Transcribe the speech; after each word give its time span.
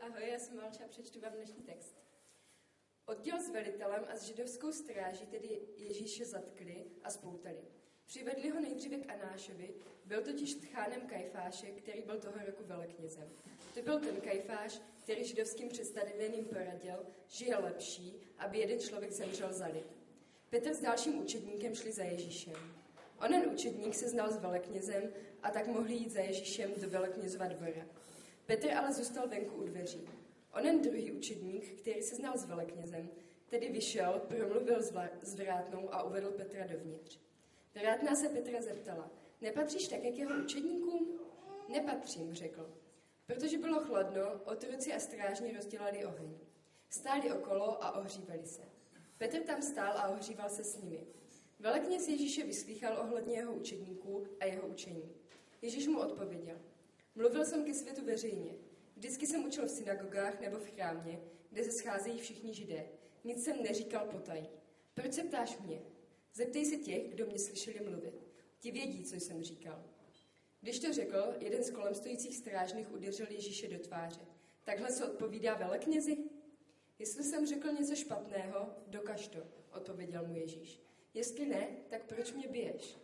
Ahoj, 0.00 0.28
já 0.30 0.38
jsem 0.38 0.56
Malča 0.56 0.84
a 0.84 0.88
přečtu 0.88 1.20
vám 1.20 1.32
dnešní 1.32 1.62
text. 1.62 1.96
Odděl 3.06 3.40
s 3.40 3.50
velitelem 3.50 4.04
a 4.08 4.16
s 4.16 4.22
židovskou 4.22 4.72
stráží 4.72 5.26
tedy 5.26 5.60
Ježíše 5.76 6.24
zatkli 6.24 6.86
a 7.02 7.10
spoutali. 7.10 7.64
Přivedli 8.06 8.50
ho 8.50 8.60
nejdříve 8.60 8.96
k 8.96 9.10
Anášovi, 9.10 9.74
byl 10.04 10.22
totiž 10.22 10.54
tchánem 10.54 11.00
Kajfáše, 11.00 11.66
který 11.66 12.02
byl 12.02 12.20
toho 12.20 12.34
roku 12.46 12.64
veleknězem. 12.64 13.28
To 13.74 13.82
byl 13.82 14.00
ten 14.00 14.20
Kajfáš, 14.20 14.80
který 15.02 15.24
židovským 15.24 15.68
představeným 15.68 16.44
poradil, 16.44 17.06
že 17.28 17.46
je 17.46 17.56
lepší, 17.56 18.20
aby 18.38 18.58
jeden 18.58 18.80
člověk 18.80 19.12
zemřel 19.12 19.52
za 19.52 19.66
lid. 19.66 19.96
Petr 20.50 20.74
s 20.74 20.80
dalším 20.80 21.18
učedníkem 21.18 21.74
šli 21.74 21.92
za 21.92 22.04
Ježíšem. 22.04 22.54
Onen 23.20 23.50
učedník 23.50 23.94
se 23.94 24.08
znal 24.08 24.32
s 24.32 24.36
veleknězem 24.36 25.12
a 25.42 25.50
tak 25.50 25.66
mohli 25.66 25.94
jít 25.94 26.12
za 26.12 26.20
Ježíšem 26.20 26.70
do 26.76 26.90
veleknězova 26.90 27.48
dvora. 27.48 27.86
Petr 28.46 28.70
ale 28.70 28.92
zůstal 28.92 29.28
venku 29.28 29.54
u 29.54 29.64
dveří. 29.64 30.08
Onen 30.54 30.82
druhý 30.82 31.12
učedník, 31.12 31.80
který 31.80 32.02
se 32.02 32.14
znal 32.14 32.38
s 32.38 32.44
veleknězem, 32.44 33.10
tedy 33.48 33.68
vyšel, 33.68 34.22
promluvil 34.28 34.82
s 35.22 35.34
vrátnou 35.34 35.94
a 35.94 36.02
uvedl 36.02 36.30
Petra 36.30 36.66
dovnitř. 36.66 37.18
Vrátná 37.74 38.14
se 38.14 38.28
Petra 38.28 38.62
zeptala, 38.62 39.10
nepatříš 39.40 39.88
také 39.88 40.12
k 40.12 40.18
jeho 40.18 40.44
učedníkům? 40.44 41.20
Nepatřím, 41.68 42.34
řekl. 42.34 42.70
Protože 43.26 43.58
bylo 43.58 43.80
chladno, 43.80 44.40
otroci 44.44 44.92
a 44.92 44.98
strážní 44.98 45.52
rozdělali 45.52 46.04
oheň. 46.04 46.38
Stáli 46.88 47.32
okolo 47.32 47.84
a 47.84 47.98
ohřívali 48.00 48.46
se. 48.46 48.62
Petr 49.18 49.40
tam 49.40 49.62
stál 49.62 49.92
a 49.98 50.08
ohříval 50.08 50.48
se 50.48 50.64
s 50.64 50.82
nimi. 50.82 51.06
Velekněz 51.58 52.08
Ježíše 52.08 52.44
vyslýchal 52.44 52.98
ohledně 53.00 53.34
jeho 53.36 53.52
učedníků 53.52 54.26
a 54.40 54.44
jeho 54.44 54.68
učení. 54.68 55.12
Ježíš 55.62 55.86
mu 55.86 56.00
odpověděl. 56.00 56.56
Mluvil 57.16 57.44
jsem 57.44 57.64
ke 57.64 57.74
světu 57.74 58.04
veřejně. 58.04 58.54
Vždycky 58.96 59.26
jsem 59.26 59.44
učil 59.44 59.66
v 59.66 59.70
synagogách 59.70 60.40
nebo 60.40 60.58
v 60.58 60.70
chrámě, 60.70 61.20
kde 61.50 61.64
se 61.64 61.72
scházejí 61.72 62.18
všichni 62.18 62.54
židé. 62.54 62.88
Nic 63.24 63.44
jsem 63.44 63.62
neříkal 63.62 64.06
potají. 64.06 64.48
Proč 64.94 65.12
se 65.12 65.24
ptáš 65.24 65.58
mě? 65.58 65.82
Zeptej 66.34 66.64
se 66.64 66.76
těch, 66.76 67.08
kdo 67.08 67.26
mě 67.26 67.38
slyšeli 67.38 67.80
mluvit. 67.90 68.14
Ti 68.60 68.70
vědí, 68.70 69.04
co 69.04 69.16
jsem 69.16 69.42
říkal. 69.42 69.84
Když 70.60 70.78
to 70.78 70.92
řekl, 70.92 71.34
jeden 71.40 71.62
z 71.62 71.70
kolem 71.70 71.94
stojících 71.94 72.36
strážných 72.36 72.92
udeřil 72.92 73.26
Ježíše 73.30 73.68
do 73.68 73.78
tváře. 73.78 74.20
Takhle 74.64 74.92
se 74.92 75.04
odpovídá 75.04 75.54
veleknězi? 75.54 76.16
Jestli 76.98 77.24
jsem 77.24 77.46
řekl 77.46 77.72
něco 77.72 77.94
špatného, 77.94 78.68
dokaž 78.86 79.28
to, 79.28 79.38
odpověděl 79.72 80.26
mu 80.26 80.34
Ježíš. 80.34 80.80
Jestli 81.14 81.46
ne, 81.46 81.68
tak 81.88 82.04
proč 82.04 82.32
mě 82.32 82.48
biješ? 82.48 82.96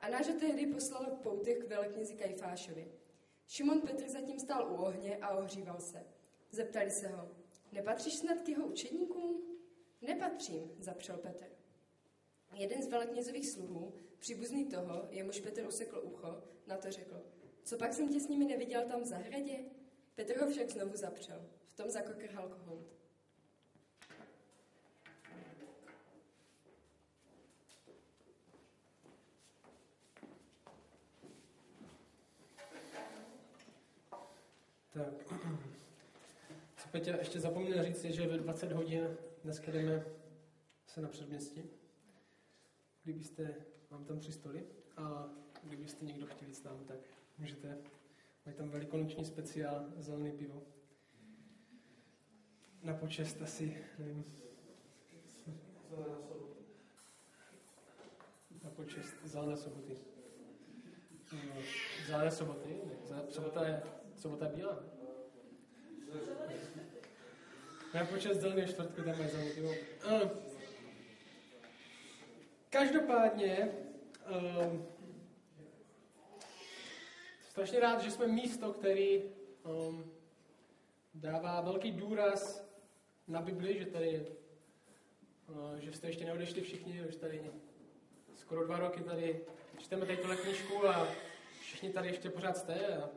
A 0.00 0.08
náš 0.08 0.26
tehdy 0.26 0.66
poslal 0.66 1.04
k 1.04 1.22
poutech 1.22 1.58
k 1.58 1.68
veleknězi 1.68 2.14
Kajfášovi. 2.14 2.99
Šimon 3.50 3.80
Petr 3.80 4.08
zatím 4.08 4.38
stál 4.38 4.72
u 4.72 4.76
ohně 4.76 5.16
a 5.16 5.28
ohříval 5.28 5.80
se. 5.80 6.06
Zeptali 6.50 6.90
se 6.90 7.08
ho, 7.08 7.30
nepatříš 7.72 8.14
snad 8.14 8.40
k 8.40 8.48
jeho 8.48 8.66
učedníkům? 8.66 9.42
Nepatřím, 10.02 10.70
zapřel 10.78 11.16
Petr. 11.16 11.44
Jeden 12.54 12.82
z 12.82 12.88
veleknězových 12.88 13.48
sluhů, 13.48 13.94
příbuzný 14.18 14.64
toho, 14.64 15.06
jemuž 15.10 15.40
Petr 15.40 15.66
usekl 15.66 16.00
ucho, 16.04 16.42
na 16.66 16.76
to 16.76 16.90
řekl, 16.90 17.22
co 17.64 17.76
pak 17.76 17.92
jsem 17.92 18.08
tě 18.08 18.20
s 18.20 18.28
nimi 18.28 18.44
neviděl 18.44 18.88
tam 18.88 19.02
v 19.02 19.06
zahradě? 19.06 19.64
Petr 20.14 20.40
ho 20.40 20.50
však 20.50 20.70
znovu 20.70 20.96
zapřel. 20.96 21.46
V 21.72 21.76
tom 21.76 21.90
zakokrhal 21.90 22.48
kohout. 22.48 23.00
Tak, 34.94 35.14
co 36.76 36.79
Petě 36.90 37.16
ještě 37.18 37.40
zapomněl 37.40 37.84
říct, 37.84 38.04
že 38.04 38.26
ve 38.26 38.38
20 38.38 38.72
hodin 38.72 39.16
dneska 39.44 39.72
jdeme 39.72 40.06
se 40.86 41.00
na 41.00 41.08
předměstí. 41.08 41.62
Kdybyste, 43.02 43.54
mám 43.90 44.04
tam 44.04 44.18
tři 44.18 44.32
stoly 44.32 44.64
a 44.96 45.28
kdybyste 45.62 46.04
někdo 46.04 46.26
chtěl 46.26 46.48
jít 46.48 46.62
tam, 46.62 46.84
tak 46.84 46.98
můžete. 47.38 47.78
Mají 48.46 48.56
tam 48.56 48.68
velikonoční 48.70 49.24
speciál 49.24 49.86
zelený 49.96 50.32
pivo. 50.32 50.62
Na 52.82 52.94
počest 52.94 53.42
asi, 53.42 53.84
nevím. 53.98 54.24
Na 58.64 58.70
počest 58.70 59.14
zelené 59.24 59.56
soboty. 59.56 59.96
Zelené 62.06 62.30
soboty? 62.30 62.80
Ne, 63.10 63.22
sobota 63.30 63.66
je 63.66 63.82
Sobota 64.20 64.44
je 64.44 64.52
bílá. 64.52 64.82
Na 67.94 68.04
počas 68.06 68.36
zeleného 68.36 68.68
čtvrtku 68.68 69.02
tam 69.02 69.18
mají 69.18 69.50
pivo. 69.54 69.70
Uh, 69.70 70.30
každopádně 72.70 73.68
uh, 74.30 74.80
strašně 77.48 77.80
rád, 77.80 78.02
že 78.02 78.10
jsme 78.10 78.26
místo, 78.26 78.72
který 78.72 79.22
um, 79.62 80.12
dává 81.14 81.60
velký 81.60 81.92
důraz 81.92 82.64
na 83.28 83.42
Bibli, 83.42 83.78
že 83.78 83.86
tady 83.86 84.26
uh, 85.48 85.76
že 85.78 85.92
jste 85.92 86.06
ještě 86.06 86.24
neodešli 86.24 86.60
všichni, 86.60 87.02
už 87.08 87.16
tady 87.16 87.50
skoro 88.36 88.64
dva 88.64 88.78
roky 88.78 89.00
tady 89.02 89.40
čteme 89.78 90.06
tady 90.06 90.18
tuhle 90.18 90.36
knižku 90.36 90.88
a 90.88 91.08
všichni 91.60 91.90
tady 91.90 92.08
ještě 92.08 92.30
pořád 92.30 92.56
jste 92.56 92.96
a 92.96 93.10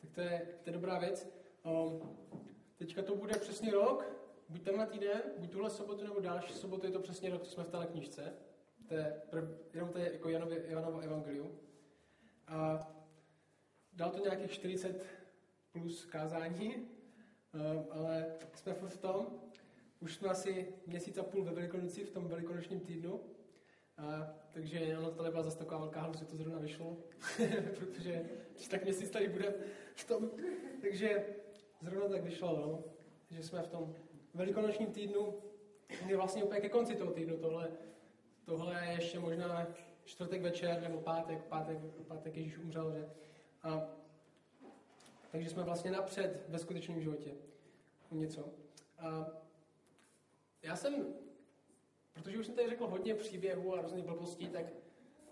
tak 0.00 0.10
to 0.14 0.20
je, 0.20 0.48
to 0.62 0.70
je 0.70 0.72
dobrá 0.72 0.98
věc. 0.98 1.28
Um, 1.64 2.16
teďka 2.82 3.02
to 3.02 3.16
bude 3.16 3.38
přesně 3.38 3.70
rok, 3.70 4.06
buď 4.48 4.62
tenhle 4.62 4.86
týden, 4.86 5.22
buď 5.38 5.50
tuhle 5.50 5.70
sobotu 5.70 6.04
nebo 6.04 6.20
další 6.20 6.52
sobotu 6.52 6.86
je 6.86 6.92
to 6.92 7.00
přesně 7.00 7.30
rok, 7.30 7.42
co 7.42 7.50
jsme 7.50 7.64
v 7.64 7.68
téhle 7.68 7.86
knižce. 7.86 8.32
To 8.88 8.94
je, 8.94 9.22
prv, 9.30 9.44
jenom 9.74 9.88
to 9.88 9.98
je 9.98 10.12
jako 10.12 10.28
Janově, 10.28 10.64
Janovo 10.66 11.00
evangelium. 11.00 11.58
A 12.48 12.88
dal 13.92 14.10
to 14.10 14.18
nějakých 14.18 14.50
40 14.50 15.06
plus 15.72 16.04
kázání, 16.04 16.74
um, 16.76 17.86
ale 17.90 18.26
jsme 18.54 18.74
v 18.74 18.96
tom. 18.96 19.26
Už 20.00 20.14
jsme 20.14 20.28
asi 20.28 20.74
měsíc 20.86 21.18
a 21.18 21.22
půl 21.22 21.44
ve 21.44 21.52
Velikonoci, 21.52 22.04
v 22.04 22.10
tom 22.10 22.28
velikonočním 22.28 22.80
týdnu. 22.80 23.20
A, 23.96 24.34
takže 24.52 24.98
ono 24.98 25.10
to 25.10 25.22
nebyla 25.22 25.42
zase 25.42 25.58
taková 25.58 25.80
velká 25.80 26.00
hlus, 26.00 26.18
že 26.18 26.24
to 26.24 26.36
zrovna 26.36 26.58
vyšlo, 26.58 26.96
protože 27.78 28.30
tak 28.70 28.84
měsíc 28.84 29.10
tady 29.10 29.28
bude 29.28 29.54
v 29.94 30.04
tom. 30.04 30.30
Takže 30.80 31.24
zrovna 31.82 32.08
tak 32.08 32.22
vyšlo, 32.22 32.56
no, 32.56 32.84
že 33.30 33.42
jsme 33.42 33.62
v 33.62 33.68
tom 33.68 33.94
velikonočním 34.34 34.92
týdnu, 34.92 35.34
je 36.06 36.16
vlastně 36.16 36.44
úplně 36.44 36.60
ke 36.60 36.68
konci 36.68 36.94
toho 36.94 37.12
týdnu. 37.12 37.36
Tohle, 37.36 37.70
tohle 38.44 38.84
je 38.84 38.92
ještě 38.92 39.18
možná 39.18 39.66
čtvrtek 40.04 40.42
večer 40.42 40.82
nebo 40.82 41.00
pátek, 41.00 41.44
pátek, 41.44 41.78
pátek 42.08 42.36
Ježíš 42.36 42.58
umřel, 42.58 42.92
že? 42.92 43.10
A, 43.62 43.82
takže 45.30 45.50
jsme 45.50 45.62
vlastně 45.62 45.90
napřed 45.90 46.44
ve 46.48 46.58
skutečném 46.58 47.00
životě. 47.00 47.34
Něco. 48.10 48.48
A 48.98 49.26
já 50.62 50.76
jsem 50.76 51.14
Protože 52.12 52.38
už 52.38 52.46
jsem 52.46 52.54
tady 52.54 52.68
řekl 52.68 52.86
hodně 52.86 53.14
příběhů 53.14 53.74
a 53.74 53.82
různých 53.82 54.04
blbostí, 54.04 54.48
tak 54.48 54.66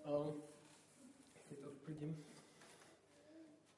um, 0.06 0.42
to 1.62 1.70
uklidím. 1.70 2.24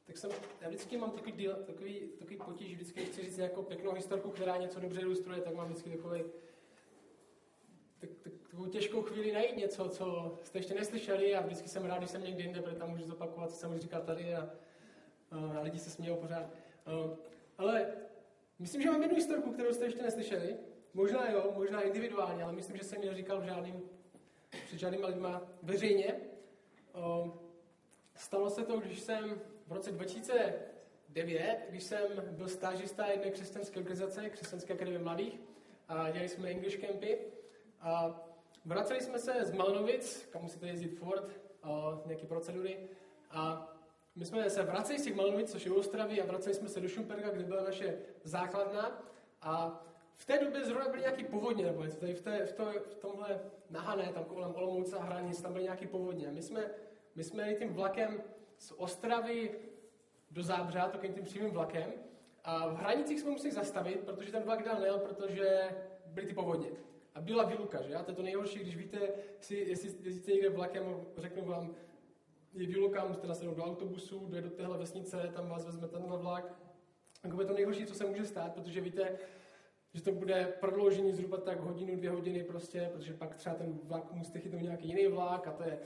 Tak 0.06 0.18
jsem, 0.18 0.30
já 0.60 0.68
vždycky 0.68 0.96
mám 0.96 1.10
takový, 1.10 1.32
díl, 1.32 1.54
takový, 1.54 2.00
takový 2.18 2.36
potíž, 2.36 2.74
vždycky 2.74 3.04
chci 3.04 3.22
říct 3.22 3.36
nějakou 3.36 3.62
pěknou 3.62 3.92
historku, 3.92 4.30
která 4.30 4.56
něco 4.56 4.80
dobře 4.80 5.00
ilustruje, 5.00 5.40
tak 5.40 5.54
mám 5.54 5.66
vždycky 5.68 5.90
takový, 5.90 6.22
tak, 7.98 8.10
tak, 8.22 8.32
takovou 8.42 8.66
těžkou 8.66 9.02
chvíli 9.02 9.32
najít 9.32 9.56
něco, 9.56 9.88
co 9.88 10.38
jste 10.44 10.58
ještě 10.58 10.74
neslyšeli 10.74 11.34
a 11.34 11.40
vždycky 11.40 11.68
jsem 11.68 11.84
rád, 11.84 11.98
když 11.98 12.10
jsem 12.10 12.24
někde 12.24 12.42
jinde, 12.42 12.62
protože 12.62 12.76
tam 12.76 12.90
můžu 12.90 13.04
zopakovat, 13.04 13.50
co 13.50 13.56
jsem 13.56 13.74
už 13.74 13.80
říkal 13.80 14.02
tady 14.02 14.34
a, 14.34 14.50
a 15.30 15.60
lidi 15.60 15.78
se 15.78 15.90
smějou 15.90 16.16
pořád. 16.16 16.50
Um, 17.04 17.16
ale 17.58 17.92
myslím, 18.58 18.82
že 18.82 18.90
mám 18.90 19.02
jednu 19.02 19.16
historku, 19.16 19.52
kterou 19.52 19.72
jste 19.72 19.84
ještě 19.84 20.02
neslyšeli 20.02 20.56
Možná 20.94 21.30
jo, 21.30 21.52
možná 21.54 21.80
individuálně, 21.80 22.42
ale 22.44 22.52
myslím, 22.52 22.76
že 22.76 22.84
jsem 22.84 23.02
ji 23.02 23.14
říkal 23.14 23.44
žádným, 23.44 23.82
před 24.66 24.78
žádnýma 24.78 25.08
lidma 25.08 25.42
veřejně. 25.62 26.20
O, 26.92 27.34
stalo 28.16 28.50
se 28.50 28.64
to, 28.64 28.80
když 28.80 29.00
jsem 29.00 29.40
v 29.66 29.72
roce 29.72 29.92
2009, 29.92 31.58
když 31.68 31.82
jsem 31.82 32.08
byl 32.30 32.48
stážista 32.48 33.06
jedné 33.06 33.30
křesťanské 33.30 33.80
organizace, 33.80 34.30
Křesťanské 34.30 34.74
akademie 34.74 35.02
mladých, 35.02 35.40
a 35.88 36.10
dělali 36.10 36.28
jsme 36.28 36.50
English 36.50 36.80
campy. 36.80 37.18
A 37.80 38.20
vraceli 38.64 39.00
jsme 39.00 39.18
se 39.18 39.44
z 39.44 39.52
Malnovic, 39.52 40.28
kam 40.32 40.42
musíte 40.42 40.66
jezdit 40.66 40.98
Ford, 40.98 41.28
o, 41.64 42.02
nějaké 42.06 42.26
procedury. 42.26 42.78
A 43.30 43.72
my 44.16 44.24
jsme 44.24 44.50
se 44.50 44.62
vraceli 44.62 44.98
z 44.98 45.04
těch 45.04 45.14
Malnovic, 45.14 45.52
což 45.52 45.66
je 45.66 45.72
Ostravy, 45.72 46.22
a 46.22 46.26
vraceli 46.26 46.54
jsme 46.54 46.68
se 46.68 46.80
do 46.80 46.88
Šumperka, 46.88 47.30
kde 47.30 47.44
byla 47.44 47.64
naše 47.64 47.98
základna. 48.24 49.02
A 49.42 49.84
v 50.16 50.24
té 50.24 50.38
době 50.38 50.64
zrovna 50.64 50.88
byly 50.88 51.00
nějaký 51.00 51.24
povodně, 51.24 51.64
nebo 51.64 51.84
něco, 51.84 51.96
tady 51.96 52.14
v, 52.14 52.22
té, 52.22 52.46
v, 52.46 52.52
to, 52.52 52.64
v 52.64 52.94
tomhle 52.94 53.40
nahané, 53.70 54.12
tam 54.12 54.24
kolem 54.24 54.54
Olomouce 54.54 54.96
a 54.96 55.02
hranic, 55.02 55.42
tam 55.42 55.52
byly 55.52 55.64
nějaký 55.64 55.86
povodně. 55.86 56.28
My 56.30 56.42
jsme, 56.42 56.70
my 57.14 57.24
jsme 57.24 57.42
jeli 57.42 57.56
tím 57.56 57.74
vlakem 57.74 58.22
z 58.62 58.72
Ostravy 58.76 59.50
do 60.30 60.42
Zábřa, 60.42 60.88
takovým 60.88 61.14
tím 61.14 61.24
přímým 61.24 61.50
vlakem, 61.50 61.92
A 62.44 62.68
v 62.68 62.76
hranicích 62.76 63.20
jsme 63.20 63.30
museli 63.30 63.52
zastavit, 63.52 64.00
protože 64.00 64.32
ten 64.32 64.42
vlak 64.42 64.64
dál 64.64 64.80
nejel, 64.80 64.98
protože 64.98 65.70
byly 66.06 66.26
ty 66.26 66.34
povodně. 66.34 66.68
A 67.14 67.20
byla 67.20 67.44
výluka, 67.44 67.82
že? 67.82 67.94
A 67.94 68.02
to 68.02 68.10
je 68.10 68.14
to 68.14 68.22
nejhorší, 68.22 68.58
když 68.58 68.76
víte, 68.76 68.98
si, 69.40 69.54
jestli 69.56 69.88
jezdíte 70.00 70.32
někde 70.32 70.48
vlakem, 70.48 71.06
řeknu 71.16 71.44
vám, 71.44 71.74
je 72.52 72.66
výluka, 72.66 73.04
musíte 73.04 73.26
nasednout 73.26 73.56
do 73.56 73.64
autobusu, 73.64 74.26
dojít 74.26 74.44
do 74.44 74.50
téhle 74.50 74.78
vesnice, 74.78 75.30
tam 75.34 75.48
vás 75.48 75.66
vezme 75.66 75.88
tenhle 75.88 76.18
vlak. 76.18 76.54
A 77.22 77.40
je 77.40 77.46
to 77.46 77.52
nejhorší, 77.52 77.86
co 77.86 77.94
se 77.94 78.06
může 78.06 78.24
stát, 78.24 78.54
protože 78.54 78.80
víte, 78.80 79.18
že 79.94 80.02
to 80.02 80.12
bude 80.12 80.54
prodloužení 80.60 81.12
zhruba 81.12 81.36
tak 81.36 81.60
hodinu, 81.60 81.96
dvě 81.96 82.10
hodiny 82.10 82.44
prostě, 82.44 82.90
protože 82.92 83.14
pak 83.14 83.34
třeba 83.34 83.54
ten 83.54 83.78
vlak 83.82 84.12
musíte 84.12 84.38
chytnout 84.38 84.62
nějaký 84.62 84.88
jiný 84.88 85.06
vlak 85.06 85.46
a 85.46 85.52
to 85.52 85.62
je, 85.62 85.78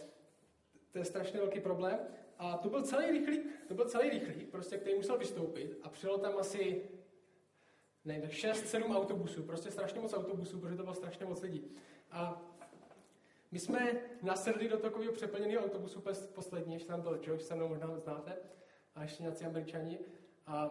to 0.92 0.98
je 0.98 1.04
strašně 1.04 1.40
velký 1.40 1.60
problém. 1.60 1.98
A 2.38 2.56
to 2.56 2.68
byl 2.68 2.82
celý 2.82 3.10
rychlík, 3.10 3.68
to 3.68 3.74
byl 3.74 3.84
celý 3.84 4.10
rychlík, 4.10 4.50
prostě, 4.50 4.78
který 4.78 4.96
musel 4.96 5.18
vystoupit 5.18 5.78
a 5.82 5.88
přijelo 5.88 6.18
tam 6.18 6.38
asi 6.38 6.88
ne, 8.04 8.20
tak 8.20 8.30
6-7 8.30 8.96
autobusů, 8.96 9.42
prostě 9.42 9.70
strašně 9.70 10.00
moc 10.00 10.14
autobusů, 10.14 10.60
protože 10.60 10.76
to 10.76 10.82
bylo 10.82 10.94
strašně 10.94 11.26
moc 11.26 11.42
lidí. 11.42 11.70
A 12.10 12.42
my 13.50 13.58
jsme 13.58 14.00
nasedli 14.22 14.68
do 14.68 14.78
takového 14.78 15.12
přeplněného 15.12 15.64
autobusu 15.64 16.02
poslední, 16.34 16.74
ještě 16.74 16.88
tam 16.88 17.00
byl 17.00 17.20
Josh, 17.22 17.42
se 17.42 17.54
mnou 17.54 17.68
možná 17.68 17.98
znáte, 17.98 18.36
a 18.94 19.02
ještě 19.02 19.22
nějací 19.22 19.44
američani. 19.44 19.98
A 20.46 20.70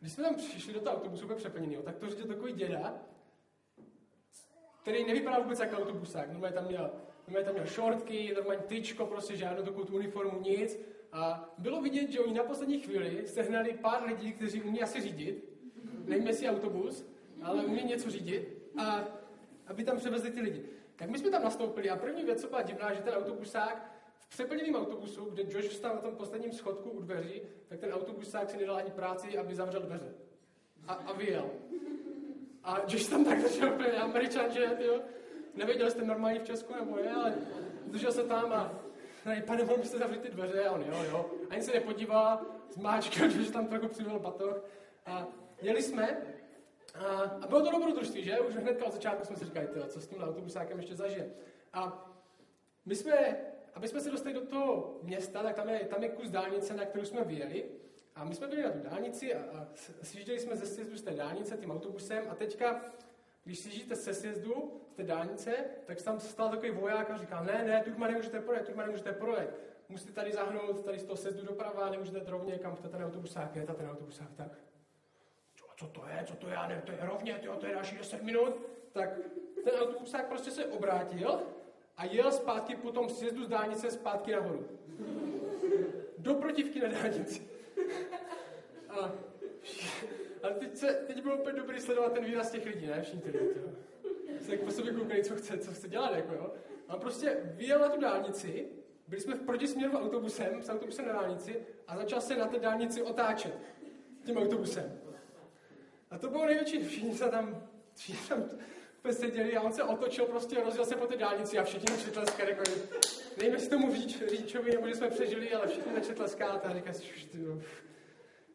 když 0.00 0.12
jsme 0.12 0.24
tam 0.24 0.34
přišli 0.34 0.72
do 0.72 0.80
toho 0.80 0.96
autobusu 0.96 1.24
úplně 1.24 1.38
přeplněného, 1.38 1.82
tak 1.82 1.96
to 1.96 2.10
řídil 2.10 2.26
takový 2.26 2.52
děda, 2.52 3.02
který 4.82 5.06
nevypadal 5.06 5.42
vůbec 5.42 5.60
jako 5.60 5.76
autobusák. 5.76 6.30
Normálně 6.30 6.54
tam 6.54 6.66
měl, 6.66 6.90
normálně 7.26 7.44
tam 7.44 7.54
měl 7.54 7.66
šortky, 7.66 8.32
normálně 8.34 8.62
tyčko, 8.62 9.06
prostě 9.06 9.36
žádnou 9.36 9.64
takovou 9.64 9.84
uniformu, 9.92 10.40
nic. 10.40 10.80
A 11.12 11.54
bylo 11.58 11.80
vidět, 11.80 12.10
že 12.10 12.20
oni 12.20 12.34
na 12.34 12.42
poslední 12.42 12.80
chvíli 12.80 13.22
sehnali 13.26 13.72
pár 13.72 14.04
lidí, 14.06 14.32
kteří 14.32 14.62
umí 14.62 14.82
asi 14.82 15.00
řídit, 15.00 15.44
nevím 16.04 16.26
jestli 16.26 16.48
autobus, 16.48 17.06
ale 17.42 17.64
umí 17.64 17.84
něco 17.84 18.10
řídit, 18.10 18.58
a 18.76 19.04
aby 19.66 19.84
tam 19.84 19.96
převezli 19.96 20.30
ty 20.30 20.40
lidi. 20.40 20.64
Tak 20.96 21.10
my 21.10 21.18
jsme 21.18 21.30
tam 21.30 21.42
nastoupili 21.42 21.90
a 21.90 21.96
první 21.96 22.24
věc, 22.24 22.40
co 22.40 22.48
byla 22.48 22.62
divná, 22.62 22.94
že 22.94 23.02
ten 23.02 23.14
autobusák 23.14 23.94
v 24.18 24.28
přeplněném 24.28 24.74
autobusu, 24.74 25.24
kde 25.24 25.42
Josh 25.42 25.68
vstal 25.68 25.94
na 25.94 26.00
tom 26.00 26.16
posledním 26.16 26.52
schodku 26.52 26.90
u 26.90 27.00
dveří, 27.00 27.42
tak 27.68 27.80
ten 27.80 27.92
autobusák 27.92 28.50
si 28.50 28.56
nedal 28.56 28.76
ani 28.76 28.90
práci, 28.90 29.38
aby 29.38 29.54
zavřel 29.54 29.80
dveře. 29.80 30.14
A, 30.86 30.92
a 30.94 31.12
vyjel. 31.12 31.50
A 32.64 32.80
Josh 32.88 33.08
tam 33.08 33.24
tak 33.24 33.40
začal 33.40 33.74
úplně 33.74 33.92
američan, 33.92 34.50
že 34.52 34.66
tyjo, 34.78 35.00
nevěděl 35.56 35.90
jste 35.90 36.04
normálně 36.04 36.40
v 36.40 36.44
Česku 36.44 36.74
nebo 36.74 36.98
je, 36.98 37.10
ale 37.10 37.34
držel 37.86 38.12
se 38.12 38.24
tam 38.24 38.52
a 38.52 38.80
ne, 39.26 39.42
pane, 39.46 39.64
mohl 39.64 39.78
byste 39.78 39.98
zavřít 39.98 40.20
ty 40.20 40.30
dveře? 40.30 40.64
A 40.64 40.70
on, 40.70 40.82
jo, 40.82 41.04
jo. 41.10 41.30
Ani 41.50 41.62
se 41.62 41.72
nepodíval, 41.72 42.40
zmáčkal, 42.70 43.28
že 43.44 43.52
tam 43.52 43.66
trochu 43.66 43.88
přivel 43.88 44.18
batoh. 44.18 44.64
A 45.06 45.26
jeli 45.62 45.82
jsme 45.82 46.22
a, 46.94 47.06
a 47.42 47.46
bylo 47.46 47.64
to 47.64 47.70
dobrodružství, 47.70 48.24
že? 48.24 48.40
Už 48.40 48.54
hnedka 48.54 48.84
od 48.84 48.92
začátku 48.92 49.24
jsme 49.24 49.36
si 49.36 49.44
říkali, 49.44 49.66
tyjo, 49.66 49.86
co 49.86 50.00
s 50.00 50.06
tím 50.06 50.22
autobusákem 50.22 50.78
ještě 50.78 50.94
zažije. 50.94 51.30
A 51.72 52.10
my 52.86 52.96
jsme 52.96 53.36
aby 53.74 53.88
jsme 53.88 54.00
se 54.00 54.10
dostali 54.10 54.34
do 54.34 54.40
toho 54.40 54.98
města, 55.02 55.42
tak 55.42 55.56
tam 55.56 55.68
je, 55.68 55.78
tam 55.78 56.02
je 56.02 56.08
kus 56.08 56.30
dálnice, 56.30 56.74
na 56.74 56.84
kterou 56.84 57.04
jsme 57.04 57.24
vyjeli. 57.24 57.64
A 58.14 58.24
my 58.24 58.34
jsme 58.34 58.46
byli 58.46 58.62
na 58.62 58.70
tu 58.70 58.78
dálnici 58.78 59.34
a, 59.34 59.58
a 59.58 59.66
sjížděli 60.02 60.38
jsme 60.38 60.56
ze 60.56 60.66
z 60.96 61.02
té 61.02 61.10
dálnice 61.10 61.56
tím 61.56 61.70
autobusem 61.70 62.24
a 62.30 62.34
teďka, 62.34 62.92
když 63.44 63.58
sjíždíte 63.58 63.96
se 63.96 64.14
sjezdu 64.14 64.80
z 64.92 64.94
té 64.94 65.02
dálnice, 65.02 65.50
tak 65.84 66.02
tam 66.02 66.20
stál 66.20 66.48
takový 66.48 66.70
voják 66.70 67.10
a 67.10 67.18
říkal, 67.18 67.44
ne, 67.44 67.64
ne, 67.64 67.82
tu 67.82 68.00
nemůžete 68.00 68.40
projet, 68.40 68.66
tu 68.66 68.76
nemůžete 68.76 69.12
projet. 69.12 69.60
Musíte 69.88 70.12
tady 70.12 70.32
zahnout 70.32 70.84
tady 70.84 70.98
z 70.98 71.04
toho 71.04 71.16
sjezdu 71.16 71.46
doprava, 71.46 71.90
nemůžete 71.90 72.22
rovně, 72.26 72.58
kam 72.58 72.76
chce 72.76 72.88
ten 72.88 73.04
autobusák, 73.04 73.56
je 73.56 73.62
ten 73.62 73.90
autobusák, 73.90 74.28
tak. 74.36 74.58
Co 75.76 75.86
to 75.86 76.04
je, 76.08 76.24
co 76.26 76.34
to 76.34 76.48
je, 76.48 76.56
ne, 76.68 76.82
to 76.86 76.92
je 76.92 76.98
rovně, 77.00 77.34
tyjo, 77.34 77.56
to 77.56 77.66
je 77.66 77.74
další 77.74 77.96
10 77.96 78.22
minut. 78.22 78.60
Tak 78.92 79.08
ten 79.64 79.74
autobusák 79.74 80.26
prostě 80.28 80.50
se 80.50 80.66
obrátil 80.66 81.42
a 81.96 82.04
jel 82.04 82.32
zpátky 82.32 82.76
po 82.76 82.92
tom 82.92 83.08
sjezdu 83.08 83.44
z 83.44 83.48
dálnice 83.48 83.90
zpátky 83.90 84.32
nahoru. 84.32 84.68
Do 86.18 86.34
protivky 86.34 86.80
na 86.80 86.88
dálnici. 86.88 87.42
A, 88.88 89.12
a 90.44 90.48
teď, 90.48 90.76
se, 90.76 90.86
teď 91.06 91.22
bylo 91.22 91.36
úplně 91.36 91.56
dobrý 91.56 91.80
sledovat 91.80 92.12
ten 92.12 92.24
výraz 92.24 92.50
těch 92.50 92.66
lidí, 92.66 92.86
ne? 92.86 93.02
Všichni 93.02 93.20
ty 93.20 93.30
lidi, 93.30 93.60
Se 94.40 94.50
tak 94.50 94.60
po 94.60 94.70
sobě 94.70 94.92
koukají, 94.92 95.22
co 95.22 95.36
chce, 95.36 95.58
co 95.58 95.72
chce 95.72 95.88
dělat, 95.88 96.14
jako 96.16 96.34
jo. 96.34 96.54
A 96.88 96.96
prostě 96.96 97.36
vyjel 97.42 97.78
na 97.78 97.88
tu 97.88 98.00
dálnici, 98.00 98.68
byli 99.08 99.20
jsme 99.20 99.34
v 99.34 99.40
protisměru 99.40 99.98
autobusem, 99.98 100.62
s 100.62 100.68
autobusem 100.68 101.06
na 101.06 101.12
dálnici 101.12 101.66
a 101.88 101.96
začal 101.96 102.20
se 102.20 102.36
na 102.36 102.46
té 102.46 102.58
dálnici 102.58 103.02
otáčet 103.02 103.58
tím 104.24 104.36
autobusem. 104.36 105.00
A 106.10 106.18
to 106.18 106.30
bylo 106.30 106.46
největší, 106.46 106.84
všichni 106.84 107.14
se 107.14 107.28
tam, 107.28 107.68
všichni 107.94 108.26
tam 108.26 108.44
seděli 109.12 109.56
a 109.56 109.62
on 109.62 109.72
se 109.72 109.82
otočil, 109.82 110.26
prostě 110.26 110.60
rozjel 110.60 110.84
se 110.84 110.96
po 110.96 111.06
té 111.06 111.16
dálnici 111.16 111.58
a 111.58 111.64
všichni 111.64 111.96
začali 111.96 112.12
tleskat. 112.12 112.48
Jako, 112.48 112.62
nevím, 113.36 113.52
jestli 113.52 113.68
tomu 113.68 113.94
řidič, 113.94 114.22
řidičovi, 114.28 114.72
nebo 114.72 114.88
že 114.88 114.94
jsme 114.94 115.10
přežili, 115.10 115.52
ale 115.52 115.66
všichni 115.66 115.92
začali 115.94 116.14
tleskat 116.14 116.66
a 116.66 116.74
říkají 116.74 116.94
si, 116.94 117.04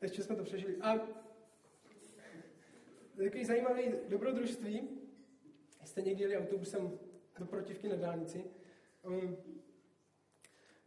ještě 0.01 0.23
jsme 0.23 0.35
to 0.35 0.43
přežili. 0.43 0.75
A 0.81 0.99
takový 3.23 3.45
zajímavý 3.45 3.83
dobrodružství, 4.07 4.89
jste 5.85 6.01
někdy 6.01 6.23
jeli 6.23 6.37
autobusem 6.37 6.99
do 7.39 7.45
protivky 7.45 7.87
na 7.87 7.95
dálnici, 7.95 8.43
um, 9.03 9.37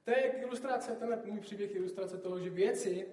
to 0.04 0.10
je 0.10 0.32
ilustrace, 0.42 0.92
ten 0.92 1.22
můj 1.24 1.40
příběh 1.40 1.70
je 1.70 1.76
ilustrace 1.76 2.18
toho, 2.18 2.40
že 2.40 2.50
věci, 2.50 3.08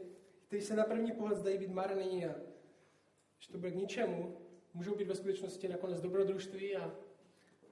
které 0.47 0.61
se 0.61 0.75
na 0.75 0.83
první 0.83 1.11
pohled 1.11 1.37
zdají 1.37 1.57
být 1.57 1.71
marné 1.71 2.03
a 2.03 2.35
že 3.39 3.51
to 3.51 3.57
bude 3.57 3.71
k 3.71 3.75
ničemu, 3.75 4.37
můžou 4.73 4.95
být 4.95 5.07
ve 5.07 5.15
skutečnosti 5.15 5.67
nakonec 5.67 6.01
dobrodružství 6.01 6.75
a 6.75 6.95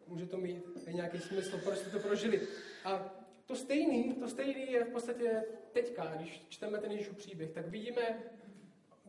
může 0.07 0.25
to 0.25 0.37
mít 0.37 0.87
nějaký 0.91 1.19
smysl, 1.19 1.59
proč 1.63 1.77
jste 1.77 1.89
to 1.89 1.99
prožili. 1.99 2.41
A 2.83 3.15
to 3.45 3.55
stejný, 3.55 4.13
to 4.13 4.27
stejný 4.27 4.71
je 4.71 4.83
v 4.83 4.89
podstatě 4.89 5.43
teďka, 5.71 6.15
když 6.15 6.45
čteme 6.49 6.77
ten 6.77 6.91
Ježíšův 6.91 7.17
příběh, 7.17 7.51
tak 7.51 7.67
vidíme, 7.67 8.23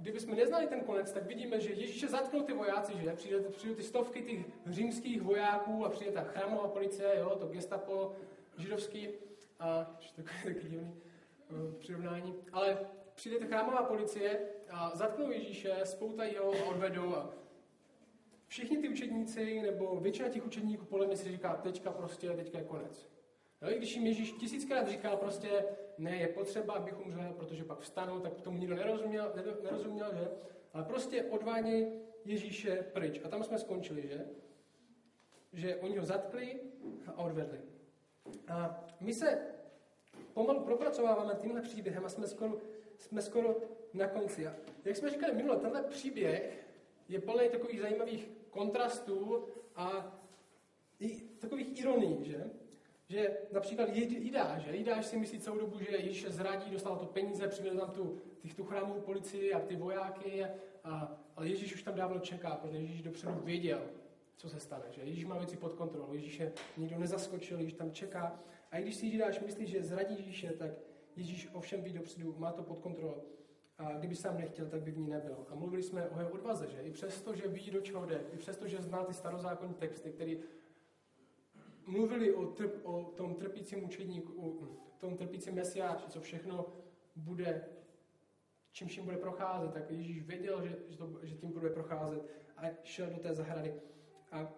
kdybychom 0.00 0.36
neznali 0.36 0.66
ten 0.66 0.80
konec, 0.80 1.12
tak 1.12 1.26
vidíme, 1.26 1.60
že 1.60 1.70
Ježíše 1.70 2.08
zatknou 2.08 2.42
ty 2.42 2.52
vojáci, 2.52 2.92
že 2.98 3.12
přijde, 3.12 3.40
přijde 3.40 3.74
ty 3.74 3.82
stovky 3.82 4.22
těch 4.22 4.46
římských 4.66 5.22
vojáků 5.22 5.84
a 5.86 5.88
přijde 5.88 6.12
ta 6.12 6.22
chrámová 6.22 6.68
policie, 6.68 7.18
jo, 7.18 7.36
to 7.40 7.46
gestapo 7.46 8.12
židovský, 8.58 9.08
a 9.60 9.98
takové 10.16 10.54
taky 10.54 10.68
divný 10.68 10.94
uh, 11.50 11.74
přirovnání, 11.78 12.34
ale 12.52 12.78
přijde 13.14 13.38
ta 13.38 13.46
chrámová 13.46 13.82
policie 13.82 14.40
a 14.70 14.96
zatknou 14.96 15.30
Ježíše, 15.30 15.76
spoutají 15.84 16.36
ho 16.36 16.52
a 16.52 16.64
odvedou 16.64 17.14
a 17.14 17.30
všichni 18.46 18.78
ty 18.78 18.88
učedníci, 18.88 19.62
nebo 19.62 20.00
většina 20.00 20.28
těch 20.28 20.46
učedníků 20.46 20.84
podle 20.84 21.06
mě 21.06 21.16
si 21.16 21.30
říká, 21.30 21.54
teďka 21.54 21.90
prostě, 21.90 22.30
teďka 22.30 22.58
je 22.58 22.64
konec. 22.64 23.17
No, 23.62 23.68
když 23.68 23.94
jim 23.94 24.06
Ježíš 24.06 24.32
tisíckrát 24.32 24.88
říkal 24.88 25.16
prostě, 25.16 25.64
ne, 25.98 26.16
je 26.16 26.28
potřeba, 26.28 26.74
abych 26.74 27.06
umřel, 27.06 27.32
protože 27.36 27.64
pak 27.64 27.80
vstanu, 27.80 28.20
tak 28.20 28.40
tomu 28.40 28.58
nikdo 28.58 28.74
nerozuměl, 28.74 29.32
nerozuměl 29.62 30.14
že? 30.14 30.28
Ale 30.72 30.84
prostě 30.84 31.24
odvádějí 31.24 31.86
Ježíše 32.24 32.86
pryč. 32.92 33.20
A 33.24 33.28
tam 33.28 33.44
jsme 33.44 33.58
skončili, 33.58 34.08
že? 34.08 34.26
Že 35.52 35.76
oni 35.76 35.98
ho 35.98 36.06
zatkli 36.06 36.60
a 37.06 37.18
odvedli. 37.18 37.58
A 38.48 38.84
my 39.00 39.14
se 39.14 39.38
pomalu 40.34 40.60
propracováváme 40.60 41.34
tímhle 41.34 41.62
příběhem 41.62 42.04
a 42.04 42.08
jsme 42.08 42.26
skoro, 42.26 42.58
jsme 42.98 43.22
skoro 43.22 43.56
na 43.94 44.08
konci. 44.08 44.46
A 44.46 44.54
jak 44.84 44.96
jsme 44.96 45.10
říkali 45.10 45.34
minule, 45.34 45.56
tenhle 45.56 45.82
příběh 45.82 46.66
je 47.08 47.20
plný 47.20 47.48
takových 47.48 47.80
zajímavých 47.80 48.28
kontrastů 48.50 49.46
a 49.76 50.18
i 51.00 51.20
takových 51.20 51.80
ironií, 51.80 52.24
že? 52.24 52.50
Že 53.08 53.37
například 53.52 53.88
Jidáš? 53.96 54.66
Jidáš 54.70 55.06
si 55.06 55.16
myslí 55.16 55.38
celou 55.38 55.58
dobu, 55.58 55.78
že 55.78 55.96
Ježíš 55.96 56.26
zradí, 56.28 56.70
dostal 56.70 56.96
to 56.96 57.06
peníze, 57.06 57.48
přivede 57.48 57.76
tam 57.76 57.90
tu, 57.90 58.18
tu 58.56 58.64
chrámovou 58.64 59.00
policii 59.00 59.52
a 59.54 59.60
ty 59.60 59.76
vojáky, 59.76 60.46
a, 60.84 61.18
ale 61.36 61.48
Ježíš 61.48 61.74
už 61.74 61.82
tam 61.82 61.94
dávno 61.94 62.20
čeká, 62.20 62.50
protože 62.50 62.78
Ježíš 62.78 63.02
dopředu 63.02 63.40
věděl, 63.44 63.82
co 64.36 64.48
se 64.48 64.60
stane, 64.60 64.84
že 64.90 65.02
Ježíš 65.02 65.24
má 65.24 65.38
věci 65.38 65.56
pod 65.56 65.72
kontrolou, 65.72 66.12
Ježíš 66.12 66.40
je 66.40 66.52
nikdo 66.76 66.98
nezaskočil, 66.98 67.58
Ježíš 67.58 67.74
tam 67.74 67.92
čeká. 67.92 68.40
A 68.70 68.78
i 68.78 68.82
když 68.82 68.96
si 68.96 69.06
Jidáš 69.06 69.40
myslí, 69.40 69.66
že 69.66 69.82
zradí 69.82 70.14
Ježíše, 70.16 70.52
tak 70.52 70.70
Ježíš 71.16 71.48
ovšem 71.52 71.82
ví 71.82 71.92
dopředu, 71.92 72.34
má 72.38 72.52
to 72.52 72.62
pod 72.62 72.78
kontrolou 72.78 73.22
a 73.78 73.92
kdyby 73.92 74.16
sám 74.16 74.38
nechtěl, 74.38 74.66
tak 74.66 74.82
by 74.82 74.90
v 74.90 74.98
ní 74.98 75.08
nebyl. 75.08 75.46
A 75.50 75.54
mluvili 75.54 75.82
jsme 75.82 76.08
o 76.08 76.18
jeho 76.18 76.30
odvaze, 76.30 76.68
že 76.70 76.82
i 76.82 76.90
přesto, 76.90 77.34
že 77.34 77.48
ví, 77.48 77.70
do 77.70 77.80
čeho 77.80 78.06
jde, 78.06 78.20
i 78.32 78.36
přesto, 78.36 78.68
že 78.68 78.82
zná 78.82 79.04
ty 79.04 79.14
starozákonní 79.14 79.74
texty, 79.74 80.10
které 80.10 80.36
mluvili 81.88 82.34
o, 82.34 82.46
trp, 82.46 82.72
o 82.82 83.04
tom 83.04 83.34
trpícím 83.34 83.84
učedníku, 83.84 84.32
o 84.42 84.98
tom 84.98 85.16
trpícím 85.16 85.54
mesiáči, 85.54 86.06
co 86.08 86.20
všechno 86.20 86.66
bude, 87.16 87.64
čím 88.72 88.88
vším 88.88 89.04
bude 89.04 89.16
procházet, 89.16 89.72
tak 89.72 89.90
Ježíš 89.90 90.22
věděl, 90.22 90.62
že, 90.62 90.76
že, 90.88 90.96
to, 90.96 91.18
že 91.22 91.34
tím 91.34 91.52
bude 91.52 91.70
procházet 91.70 92.22
a 92.56 92.62
šel 92.82 93.10
do 93.10 93.18
té 93.18 93.34
zahrady. 93.34 93.74
A, 94.32 94.52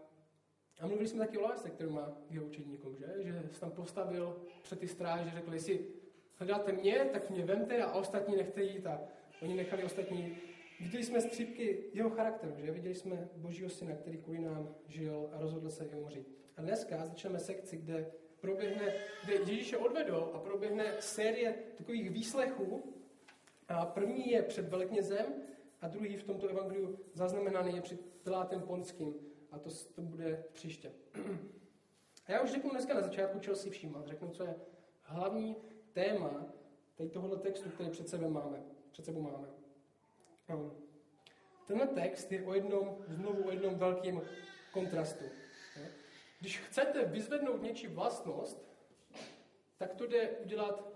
a 0.81 0.87
mluvili 0.87 1.09
jsme 1.09 1.27
taky 1.27 1.39
o 1.39 1.43
lásce, 1.43 1.71
kterou 1.71 1.91
má 1.91 2.13
jeho 2.31 2.47
učedníkům, 2.47 2.97
že? 2.97 3.07
že 3.19 3.49
se 3.53 3.61
tam 3.61 3.71
postavil 3.71 4.37
před 4.63 4.79
ty 4.79 4.89
stráže, 4.89 5.31
řekl, 5.31 5.55
jestli 5.55 5.87
hledáte 6.35 6.73
mě, 6.73 7.09
tak 7.13 7.31
mě 7.31 7.45
vemte 7.45 7.83
a 7.83 7.93
ostatní 7.93 8.37
nechte 8.37 8.63
jít. 8.63 8.87
A 8.87 9.01
oni 9.43 9.55
nechali 9.55 9.85
ostatní 9.85 10.37
Viděli 10.81 11.05
jsme 11.05 11.21
střípky 11.21 11.85
jeho 11.93 12.11
charakteru, 12.11 12.53
že? 12.59 12.71
Viděli 12.71 12.95
jsme 12.95 13.29
Božího 13.37 13.71
syna, 13.71 13.95
který 13.95 14.19
kvůli 14.19 14.39
nám 14.39 14.75
žil 14.89 15.31
a 15.33 15.41
rozhodl 15.41 15.71
se 15.71 15.85
i 15.85 15.95
umřít. 15.95 16.40
A 16.61 16.63
dneska 16.63 17.07
začneme 17.07 17.39
sekci, 17.39 17.77
kde 17.77 18.11
proběhne, 18.41 18.95
kde 19.25 19.35
Ježíše 19.35 19.77
odvedou 19.77 20.33
a 20.35 20.39
proběhne 20.39 20.85
série 21.01 21.55
takových 21.77 22.11
výslechů. 22.11 22.95
A 23.69 23.87
první 23.87 24.31
je 24.31 24.43
před 24.43 24.69
velknězem 24.69 25.25
a 25.81 25.89
druhý 25.89 26.17
v 26.17 26.25
tomto 26.25 26.49
evangeliu 26.49 26.99
zaznamenaný 27.15 27.77
je 27.77 27.83
před 27.83 28.01
Pilátem 28.01 28.63
Ponským. 28.63 29.15
A 29.51 29.59
to, 29.59 29.71
to 29.95 30.03
bude 30.03 30.45
příště. 30.53 30.93
A 32.27 32.33
já 32.33 32.41
už 32.41 32.51
řeknu 32.51 32.71
dneska 32.71 32.95
na 32.95 33.01
začátku, 33.01 33.39
čeho 33.39 33.57
si 33.57 33.71
všímat. 33.71 34.07
Řeknu, 34.07 34.31
co 34.31 34.45
je 34.45 34.55
hlavní 35.03 35.57
téma 35.93 36.47
tady 36.95 37.11
tohoto 37.11 37.37
textu, 37.37 37.71
který 37.71 37.91
před 37.91 38.09
sebou 38.09 38.31
máme. 38.31 38.63
Před 38.93 39.05
sebou 39.05 39.21
máme. 39.21 39.49
Um, 40.55 40.73
tenhle 41.67 41.87
text 41.87 42.33
je 42.33 42.47
o 42.47 42.55
jednom, 42.55 42.97
znovu 43.09 43.45
o 43.47 43.51
jednom 43.51 43.75
velkém 43.75 44.23
kontrastu. 44.73 45.25
Když 46.41 46.59
chcete 46.59 47.05
vyzvednout 47.05 47.63
něčí 47.63 47.87
vlastnost, 47.87 48.71
tak 49.77 49.95
to 49.95 50.07
jde 50.07 50.29
udělat 50.29 50.89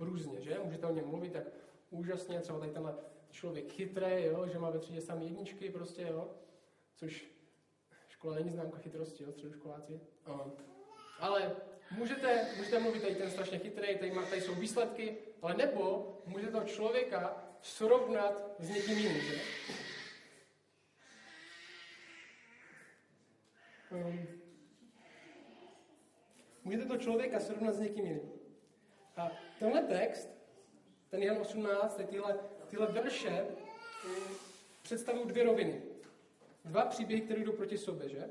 různě, 0.00 0.40
že? 0.40 0.58
Můžete 0.64 0.86
o 0.86 0.94
něm 0.94 1.06
mluvit 1.06 1.32
tak 1.32 1.44
úžasně, 1.90 2.40
třeba 2.40 2.58
tady 2.58 2.72
tenhle 2.72 2.94
člověk 3.30 3.72
chytrý, 3.72 4.24
jo? 4.24 4.46
že 4.46 4.58
má 4.58 4.70
ve 4.70 4.78
třídě 4.78 5.00
samé 5.00 5.24
jedničky 5.24 5.70
prostě, 5.70 6.02
jo? 6.02 6.30
což 6.96 7.30
škola 8.08 8.34
není 8.34 8.50
známka 8.50 8.78
chytrosti, 8.78 9.22
jo, 9.24 9.32
středoškoláci. 9.32 10.00
Um, 10.28 10.52
ale 11.18 11.56
můžete, 11.90 12.48
můžete 12.56 12.78
mluvit, 12.78 13.02
tady 13.02 13.14
ten 13.14 13.30
strašně 13.30 13.58
chytrý, 13.58 13.98
tady, 13.98 14.12
má, 14.12 14.26
tady 14.26 14.40
jsou 14.40 14.54
výsledky, 14.54 15.18
ale 15.42 15.54
nebo 15.54 16.16
můžete 16.26 16.52
toho 16.52 16.64
člověka 16.64 17.44
srovnat 17.62 18.54
s 18.58 18.68
někým 18.68 18.98
jiným, 18.98 19.20
že? 19.20 19.40
Um, 23.90 24.39
můžete 26.70 26.88
to 26.88 26.96
člověka 26.96 27.40
srovnat 27.40 27.74
s 27.74 27.80
někým 27.80 28.06
jiným. 28.06 28.32
A 29.16 29.30
tenhle 29.58 29.82
text, 29.82 30.30
ten 31.08 31.22
Jan 31.22 31.38
18, 31.38 32.00
tyhle, 32.10 32.38
tyhle 32.66 32.86
verše, 32.86 33.46
představují 34.82 35.26
dvě 35.26 35.44
roviny. 35.44 35.82
Dva 36.64 36.84
příběhy, 36.84 37.22
které 37.22 37.40
jdou 37.40 37.52
proti 37.52 37.78
sobě, 37.78 38.08
že? 38.08 38.28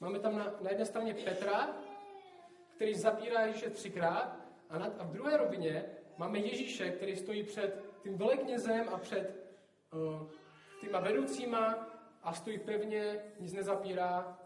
Máme 0.00 0.18
tam 0.18 0.36
na, 0.36 0.54
na 0.60 0.70
jedné 0.70 0.86
straně 0.86 1.14
Petra, 1.14 1.76
který 2.74 2.94
zapírá 2.94 3.40
Ježíše 3.46 3.70
třikrát, 3.70 4.36
a, 4.70 4.78
nad, 4.78 5.00
a 5.00 5.04
v 5.04 5.12
druhé 5.12 5.36
rovině 5.36 5.84
máme 6.16 6.38
Ježíše, 6.38 6.90
který 6.90 7.16
stojí 7.16 7.42
před 7.42 7.84
tím 8.02 8.18
veleknězem 8.18 8.88
a 8.88 8.98
před 8.98 9.54
uh, 9.92 10.28
týma 10.80 11.00
vedoucíma 11.00 11.88
a 12.22 12.32
stojí 12.32 12.58
pevně, 12.58 13.22
nic 13.40 13.52
nezapírá 13.52 14.38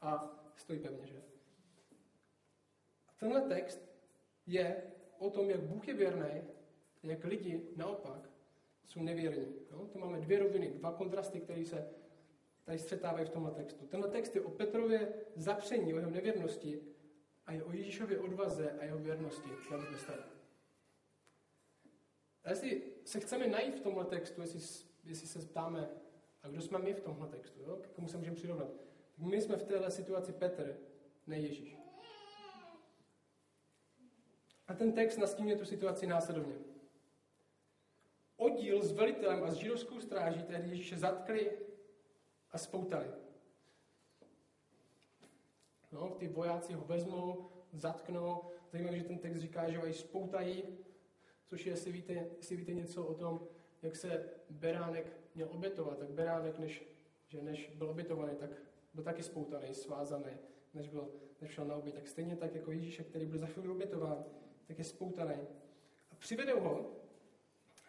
a 0.00 0.30
stojí 0.56 0.78
pevně, 0.78 1.06
že? 1.06 1.28
Tenhle 3.18 3.40
text 3.40 3.80
je 4.46 4.82
o 5.18 5.30
tom, 5.30 5.50
jak 5.50 5.60
Bůh 5.60 5.88
je 5.88 5.94
věrný, 5.94 6.42
jak 7.02 7.24
lidi 7.24 7.68
naopak 7.76 8.30
jsou 8.84 9.02
nevěrní. 9.02 9.54
No? 9.70 9.86
To 9.86 9.98
máme 9.98 10.20
dvě 10.20 10.38
roviny, 10.38 10.70
dva 10.70 10.92
kontrasty, 10.92 11.40
které 11.40 11.64
se 11.64 11.88
tady 12.64 12.78
střetávají 12.78 13.26
v 13.26 13.30
tomhle 13.30 13.52
textu. 13.52 13.86
Tenhle 13.86 14.10
text 14.10 14.34
je 14.34 14.40
o 14.40 14.50
Petrově 14.50 15.12
zapření, 15.36 15.94
o 15.94 15.96
jeho 15.96 16.10
nevěrnosti 16.10 16.80
a 17.46 17.52
je 17.52 17.64
o 17.64 17.72
Ježíšově 17.72 18.18
odvaze 18.18 18.70
a 18.80 18.84
jeho 18.84 18.98
věrnosti. 18.98 19.50
A 22.44 22.50
jestli 22.50 22.82
se 23.04 23.20
chceme 23.20 23.46
najít 23.46 23.76
v 23.76 23.80
tomhle 23.80 24.04
textu, 24.04 24.40
jestli, 24.40 24.86
jestli 25.04 25.26
se 25.26 25.38
ptáme, 25.38 25.88
a 26.42 26.48
kdo 26.48 26.62
jsme 26.62 26.78
my 26.78 26.94
v 26.94 27.00
tomhle 27.00 27.28
textu, 27.28 27.60
jo? 27.62 27.76
k 27.76 27.88
komu 27.88 28.08
se 28.08 28.16
můžeme 28.16 28.36
přirovnat, 28.36 28.68
tak 29.16 29.26
my 29.26 29.40
jsme 29.40 29.56
v 29.56 29.62
téhle 29.62 29.90
situaci 29.90 30.32
Petr, 30.32 30.76
ne 31.26 31.38
Ježíš. 31.38 31.77
A 34.68 34.74
ten 34.74 34.92
text 34.92 35.16
nastínuje 35.16 35.56
tu 35.56 35.64
situaci 35.64 36.06
následovně. 36.06 36.54
Oddíl 38.36 38.82
s 38.82 38.92
velitelem 38.92 39.44
a 39.44 39.50
s 39.50 39.54
židovskou 39.54 40.00
stráží 40.00 40.42
tehdy 40.42 40.68
Ježíše 40.68 40.98
zatkli 40.98 41.58
a 42.50 42.58
spoutali. 42.58 43.06
No, 45.92 46.10
ty 46.10 46.28
vojáci 46.28 46.72
ho 46.72 46.84
vezmou, 46.84 47.50
zatknou. 47.72 48.50
Zajímavé, 48.70 48.98
že 48.98 49.04
ten 49.04 49.18
text 49.18 49.38
říká, 49.38 49.70
že 49.70 49.78
ho 49.78 49.92
spoutají, 49.92 50.64
což 51.46 51.66
je, 51.66 51.72
jestli 51.72 51.92
víte, 51.92 52.12
jestli 52.12 52.56
víte 52.56 52.74
něco 52.74 53.06
o 53.06 53.14
tom, 53.14 53.48
jak 53.82 53.96
se 53.96 54.30
beránek 54.50 55.16
měl 55.34 55.48
obětovat, 55.50 55.98
tak 55.98 56.10
beránek, 56.10 56.58
než, 56.58 56.84
že 57.28 57.42
než 57.42 57.72
byl 57.74 57.90
obětovaný, 57.90 58.36
tak 58.36 58.50
byl 58.94 59.04
taky 59.04 59.22
spoutaný, 59.22 59.74
svázaný, 59.74 60.32
než, 60.74 60.88
byl, 60.88 61.08
než 61.40 61.50
šel 61.50 61.64
na 61.64 61.76
oběť. 61.76 61.94
Tak 61.94 62.08
stejně 62.08 62.36
tak 62.36 62.54
jako 62.54 62.72
Ježíšek, 62.72 63.06
který 63.06 63.26
byl 63.26 63.38
za 63.38 63.46
chvíli 63.46 63.68
obětován, 63.68 64.24
tak 64.68 64.78
je 64.78 64.84
spoutaný. 64.84 65.34
A 66.12 66.14
přivedou 66.18 66.60
ho, 66.60 66.90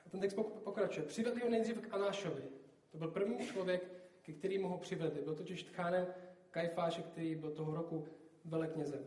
a 0.06 0.10
ten 0.10 0.20
text 0.20 0.36
pokračuje, 0.64 1.06
přivedli 1.06 1.42
ho 1.42 1.50
nejdřív 1.50 1.82
k 1.82 1.94
Anášovi. 1.94 2.44
To 2.92 2.98
byl 2.98 3.08
první 3.08 3.48
člověk, 3.48 3.92
ke 4.22 4.34
kterému 4.34 4.68
ho 4.68 4.78
přivedli. 4.78 5.22
Byl 5.22 5.36
totiž 5.36 5.64
tchánem 5.64 6.08
Kajfáše, 6.52 7.02
který 7.02 7.36
byl 7.36 7.52
toho 7.52 7.76
roku 7.76 8.08
veleknězem. 8.46 9.06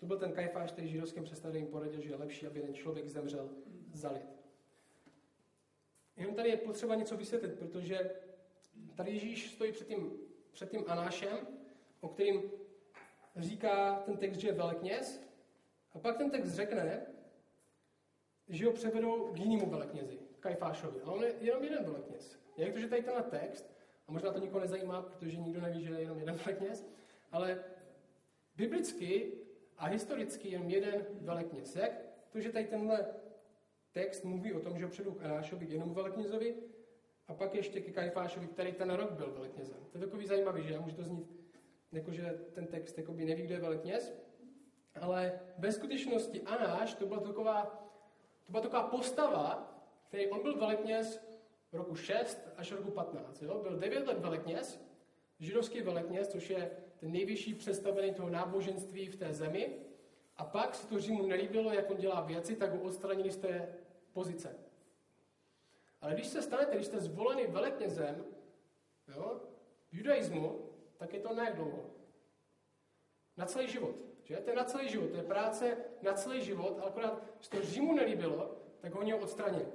To 0.00 0.06
byl 0.06 0.18
ten 0.18 0.32
Kajfáš, 0.32 0.72
který 0.72 0.88
židovským 0.88 1.24
představeným 1.24 1.66
poradil, 1.66 2.00
že 2.00 2.10
je 2.10 2.16
lepší, 2.16 2.46
aby 2.46 2.60
ten 2.60 2.74
člověk 2.74 3.08
zemřel 3.08 3.50
za 3.92 4.10
lid. 4.10 4.40
Jenom 6.16 6.34
tady 6.34 6.48
je 6.48 6.56
potřeba 6.56 6.94
něco 6.94 7.16
vysvětlit, 7.16 7.58
protože 7.58 8.10
tady 8.94 9.10
Ježíš 9.10 9.50
stojí 9.50 9.72
před 9.72 9.88
tím, 9.88 10.12
před 10.52 10.70
tím 10.70 10.84
Anášem, 10.86 11.38
o 12.00 12.08
kterým 12.08 12.42
říká 13.36 14.02
ten 14.06 14.16
text, 14.16 14.38
že 14.38 14.48
je 14.48 14.52
velekněz, 14.52 15.29
a 15.92 15.98
pak 15.98 16.16
ten 16.18 16.30
text 16.30 16.50
řekne, 16.50 17.06
že 18.48 18.66
ho 18.66 18.72
převedou 18.72 19.32
k 19.32 19.38
jinému 19.38 19.70
veleknězi, 19.70 20.18
Kajfášovi. 20.40 21.00
A 21.00 21.12
on 21.12 21.22
je 21.22 21.34
jenom 21.40 21.64
jeden 21.64 21.84
velekněz. 21.84 22.38
Jak 22.56 22.72
to, 22.72 22.78
že 22.78 22.88
tady 22.88 23.02
tenhle 23.02 23.22
text 23.22 23.70
a 24.08 24.12
možná 24.12 24.32
to 24.32 24.38
nikoho 24.38 24.60
nezajímá, 24.60 25.02
protože 25.02 25.36
nikdo 25.36 25.60
neví, 25.60 25.84
že 25.84 25.90
je 25.90 26.00
jenom 26.00 26.18
jeden 26.18 26.34
velekněz. 26.34 26.86
Ale 27.32 27.64
biblicky 28.56 29.32
a 29.76 29.86
historicky 29.86 30.48
je 30.48 30.52
jenom 30.52 30.70
jeden 30.70 31.06
velekněz. 31.20 31.76
Jak 31.76 31.92
to, 32.30 32.40
že 32.40 32.52
tady 32.52 32.64
tenhle 32.64 33.06
text 33.92 34.24
mluví 34.24 34.52
o 34.52 34.60
tom, 34.60 34.78
že 34.78 34.86
předu 34.86 35.12
k 35.12 35.24
Anášovi 35.24 35.66
k 35.66 35.70
jednomu 35.70 35.94
veleknězovi 35.94 36.56
a 37.28 37.34
pak 37.34 37.54
ještě 37.54 37.80
ke 37.80 37.92
Kajfášovi, 37.92 38.46
který 38.46 38.72
ten 38.72 38.90
rok 38.90 39.12
byl 39.12 39.30
veleknězem. 39.32 39.76
To 39.92 39.98
je 39.98 40.04
takový 40.04 40.26
zajímavý, 40.26 40.62
že 40.62 40.78
může 40.78 40.96
to 40.96 41.04
znít, 41.04 41.40
jako 41.92 42.12
že 42.12 42.40
ten 42.52 42.66
text 42.66 42.98
jakoby 42.98 43.24
neví, 43.24 43.42
kdo 43.42 43.54
je 43.54 43.60
velekněz, 43.60 44.12
ale 45.00 45.40
ve 45.58 45.72
skutečnosti 45.72 46.42
Anáš 46.42 46.94
to 46.94 47.06
byla 47.06 47.20
taková, 47.20 47.62
to 48.46 48.52
byla 48.52 48.62
taková 48.62 48.82
postava, 48.82 49.76
který 50.08 50.28
on 50.28 50.42
byl 50.42 50.58
velekněz 50.58 51.30
roku 51.72 51.94
6 51.94 52.48
až 52.56 52.72
roku 52.72 52.90
15. 52.90 53.42
Jo? 53.42 53.58
Byl 53.62 53.76
9 53.76 54.06
let 54.06 54.18
velekněz, 54.18 54.80
židovský 55.40 55.82
velekněz, 55.82 56.28
což 56.28 56.50
je 56.50 56.70
ten 56.96 57.12
nejvyšší 57.12 57.54
představený 57.54 58.14
toho 58.14 58.30
náboženství 58.30 59.08
v 59.08 59.16
té 59.16 59.32
zemi. 59.32 59.76
A 60.36 60.44
pak 60.44 60.74
se 60.74 60.86
to 60.86 61.00
Římu 61.00 61.26
nelíbilo, 61.26 61.72
jak 61.72 61.90
on 61.90 61.96
dělá 61.96 62.20
věci, 62.20 62.56
tak 62.56 62.74
ho 62.74 62.82
odstranili 62.82 63.30
z 63.30 63.36
té 63.36 63.74
pozice. 64.12 64.56
Ale 66.00 66.14
když 66.14 66.26
se 66.26 66.42
stanete, 66.42 66.74
když 66.74 66.86
jste 66.86 67.00
zvolený 67.00 67.46
veleknězem 67.46 68.24
jo, 69.16 69.40
v 69.90 69.94
judaismu, 69.94 70.70
tak 70.96 71.14
je 71.14 71.20
to 71.20 71.34
ne 71.34 71.52
dlouho. 71.52 71.90
Na 73.36 73.46
celý 73.46 73.68
život. 73.68 74.09
Že? 74.30 74.36
To 74.36 74.50
je 74.50 74.56
na 74.56 74.64
celý 74.64 74.88
život. 74.88 75.10
To 75.10 75.16
je 75.16 75.22
práce 75.22 75.76
na 76.02 76.12
celý 76.12 76.42
život, 76.42 76.78
ale 76.78 76.90
akorát 76.90 77.22
se 77.40 77.50
to 77.50 77.62
Římu 77.62 77.94
nelíbilo, 77.94 78.56
tak 78.80 78.94
ho 78.94 79.02
něho 79.02 79.18
odstranili. 79.18 79.66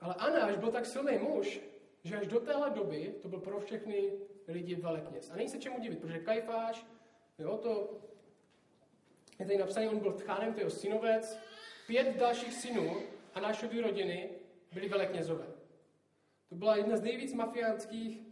Ale 0.00 0.14
Anáš 0.14 0.56
byl 0.56 0.70
tak 0.70 0.86
silný 0.86 1.18
muž, 1.18 1.60
že 2.04 2.16
až 2.16 2.26
do 2.26 2.40
téhle 2.40 2.70
doby 2.70 3.14
to 3.22 3.28
byl 3.28 3.40
pro 3.40 3.60
všechny 3.60 4.12
lidi 4.48 4.74
velekněz. 4.74 5.30
A 5.30 5.36
není 5.36 5.48
se 5.48 5.58
čemu 5.58 5.80
divit, 5.80 6.00
protože 6.00 6.18
Kajfáš, 6.18 6.86
jo, 7.38 7.56
to 7.56 8.00
je 9.38 9.46
tady 9.46 9.58
napsané, 9.58 9.88
on 9.88 9.98
byl 9.98 10.12
tchánem, 10.12 10.54
to 10.54 10.60
jeho 10.60 10.70
synovec, 10.70 11.38
pět 11.86 12.16
dalších 12.16 12.52
synů 12.52 12.96
Anášovy 13.34 13.80
rodiny 13.80 14.30
byli 14.72 14.88
veleknězové. 14.88 15.46
To 16.48 16.54
byla 16.54 16.76
jedna 16.76 16.96
z 16.96 17.02
nejvíc 17.02 17.34
mafiánských 17.34 18.31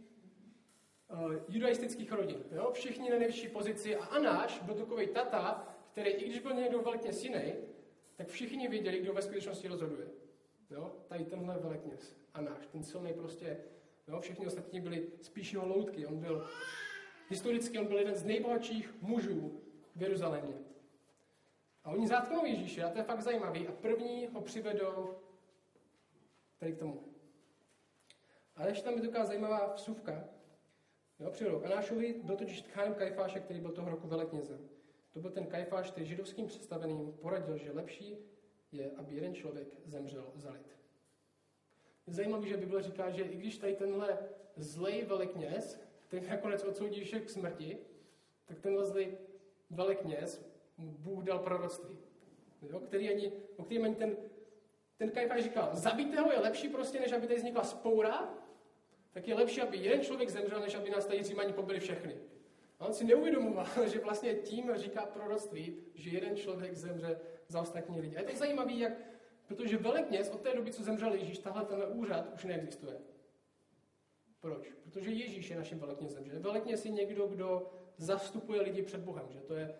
uh, 1.13 1.33
judaistických 1.49 2.11
rodin. 2.11 2.43
Jo? 2.51 2.71
Všichni 2.73 3.09
na 3.09 3.17
nejvyšší 3.17 3.47
pozici 3.47 3.95
a 3.95 4.05
Anáš 4.05 4.61
byl 4.61 4.75
takový 4.75 5.07
tata, 5.07 5.67
který, 5.91 6.09
i 6.09 6.29
když 6.29 6.39
byl 6.39 6.53
někdo 6.53 6.81
velkně 6.81 7.11
jiný, 7.21 7.53
tak 8.15 8.27
všichni 8.27 8.67
věděli, 8.67 8.99
kdo 8.99 9.13
ve 9.13 9.21
skutečnosti 9.21 9.67
rozhoduje. 9.67 10.07
Jo? 10.69 10.91
Tady 11.07 11.25
tenhle 11.25 11.57
velekněz 11.57 12.15
a 12.33 12.41
náš, 12.41 12.67
ten 12.71 12.83
silný 12.83 13.13
prostě, 13.13 13.57
jo? 14.07 14.19
všichni 14.19 14.47
ostatní 14.47 14.81
byli 14.81 15.07
spíš 15.21 15.53
jeho 15.53 15.67
loutky. 15.67 16.05
On 16.05 16.19
byl, 16.19 16.47
historicky 17.29 17.79
on 17.79 17.87
byl 17.87 17.97
jeden 17.97 18.15
z 18.15 18.23
nejbohatších 18.23 19.01
mužů 19.01 19.61
v 19.95 20.01
Jeruzalémě. 20.01 20.55
A 21.83 21.91
oni 21.91 22.07
zatknou 22.07 22.45
Ježíše, 22.45 22.83
a 22.83 22.89
to 22.89 22.97
je 22.97 23.03
fakt 23.03 23.21
zajímavý, 23.21 23.67
a 23.67 23.71
první 23.71 24.27
ho 24.27 24.41
přivedou 24.41 25.15
tady 26.59 26.73
k 26.73 26.79
tomu. 26.79 27.03
A 28.55 28.67
ještě 28.67 28.83
tam 28.83 28.93
je 28.93 29.01
taková 29.01 29.25
zajímavá 29.25 29.73
vsuvka. 29.73 30.23
Jo, 31.21 31.29
přijdou 31.31 31.59
k 31.59 31.65
Anášovi, 31.65 32.15
byl 32.23 32.35
totiž 32.35 32.61
tchánem 32.61 32.93
Kajfáše, 32.93 33.39
který 33.39 33.59
byl 33.59 33.71
toho 33.71 33.89
roku 33.89 34.07
veleknězem. 34.07 34.69
To 35.13 35.19
byl 35.19 35.31
ten 35.31 35.45
Kajfáš, 35.45 35.91
který 35.91 36.05
židovským 36.05 36.47
představeným 36.47 37.13
poradil, 37.21 37.57
že 37.57 37.71
lepší 37.71 38.17
je, 38.71 38.91
aby 38.91 39.15
jeden 39.15 39.35
člověk 39.35 39.67
zemřel 39.85 40.31
za 40.35 40.51
lid. 40.51 40.77
Je 42.07 42.13
zajímavé, 42.13 42.47
že 42.47 42.57
Bible 42.57 42.83
říká, 42.83 43.09
že 43.09 43.23
i 43.23 43.37
když 43.37 43.57
tady 43.57 43.75
tenhle 43.75 44.19
zlej 44.55 45.05
velekněz, 45.05 45.81
který 46.07 46.27
nakonec 46.27 46.63
odsoudí 46.63 47.03
všech 47.03 47.25
k 47.25 47.29
smrti, 47.29 47.77
tak 48.45 48.59
tenhle 48.59 48.85
zlej 48.85 49.17
velekněz 49.69 50.45
mu 50.77 50.91
Bůh 50.91 51.23
dal 51.23 51.39
proroctví. 51.39 51.97
Jo, 52.61 52.79
který 52.79 53.09
ani, 53.09 53.31
o 53.57 53.63
kterým 53.63 53.83
ani 53.83 53.95
ten, 53.95 54.17
ten 54.97 55.11
Kajfáš 55.11 55.43
říkal, 55.43 55.69
zabijte 55.73 56.19
ho 56.19 56.31
je 56.31 56.39
lepší 56.39 56.69
prostě, 56.69 56.99
než 56.99 57.11
aby 57.11 57.27
tady 57.27 57.39
vznikla 57.39 57.63
spoura, 57.63 58.40
tak 59.11 59.27
je 59.27 59.35
lepší, 59.35 59.61
aby 59.61 59.77
jeden 59.77 60.01
člověk 60.01 60.29
zemřel, 60.29 60.59
než 60.59 60.75
aby 60.75 60.89
nás 60.89 61.05
tady 61.05 61.23
Římani 61.23 61.53
pobili 61.53 61.79
všechny. 61.79 62.15
A 62.79 62.85
on 62.85 62.93
si 62.93 63.03
neuvědomoval, 63.03 63.65
že 63.87 63.99
vlastně 63.99 64.33
tím 64.33 64.71
říká 64.75 65.05
proroctví, 65.05 65.77
že 65.95 66.09
jeden 66.09 66.35
člověk 66.35 66.75
zemře 66.75 67.19
za 67.47 67.61
ostatní 67.61 67.99
lidi. 68.01 68.17
A 68.17 68.19
je 68.19 68.25
to 68.25 68.37
zajímavé, 68.37 68.73
jak, 68.73 68.93
protože 69.47 69.77
velekněz 69.77 70.29
od 70.29 70.41
té 70.41 70.55
doby, 70.55 70.71
co 70.71 70.83
zemřel 70.83 71.13
Ježíš, 71.13 71.37
tahle 71.37 71.65
ten 71.65 71.83
úřad 71.89 72.33
už 72.33 72.43
neexistuje. 72.43 72.97
Proč? 74.39 74.73
Protože 74.83 75.11
Ježíš 75.11 75.49
je 75.49 75.57
naším 75.57 75.79
veleknězem. 75.79 76.25
Že 76.25 76.39
velekněz 76.39 76.85
je 76.85 76.91
někdo, 76.91 77.27
kdo 77.27 77.71
zastupuje 77.97 78.61
lidi 78.61 78.81
před 78.81 79.01
Bohem. 79.01 79.25
Že 79.29 79.39
to 79.39 79.53
je, 79.53 79.75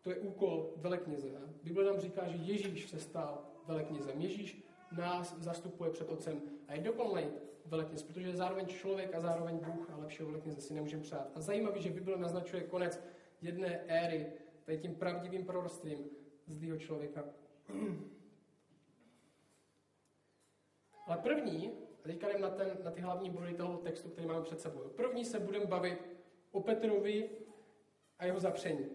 to 0.00 0.10
je 0.10 0.16
úkol 0.16 0.72
velekněze. 0.76 1.28
Bible 1.62 1.84
nám 1.84 2.00
říká, 2.00 2.28
že 2.28 2.36
Ježíš 2.36 2.90
se 2.90 3.00
stal 3.00 3.44
veleknězem. 3.66 4.20
Ježíš 4.20 4.62
nás 4.96 5.38
zastupuje 5.38 5.90
před 5.90 6.08
Otcem 6.08 6.42
a 6.68 6.74
je 6.74 6.80
dokonalý 6.80 7.26
velekněz, 7.70 8.02
protože 8.02 8.28
je 8.28 8.36
zároveň 8.36 8.66
člověk 8.66 9.14
a 9.14 9.20
zároveň 9.20 9.58
Bůh 9.58 9.90
a 9.90 9.96
lepšího 9.96 10.28
velekněze 10.28 10.60
si 10.60 10.74
nemůžeme 10.74 11.02
přát. 11.02 11.30
A 11.34 11.40
zajímavý, 11.40 11.82
že 11.82 11.90
Bible 11.90 12.16
naznačuje 12.16 12.62
konec 12.62 13.00
jedné 13.40 13.84
éry, 13.86 14.32
tady 14.64 14.78
tím 14.78 14.94
pravdivým 14.94 15.44
proroctvím 15.46 16.10
zlýho 16.46 16.78
člověka. 16.78 17.24
Ale 21.06 21.16
první, 21.16 21.72
a 22.04 22.08
teďka 22.08 22.28
jdem 22.28 22.40
na, 22.40 22.50
ten, 22.50 22.78
na 22.84 22.90
ty 22.90 23.00
hlavní 23.00 23.30
body 23.30 23.54
toho 23.54 23.78
textu, 23.78 24.08
který 24.08 24.26
máme 24.26 24.42
před 24.42 24.60
sebou. 24.60 24.80
První 24.80 25.24
se 25.24 25.40
budeme 25.40 25.66
bavit 25.66 26.08
o 26.52 26.60
Petrovi 26.60 27.30
a 28.18 28.24
jeho 28.24 28.40
zapření. 28.40 28.90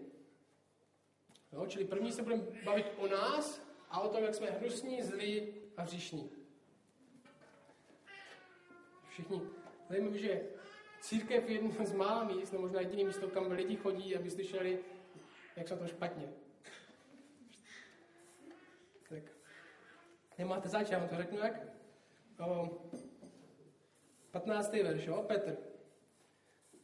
Jo, 1.52 1.66
čili 1.66 1.84
první 1.84 2.12
se 2.12 2.22
budeme 2.22 2.42
bavit 2.64 2.86
o 2.98 3.06
nás 3.06 3.62
a 3.90 4.00
o 4.00 4.08
tom, 4.08 4.24
jak 4.24 4.34
jsme 4.34 4.50
hnusní, 4.50 5.02
zlí 5.02 5.54
a 5.76 5.82
hříšní. 5.82 6.30
Všichni. 9.16 9.40
Zajímavé, 9.88 10.18
že 10.18 10.42
církev 11.00 11.48
je 11.48 11.54
jedno 11.54 11.84
z 11.84 11.92
mála 11.92 12.24
míst, 12.24 12.52
nebo 12.52 12.62
možná 12.62 12.80
jediný 12.80 13.04
místo, 13.04 13.28
kam 13.28 13.50
lidi 13.50 13.76
chodí, 13.76 14.16
aby 14.16 14.30
slyšeli, 14.30 14.78
jak 15.56 15.68
jsou 15.68 15.76
to 15.76 15.86
špatně. 15.86 16.28
Tak. 19.08 19.22
Nemáte 20.38 20.68
zač, 20.68 20.90
já 20.90 20.98
vám 20.98 21.08
to 21.08 21.16
řeknu 21.16 21.38
jak. 21.38 21.62
O, 22.46 22.70
15. 24.30 24.72
verš, 24.72 25.06
jo? 25.06 25.24
Petr. 25.26 25.56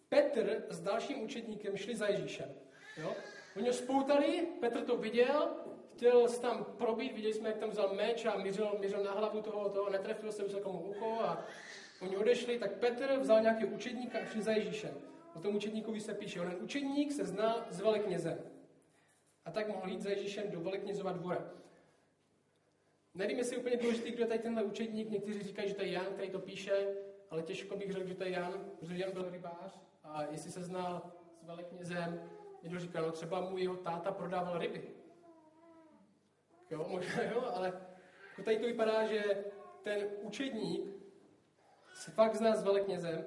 Petr 0.08 0.62
s 0.68 0.80
dalším 0.80 1.22
učedníkem 1.22 1.76
šli 1.76 1.96
za 1.96 2.06
Ježíšem. 2.06 2.54
Jo? 2.96 3.16
Oni 3.56 3.66
ho 3.66 3.74
spoutali, 3.74 4.48
Petr 4.60 4.84
to 4.84 4.96
viděl, 4.96 5.56
chtěl 5.94 6.28
se 6.28 6.40
tam 6.40 6.64
probít, 6.64 7.12
viděli 7.12 7.34
jsme, 7.34 7.48
jak 7.48 7.58
tam 7.58 7.70
vzal 7.70 7.94
meč 7.94 8.24
a 8.24 8.36
mířil, 8.36 8.78
mířil 8.80 9.04
na 9.04 9.12
hlavu 9.12 9.42
toho, 9.42 9.70
toho 9.70 9.90
netrefil 9.90 10.32
se 10.32 10.44
vysokomu 10.44 10.80
ucho 10.80 11.20
a 11.20 11.44
oni 12.02 12.16
odešli, 12.16 12.58
tak 12.58 12.72
Petr 12.72 13.18
vzal 13.18 13.40
nějaký 13.40 13.64
učedníka 13.64 14.18
a 14.18 14.24
šli 14.24 14.42
za 14.42 14.52
Ježíšem. 14.52 14.94
O 15.34 15.40
tom 15.40 15.56
učedníkovi 15.56 16.00
se 16.00 16.14
píše, 16.14 16.40
onen 16.40 16.56
učedník 16.60 17.12
se 17.12 17.24
zná 17.24 17.66
s 17.70 17.80
veleknězem. 17.80 18.38
A 19.44 19.50
tak 19.50 19.68
mohl 19.68 19.90
jít 19.90 20.00
za 20.00 20.10
Ježíšem 20.10 20.50
do 20.50 20.60
veleknězova 20.60 21.12
dvora. 21.12 21.50
Nevím, 23.14 23.38
jestli 23.38 23.56
je 23.56 23.60
úplně 23.60 23.76
důležitý, 23.76 24.10
kdo 24.10 24.22
je 24.22 24.28
tady 24.28 24.40
tenhle 24.40 24.62
učedník. 24.62 25.10
Někteří 25.10 25.42
říkají, 25.42 25.68
že 25.68 25.74
to 25.74 25.82
je 25.82 25.90
Jan, 25.90 26.06
který 26.06 26.30
to 26.30 26.38
píše, 26.38 26.94
ale 27.30 27.42
těžko 27.42 27.76
bych 27.76 27.92
řekl, 27.92 28.08
že 28.08 28.14
to 28.14 28.24
je 28.24 28.30
Jan, 28.30 28.70
protože 28.78 28.98
Jan 28.98 29.12
byl 29.12 29.30
rybář 29.30 29.78
a 30.04 30.22
jestli 30.30 30.50
se 30.50 30.62
znal 30.62 31.12
s 31.40 31.44
veleknězem, 31.44 32.30
někdo 32.62 32.78
říkal, 32.78 33.06
no 33.06 33.12
třeba 33.12 33.40
mu 33.40 33.58
jeho 33.58 33.76
táta 33.76 34.12
prodával 34.12 34.58
ryby. 34.58 34.82
Jo, 36.70 36.86
možná 36.88 37.22
jo, 37.22 37.44
ale 37.54 37.66
jako 38.30 38.42
tady 38.42 38.58
to 38.58 38.66
vypadá, 38.66 39.06
že 39.06 39.44
ten 39.82 40.08
učedník 40.22 41.01
se 42.02 42.10
fakt 42.10 42.34
zná 42.34 42.56
s 42.56 42.62
veleknězem. 42.62 43.24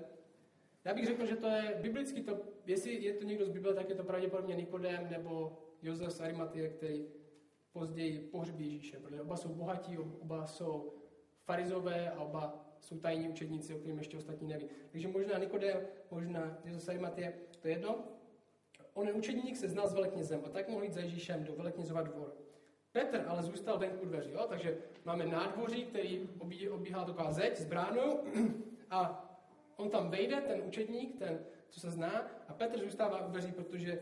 Já 0.86 0.94
bych 0.94 1.06
řekl, 1.06 1.26
že 1.26 1.36
to 1.36 1.48
je 1.48 1.78
biblicky, 1.82 2.22
to, 2.22 2.42
jestli 2.66 3.04
je 3.04 3.14
to 3.14 3.24
někdo 3.24 3.46
z 3.46 3.50
Bible, 3.50 3.74
tak 3.74 3.90
je 3.90 3.96
to 3.96 4.04
pravděpodobně 4.04 4.56
Nikodem 4.56 5.10
nebo 5.10 5.58
Josef 5.82 6.12
z 6.12 6.22
Arimatie, 6.22 6.70
který 6.70 7.08
později 7.72 8.20
pohřbí 8.20 8.66
Ježíše, 8.66 9.00
protože 9.00 9.22
oba 9.22 9.38
jsou 9.38 9.50
bohatí, 9.50 9.98
oba 9.98 10.48
jsou 10.48 10.94
farizové 11.44 12.12
a 12.12 12.22
oba 12.22 12.66
jsou 12.80 12.98
tajní 12.98 13.30
učedníci, 13.30 13.74
o 13.74 13.78
kterým 13.78 13.98
ještě 13.98 14.18
ostatní 14.18 14.48
neví. 14.48 14.70
Takže 14.92 15.08
možná 15.08 15.38
Nikodem, 15.38 15.88
možná 16.12 16.58
Jezus 16.66 16.90
Arimatie, 16.90 17.34
to 17.60 17.68
je 17.68 17.74
jedno. 17.74 18.04
On 18.94 19.10
učedník 19.16 19.58
se 19.58 19.70
znal 19.70 19.88
s 19.88 19.94
veleknězem 19.94 20.42
a 20.46 20.50
tak 20.50 20.70
mohl 20.70 20.84
jít 20.84 20.94
za 20.94 21.02
Ježíšem 21.02 21.44
do 21.44 21.56
veleknězova 21.56 22.02
dvora. 22.02 22.32
Petr 22.96 23.26
ale 23.28 23.44
zůstal 23.44 23.80
venku 23.80 24.06
dveří, 24.06 24.32
jo? 24.32 24.46
takže 24.50 24.78
máme 25.06 25.26
nádvoří, 25.26 25.86
který 25.86 26.30
obí, 26.40 26.70
obíhá 26.70 27.06
taková 27.06 27.32
zeď 27.32 27.58
s 27.58 27.66
bránou 27.66 28.20
a 28.90 29.26
on 29.78 29.90
tam 29.90 30.10
vejde, 30.10 30.42
ten 30.42 30.62
učedník, 30.68 31.20
ten, 31.20 31.40
co 31.70 31.80
se 31.80 31.92
zná, 31.92 32.28
a 32.48 32.54
Petr 32.54 32.80
zůstává 32.80 33.26
u 33.26 33.32
dveří, 33.32 33.52
protože 33.52 34.00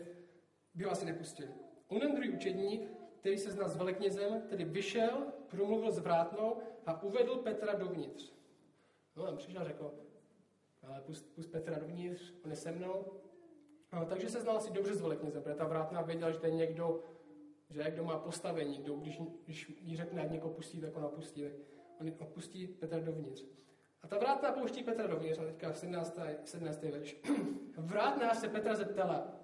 by 0.75 0.83
ho 0.83 0.91
asi 0.91 1.05
nepustili. 1.05 1.49
Onen 1.87 2.15
druhý 2.15 2.29
učedník, 2.29 2.91
který 3.19 3.37
se 3.37 3.51
zná 3.51 3.67
s 3.67 3.77
veleknězem, 3.77 4.41
tedy 4.41 4.63
vyšel, 4.63 5.27
promluvil 5.47 5.91
s 5.91 5.99
vrátnou 5.99 6.57
a 6.85 7.03
uvedl 7.03 7.35
Petra 7.35 7.73
dovnitř. 7.73 8.33
No 9.15 9.27
a 9.27 9.35
přišel 9.35 9.61
a 9.61 9.65
řekl, 9.65 9.93
ale 10.87 11.01
pust, 11.01 11.35
pust 11.35 11.51
Petra 11.51 11.79
dovnitř, 11.79 12.33
on 12.45 12.49
je 12.49 12.55
se 12.55 12.71
mnou. 12.71 13.05
No, 13.93 14.05
takže 14.05 14.29
se 14.29 14.41
znal 14.41 14.57
asi 14.57 14.73
dobře 14.73 14.95
s 14.95 15.01
veleknězem, 15.01 15.43
protože 15.43 15.55
ta 15.55 15.67
vrátná 15.67 16.01
věděla, 16.01 16.31
že 16.31 16.39
to 16.39 16.45
je 16.45 16.53
někdo, 16.53 17.03
že 17.73 17.91
kdo 17.91 18.03
má 18.03 18.17
postavení, 18.17 18.77
kdo, 18.77 18.95
když, 18.95 19.19
když 19.45 19.73
jí 19.81 19.97
řekne, 19.97 20.21
jak 20.21 20.31
někoho 20.31 20.53
pustí, 20.53 20.81
tak 20.81 20.97
on 20.97 21.05
opustí. 21.05 21.45
On 22.01 22.11
opustí 22.19 22.67
Petra 22.67 22.99
dovnitř. 22.99 23.43
A 24.01 24.07
ta 24.07 24.17
vrátná 24.17 24.51
pouští 24.51 24.83
Petra 24.83 25.07
dovnitř, 25.07 25.39
a 25.39 25.43
teďka 25.45 25.73
17. 25.73 26.19
17. 26.43 26.83
verš. 26.83 27.17
Vrátná 27.77 28.33
se 28.33 28.49
Petra 28.49 28.75
zeptala, 28.75 29.35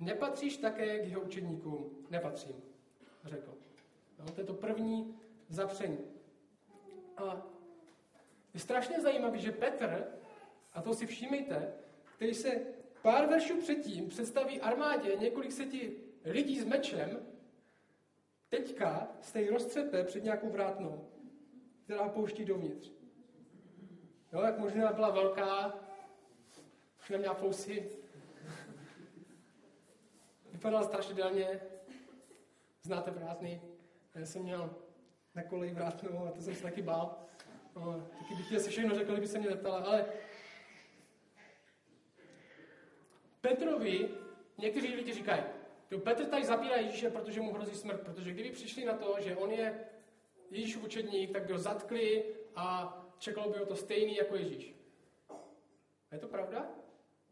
nepatříš 0.00 0.56
také 0.56 0.98
k 0.98 1.08
jeho 1.08 1.20
učeníkům? 1.20 2.06
Nepatřím, 2.10 2.62
řekl. 3.24 3.54
No, 4.18 4.24
to 4.24 4.40
je 4.40 4.46
to 4.46 4.54
první 4.54 5.14
zapření. 5.48 5.98
A 7.16 7.46
je 8.54 8.60
strašně 8.60 9.00
zajímavé, 9.00 9.38
že 9.38 9.52
Petr, 9.52 10.06
a 10.72 10.82
to 10.82 10.94
si 10.94 11.06
všímejte, 11.06 11.72
který 12.16 12.34
se 12.34 12.60
pár 13.02 13.28
veršů 13.28 13.60
předtím 13.60 14.08
představí 14.08 14.60
armádě 14.60 15.16
několik 15.16 15.52
seti 15.52 15.96
lidí 16.24 16.60
s 16.60 16.64
mečem, 16.64 17.26
teďka 18.48 19.08
se 19.20 19.42
jí 19.42 19.48
roztřepe 19.48 20.04
před 20.04 20.24
nějakou 20.24 20.50
vrátnou, 20.50 21.08
která 21.84 22.02
ho 22.04 22.10
pouští 22.10 22.44
dovnitř. 22.44 22.90
Jo, 24.32 24.42
jak 24.42 24.58
možná 24.58 24.92
byla 24.92 25.10
velká, 25.10 25.74
už 27.00 27.10
neměla 27.10 27.34
fousy, 27.34 27.90
vypadala 30.52 30.84
strašidelně, 30.84 31.60
znáte 32.82 33.10
vrátný, 33.10 33.60
já 34.14 34.26
jsem 34.26 34.42
měl 34.42 34.76
na 35.34 35.42
koleji 35.42 35.74
vrátnou 35.74 36.26
a 36.26 36.30
to 36.30 36.42
jsem 36.42 36.54
se 36.54 36.62
taky 36.62 36.82
bál. 36.82 37.18
No, 37.76 38.08
taky 38.18 38.34
bych 38.34 38.46
chtěl 38.46 38.60
si 38.60 38.70
všechno 38.70 38.94
řekl, 38.94 39.12
kdyby 39.12 39.28
se 39.28 39.38
mě 39.38 39.48
zeptala, 39.48 39.78
ale 39.78 40.06
Petrovi 43.40 44.08
někteří 44.58 44.94
lidi 44.94 45.12
říkají, 45.12 45.42
to 45.88 45.98
Petr 45.98 46.26
tady 46.26 46.44
zapírá 46.44 46.76
Ježíše, 46.76 47.10
protože 47.10 47.40
mu 47.40 47.52
hrozí 47.52 47.74
smrt, 47.74 48.00
protože 48.00 48.32
kdyby 48.32 48.50
přišli 48.50 48.84
na 48.84 48.96
to, 48.96 49.16
že 49.18 49.36
on 49.36 49.50
je 49.50 49.88
Ježíšův 50.50 50.84
učedník, 50.84 51.32
tak 51.32 51.46
by 51.46 51.52
ho 51.52 51.58
zatkli 51.58 52.34
a 52.56 52.96
čekalo 53.18 53.50
by 53.50 53.58
ho 53.58 53.66
to 53.66 53.76
stejný 53.76 54.16
jako 54.16 54.36
Ježíš. 54.36 54.74
A 56.10 56.14
je 56.14 56.18
to 56.18 56.28
pravda? 56.28 56.66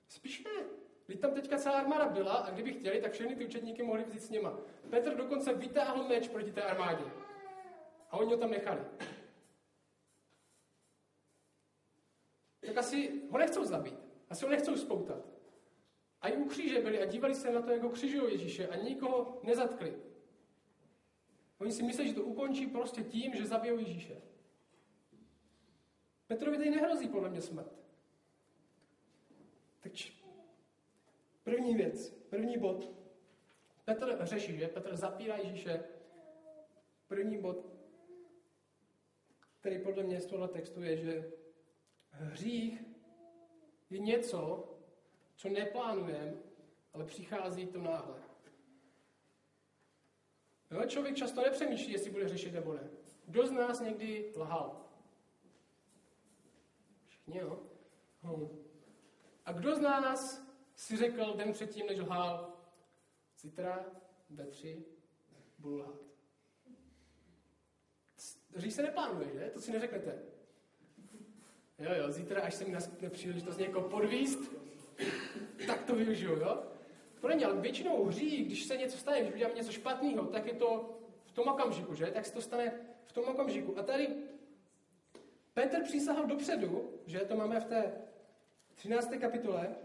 Spíš 0.09 0.45
ne. 0.45 0.65
Když 1.07 1.19
tam 1.19 1.31
teďka 1.31 1.59
celá 1.59 1.79
armáda 1.79 2.09
byla 2.09 2.33
a 2.35 2.51
kdyby 2.51 2.73
chtěli, 2.73 3.01
tak 3.01 3.13
všechny 3.13 3.37
ty 3.37 3.47
učedníky 3.47 3.83
mohli 3.83 4.05
vzít 4.05 4.23
s 4.23 4.31
něma. 4.31 4.59
Petr 4.91 5.17
dokonce 5.17 5.55
vytáhl 5.55 6.09
meč 6.09 6.29
proti 6.29 6.53
té 6.53 6.63
armádě. 6.63 7.05
A 8.11 8.17
oni 8.17 8.31
ho 8.33 8.37
tam 8.37 8.51
nechali. 8.51 8.81
Tak 12.67 12.77
asi 12.77 13.23
ho 13.31 13.39
nechcou 13.39 13.65
zabít. 13.65 13.99
Asi 14.31 14.45
ho 14.45 14.51
nechcou 14.51 14.77
spoutat. 14.77 15.34
A 16.25 16.29
i 16.29 16.37
u 16.37 16.45
kříže 16.45 16.81
byli 16.81 17.03
a 17.03 17.05
dívali 17.05 17.35
se 17.35 17.53
na 17.53 17.63
to, 17.63 17.71
jak 17.71 17.83
ho 17.83 17.91
křižují 17.91 18.33
Ježíše 18.33 18.69
a 18.69 18.77
nikoho 18.77 19.41
nezatkli. 19.43 19.97
Oni 21.59 21.73
si 21.73 21.83
myslí, 21.83 22.09
že 22.09 22.15
to 22.15 22.23
ukončí 22.23 22.67
prostě 22.67 23.03
tím, 23.03 23.35
že 23.35 23.47
zabijou 23.47 23.79
Ježíše. 23.79 24.23
Petrovi 26.27 26.57
tady 26.57 26.71
nehrozí 26.71 27.09
podle 27.09 27.31
mě 27.31 27.41
smrt. 27.41 27.73
Takže 29.81 30.13
první 31.43 31.75
věc, 31.75 32.11
první 32.11 32.59
bod. 32.59 32.93
Petr 33.85 34.19
řeší, 34.21 34.57
že? 34.57 34.69
Petr 34.69 34.97
zapírá 34.97 35.37
Ježíše. 35.37 35.85
První 37.09 37.39
bod, 37.39 37.67
který 39.61 39.79
podle 39.79 40.03
mě 40.03 40.21
z 40.21 40.27
tohle 40.27 40.49
textu 40.49 40.83
je, 40.83 40.97
že 40.97 41.33
hřích 42.11 42.83
je 43.91 43.99
něco, 43.99 44.74
co 45.37 45.49
neplánujeme, 45.49 46.35
ale 46.93 47.05
přichází 47.05 47.67
to 47.67 47.79
náhle. 47.79 48.23
Jo, 50.71 50.87
člověk 50.87 51.17
často 51.17 51.41
nepřemýšlí, 51.41 51.93
jestli 51.93 52.11
bude 52.11 52.29
řešit 52.29 52.53
nebo 52.53 52.75
ne. 52.75 52.91
Kdo 53.27 53.47
z 53.47 53.51
nás 53.51 53.81
někdy 53.81 54.33
lhal? 54.37 54.85
Všichni, 57.07 57.39
jo? 57.39 57.63
Hm. 58.23 58.49
A 59.45 59.53
kdo 59.53 59.77
z 59.77 59.81
nás 59.81 60.47
si 60.77 60.97
řekl 60.97 61.35
den 61.37 61.53
předtím, 61.53 61.87
než 61.87 61.99
lhal, 61.99 62.57
zítra 63.39 63.87
ve 64.31 64.47
tři 64.47 64.85
budu 65.59 65.77
lhát? 65.77 66.01
Říš 68.57 68.75
se 68.75 68.83
neplánuje, 68.83 69.33
že? 69.33 69.51
To 69.51 69.61
si 69.61 69.73
neřeknete. 69.73 70.23
Jo, 71.79 71.95
jo, 71.95 72.11
zítra, 72.11 72.43
až 72.43 72.55
se 72.55 72.65
mi 72.65 72.71
naskutne 72.71 73.11
příležitost 73.11 73.59
někoho 73.59 73.89
podvíst, 73.89 74.41
tak 75.67 75.85
to 75.85 75.95
využiju, 75.95 76.37
jo? 76.37 76.63
To 77.21 77.29
není, 77.29 77.45
ale 77.45 77.61
většinou 77.61 78.05
hří, 78.05 78.45
když 78.45 78.65
se 78.65 78.77
něco 78.77 78.99
stane, 78.99 79.21
když 79.21 79.35
uděláme 79.35 79.55
něco 79.55 79.73
špatného, 79.73 80.27
tak 80.27 80.47
je 80.47 80.55
to 80.55 80.99
v 81.25 81.33
tom 81.33 81.49
okamžiku, 81.49 81.95
že? 81.95 82.07
Tak 82.07 82.27
se 82.27 82.33
to 82.33 82.41
stane 82.41 82.73
v 83.05 83.13
tom 83.13 83.25
okamžiku. 83.25 83.79
A 83.79 83.83
tady 83.83 84.09
Petr 85.55 85.83
přísahal 85.83 86.27
dopředu, 86.27 86.91
že 87.07 87.21
to 87.21 87.37
máme 87.37 87.61
v 87.61 87.65
té 87.65 87.93
13. 88.75 89.11
kapitole, 89.21 89.77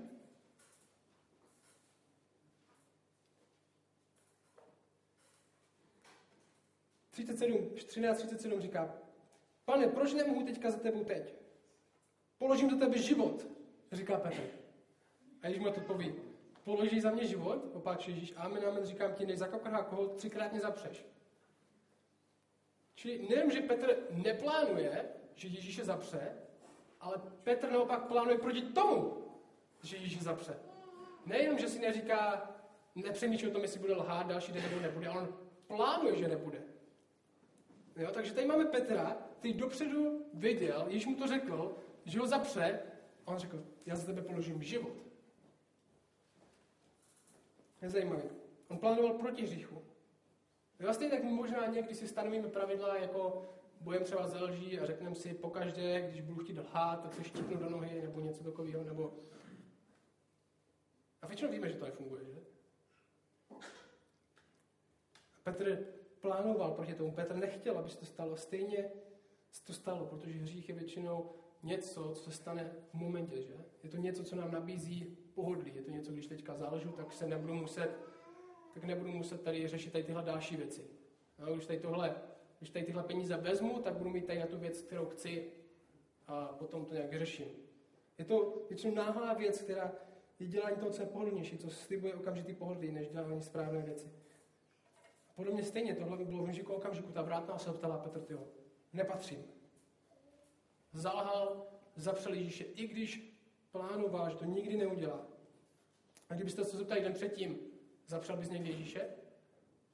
třicet 7.11 7.41
13.37 7.41 8.59
říká, 8.59 8.95
pane, 9.65 9.87
proč 9.87 10.13
nemohu 10.13 10.45
teďka 10.45 10.71
za 10.71 10.77
tebou 10.77 11.03
teď? 11.03 11.33
Položím 12.37 12.69
do 12.69 12.77
tebe 12.77 12.97
život, 12.97 13.47
říká 13.91 14.17
Petr. 14.17 14.58
A 15.41 15.47
Ježíš 15.47 15.63
mu 15.63 15.71
to 15.71 15.81
poví, 15.81 16.15
položí 16.63 17.01
za 17.01 17.11
mě 17.11 17.27
život, 17.27 17.69
opáč 17.73 18.07
Ježíš, 18.07 18.33
amen, 18.37 18.65
amen, 18.65 18.85
říkám 18.85 19.13
ti, 19.13 19.25
než 19.25 19.37
za 19.37 19.47
koho 19.89 20.07
třikrát 20.07 20.51
mě 20.51 20.61
zapřeš. 20.61 21.05
Čili 22.95 23.27
nejen, 23.29 23.51
že 23.51 23.61
Petr 23.61 23.97
neplánuje, 24.09 25.05
že 25.35 25.47
Ježíše 25.47 25.85
zapře, 25.85 26.33
ale 26.99 27.21
Petr 27.43 27.71
naopak 27.71 28.07
plánuje 28.07 28.37
proti 28.37 28.61
tomu, 28.61 29.17
že 29.83 29.97
Ježíš 29.97 30.21
zapře. 30.21 30.59
Nejenom, 31.25 31.59
že 31.59 31.69
si 31.69 31.79
neříká, 31.79 32.51
nepřemýšlí 32.95 33.47
o 33.47 33.51
tom, 33.51 33.61
jestli 33.61 33.79
bude 33.79 33.95
lhát 33.95 34.27
další 34.27 34.51
den 34.51 34.63
nebo 34.63 34.81
nebude, 34.81 35.07
ale 35.07 35.21
on 35.21 35.37
plánuje, 35.67 36.15
že 36.15 36.27
nebude. 36.27 36.63
Jo, 37.95 38.11
takže 38.11 38.33
tady 38.33 38.47
máme 38.47 38.65
Petra, 38.65 39.17
který 39.39 39.53
dopředu 39.53 40.25
viděl, 40.33 40.85
Ježíš 40.87 41.05
mu 41.05 41.15
to 41.15 41.27
řekl, 41.27 41.75
že 42.05 42.19
ho 42.19 42.27
zapře, 42.27 42.79
a 43.25 43.31
on 43.31 43.37
řekl, 43.37 43.63
já 43.85 43.95
za 43.95 44.05
tebe 44.05 44.21
položím 44.21 44.63
život. 44.63 45.08
Je 47.81 47.89
zajímavý. 47.89 48.23
On 48.67 48.77
plánoval 48.77 49.13
proti 49.13 49.43
hříchu. 49.43 49.81
Vlastně 50.79 51.09
tak 51.09 51.23
možná 51.23 51.65
někdy 51.65 51.95
si 51.95 52.07
stanovíme 52.07 52.47
pravidla, 52.47 52.97
jako 52.97 53.49
bojem 53.81 54.03
třeba 54.03 54.27
ze 54.27 54.43
lží 54.43 54.79
a 54.79 54.85
řekneme 54.85 55.15
si 55.15 55.33
pokaždé, 55.33 56.01
když 56.01 56.21
budu 56.21 56.43
chtít 56.43 56.57
lhát, 56.57 57.03
tak 57.03 57.13
se 57.13 57.23
štípnu 57.23 57.57
do 57.57 57.69
nohy 57.69 58.01
nebo 58.01 58.19
něco 58.19 58.43
takového, 58.43 58.83
nebo... 58.83 59.13
A 61.21 61.27
většinou 61.27 61.51
víme, 61.51 61.69
že 61.69 61.75
to 61.75 61.85
nefunguje, 61.85 62.25
že? 62.25 62.39
Petr 65.43 65.85
plánoval 66.21 66.71
proti 66.71 66.93
tomu. 66.93 67.11
Petr 67.11 67.35
nechtěl, 67.35 67.77
aby 67.77 67.89
se 67.89 67.97
to 67.97 68.05
stalo. 68.05 68.37
Stejně 68.37 68.91
se 69.51 69.65
to 69.65 69.73
stalo, 69.73 70.05
protože 70.05 70.39
hřích 70.39 70.69
je 70.69 70.75
většinou 70.75 71.31
něco, 71.63 72.11
co 72.15 72.23
se 72.23 72.31
stane 72.31 72.71
v 72.89 72.93
momentě, 72.93 73.41
že? 73.41 73.53
Je 73.83 73.89
to 73.89 73.97
něco, 73.97 74.23
co 74.23 74.35
nám 74.35 74.51
nabízí 74.51 75.17
pohodlí. 75.39 75.71
Je 75.75 75.81
to 75.81 75.91
něco, 75.91 76.11
když 76.11 76.27
teďka 76.27 76.55
záležu, 76.55 76.91
tak 76.91 77.13
se 77.13 77.27
nebudu 77.27 77.53
muset, 77.53 77.89
tak 78.73 78.83
nebudu 78.83 79.11
muset 79.11 79.41
tady 79.41 79.67
řešit 79.67 79.91
tady 79.91 80.03
tyhle 80.03 80.23
další 80.23 80.55
věci. 80.57 80.81
A 81.39 81.49
když 81.49 81.65
tady 81.65 81.79
tohle, 81.79 82.15
když 82.59 82.69
tady 82.69 82.85
tyhle 82.85 83.03
peníze 83.03 83.37
vezmu, 83.37 83.79
tak 83.79 83.93
budu 83.93 84.09
mít 84.09 84.25
tady 84.25 84.39
na 84.39 84.45
tu 84.45 84.57
věc, 84.57 84.81
kterou 84.81 85.05
chci 85.05 85.51
a 86.27 86.45
potom 86.45 86.85
to 86.85 86.93
nějak 86.93 87.09
vyřeším. 87.09 87.47
Je 88.17 88.25
to 88.25 88.65
většinou 88.69 88.95
náhlá 88.95 89.33
věc, 89.33 89.61
která 89.61 89.91
je 90.39 90.47
dělání 90.47 90.75
toho, 90.75 90.91
co 90.91 91.01
je 91.01 91.07
pohodlnější, 91.07 91.57
co 91.57 91.69
slibuje 91.69 92.13
okamžitý 92.13 92.53
pohodlí, 92.53 92.91
než 92.91 93.07
dělání 93.09 93.41
správné 93.41 93.81
věci. 93.81 94.11
Podle 95.35 95.53
mě 95.53 95.63
stejně 95.63 95.95
tohle 95.95 96.17
by 96.17 96.25
bylo 96.25 96.45
v 96.45 96.69
okamžiku. 96.69 97.11
Ta 97.11 97.21
vrátná 97.21 97.57
se 97.57 97.73
ptala 97.73 97.97
Petr, 97.97 98.19
tyho, 98.19 98.47
nepatřím. 98.93 99.43
Zalhal, 100.93 101.67
zapřel 101.95 102.33
Ježíše, 102.33 102.63
i 102.63 102.87
když 102.87 103.28
plánoval, 103.71 104.29
že 104.29 104.35
to 104.35 104.45
nikdy 104.45 104.77
neudělá. 104.77 105.27
A 106.29 106.33
kdybyste 106.33 106.65
se 106.65 106.77
zeptali 106.77 107.01
den 107.01 107.13
předtím, 107.13 107.59
zapřel 108.07 108.37
bys 108.37 108.49
někdy 108.49 108.69
Ježíše? 108.69 109.09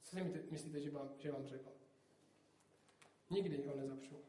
Co 0.03 0.15
si 0.15 0.23
myslíte, 0.51 0.81
že 0.81 0.91
vám, 0.91 1.09
že 1.17 1.31
vám 1.31 1.47
řekl? 1.47 1.69
Nikdy 3.29 3.63
ho 3.67 3.75
nezapřu. 3.75 4.19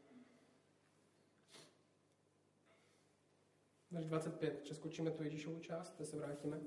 Verš 3.91 4.05
25. 4.05 4.59
Přeskočíme 4.61 5.11
tu 5.11 5.23
Ježíšovu 5.23 5.59
část, 5.59 5.91
teď 5.97 6.07
se 6.07 6.17
vrátíme. 6.17 6.59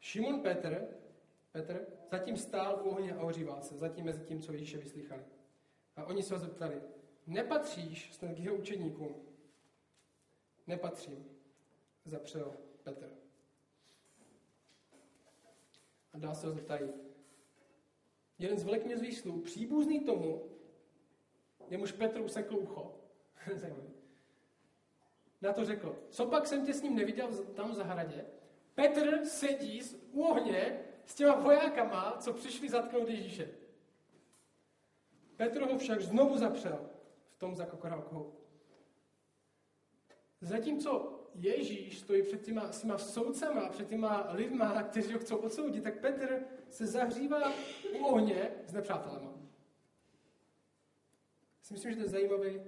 Šimon 0.00 0.40
Petr, 0.40 0.86
Petr 1.52 1.86
zatím 2.10 2.36
stál 2.36 2.80
u 2.84 2.90
ohně 2.90 3.14
a 3.14 3.22
ohříval 3.22 3.62
se, 3.62 3.74
zatím 3.74 4.04
mezi 4.04 4.24
tím, 4.24 4.42
co 4.42 4.52
Ježíše 4.52 4.78
vyslychali. 4.78 5.24
A 5.96 6.04
oni 6.04 6.22
se 6.22 6.34
ho 6.34 6.40
zeptali, 6.40 6.82
nepatříš 7.26 8.14
snad 8.14 8.34
k 8.34 8.38
jeho 8.38 8.56
učeníkům? 8.56 9.14
Nepatřím, 10.66 11.24
zapřel 12.04 12.56
Petr. 12.82 13.10
A 16.12 16.18
dál 16.18 16.34
se 16.34 16.46
ho 16.46 16.52
zeptají. 16.52 16.90
Jeden 18.38 18.58
z 18.58 18.64
veleknězových 18.64 19.18
slů, 19.18 19.40
příbuzný 19.40 20.00
tomu, 20.00 20.50
jemuž 21.70 21.92
Petr 21.92 22.20
usekl 22.20 22.56
ucho. 22.56 23.00
Na 25.42 25.52
to 25.52 25.64
řekl, 25.64 25.98
co 26.10 26.26
pak 26.26 26.46
jsem 26.46 26.66
tě 26.66 26.74
s 26.74 26.82
ním 26.82 26.96
neviděl 26.96 27.28
tam 27.44 27.70
v 27.70 27.74
zahradě? 27.74 28.26
Petr 28.74 29.24
sedí 29.24 29.82
u 30.12 30.22
ohně 30.22 30.80
s 31.06 31.14
těma 31.14 31.34
vojákama, 31.34 32.16
co 32.20 32.32
přišli 32.32 32.68
zatknout 32.68 33.08
Ježíše. 33.08 33.50
Petr 35.36 35.62
ho 35.62 35.78
však 35.78 36.00
znovu 36.00 36.38
zapřel 36.38 36.90
v 37.34 37.38
tom 37.38 37.56
zakokorálkou. 37.56 38.32
Zatímco 40.40 41.20
Ježíš 41.34 41.98
stojí 41.98 42.22
před 42.22 42.42
těma, 42.42 42.72
s 42.72 42.80
těma 42.80 42.98
soudcema, 42.98 43.68
před 43.68 43.88
těma 43.88 44.32
lidma, 44.32 44.82
kteří 44.82 45.12
ho 45.12 45.18
chcou 45.18 45.36
odsoudit, 45.36 45.84
tak 45.84 46.00
Petr 46.00 46.44
se 46.70 46.86
zahřívá 46.86 47.52
u 47.98 48.04
ohně 48.04 48.50
s 48.66 48.72
nepřátelema. 48.72 49.34
Si 51.62 51.74
myslím, 51.74 51.90
že 51.90 51.96
to 51.96 52.02
je 52.02 52.08
zajímavý 52.08 52.60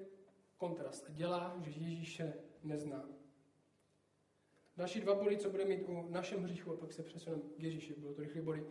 kontrast 0.56 1.06
a 1.08 1.12
dělá, 1.12 1.56
že 1.60 1.80
Ježíše 1.80 2.34
nezná. 2.62 3.08
Další 4.76 5.00
dva 5.00 5.14
body, 5.14 5.36
co 5.36 5.50
bude 5.50 5.64
mít 5.64 5.82
u 5.88 6.08
našem 6.08 6.42
hříchu, 6.42 6.72
a 6.72 6.76
pak 6.76 6.92
se 6.92 7.02
přesuneme 7.02 7.42
k 7.42 7.62
Ježíši, 7.62 7.94
budou 7.94 8.14
to 8.14 8.22
rychlé 8.22 8.42
body. 8.42 8.66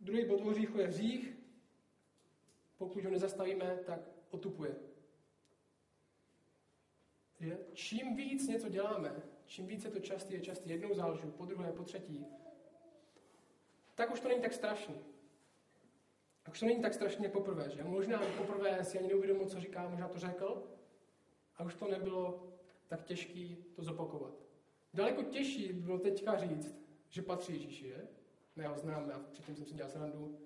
Druhý 0.00 0.24
bod 0.24 0.40
u 0.40 0.50
hříchu 0.50 0.78
je 0.78 0.86
hřích. 0.86 1.36
Pokud 2.76 3.04
ho 3.04 3.10
nezastavíme, 3.10 3.78
tak 3.86 4.13
otupuje. 4.34 4.74
Že 7.40 7.58
čím 7.72 8.16
víc 8.16 8.48
něco 8.48 8.68
děláme, 8.68 9.22
čím 9.46 9.66
více 9.66 9.90
to 9.90 10.00
častý 10.00 10.34
je 10.34 10.40
častý, 10.40 10.70
jednou 10.70 10.94
zálžu, 10.94 11.30
po 11.30 11.44
druhé, 11.44 11.72
po 11.72 11.84
třetí, 11.84 12.26
tak 13.94 14.12
už 14.12 14.20
to 14.20 14.28
není 14.28 14.40
tak 14.40 14.52
strašný. 14.52 14.94
A 16.44 16.50
už 16.50 16.60
to 16.60 16.66
není 16.66 16.82
tak 16.82 16.94
strašně 16.94 17.28
poprvé, 17.28 17.70
že? 17.70 17.84
Možná 17.84 18.22
poprvé 18.36 18.84
si 18.84 18.98
ani 18.98 19.08
neuvědomil, 19.08 19.46
co 19.46 19.60
říká, 19.60 19.88
možná 19.88 20.08
to 20.08 20.18
řekl, 20.18 20.62
a 21.56 21.64
už 21.64 21.74
to 21.74 21.88
nebylo 21.88 22.52
tak 22.86 23.04
těžký 23.04 23.64
to 23.76 23.82
zopakovat. 23.82 24.34
Daleko 24.94 25.22
těžší 25.22 25.72
by 25.72 25.80
bylo 25.80 25.98
teďka 25.98 26.36
říct, 26.36 26.74
že 27.08 27.22
patří 27.22 27.52
Ježíši, 27.52 27.86
je? 27.86 28.08
Ne, 28.56 28.68
ho 28.68 28.78
znám, 28.78 29.10
já 29.10 29.18
předtím 29.18 29.56
jsem 29.56 29.66
si 29.66 29.74
dělal 29.74 29.90
srandu. 29.90 30.38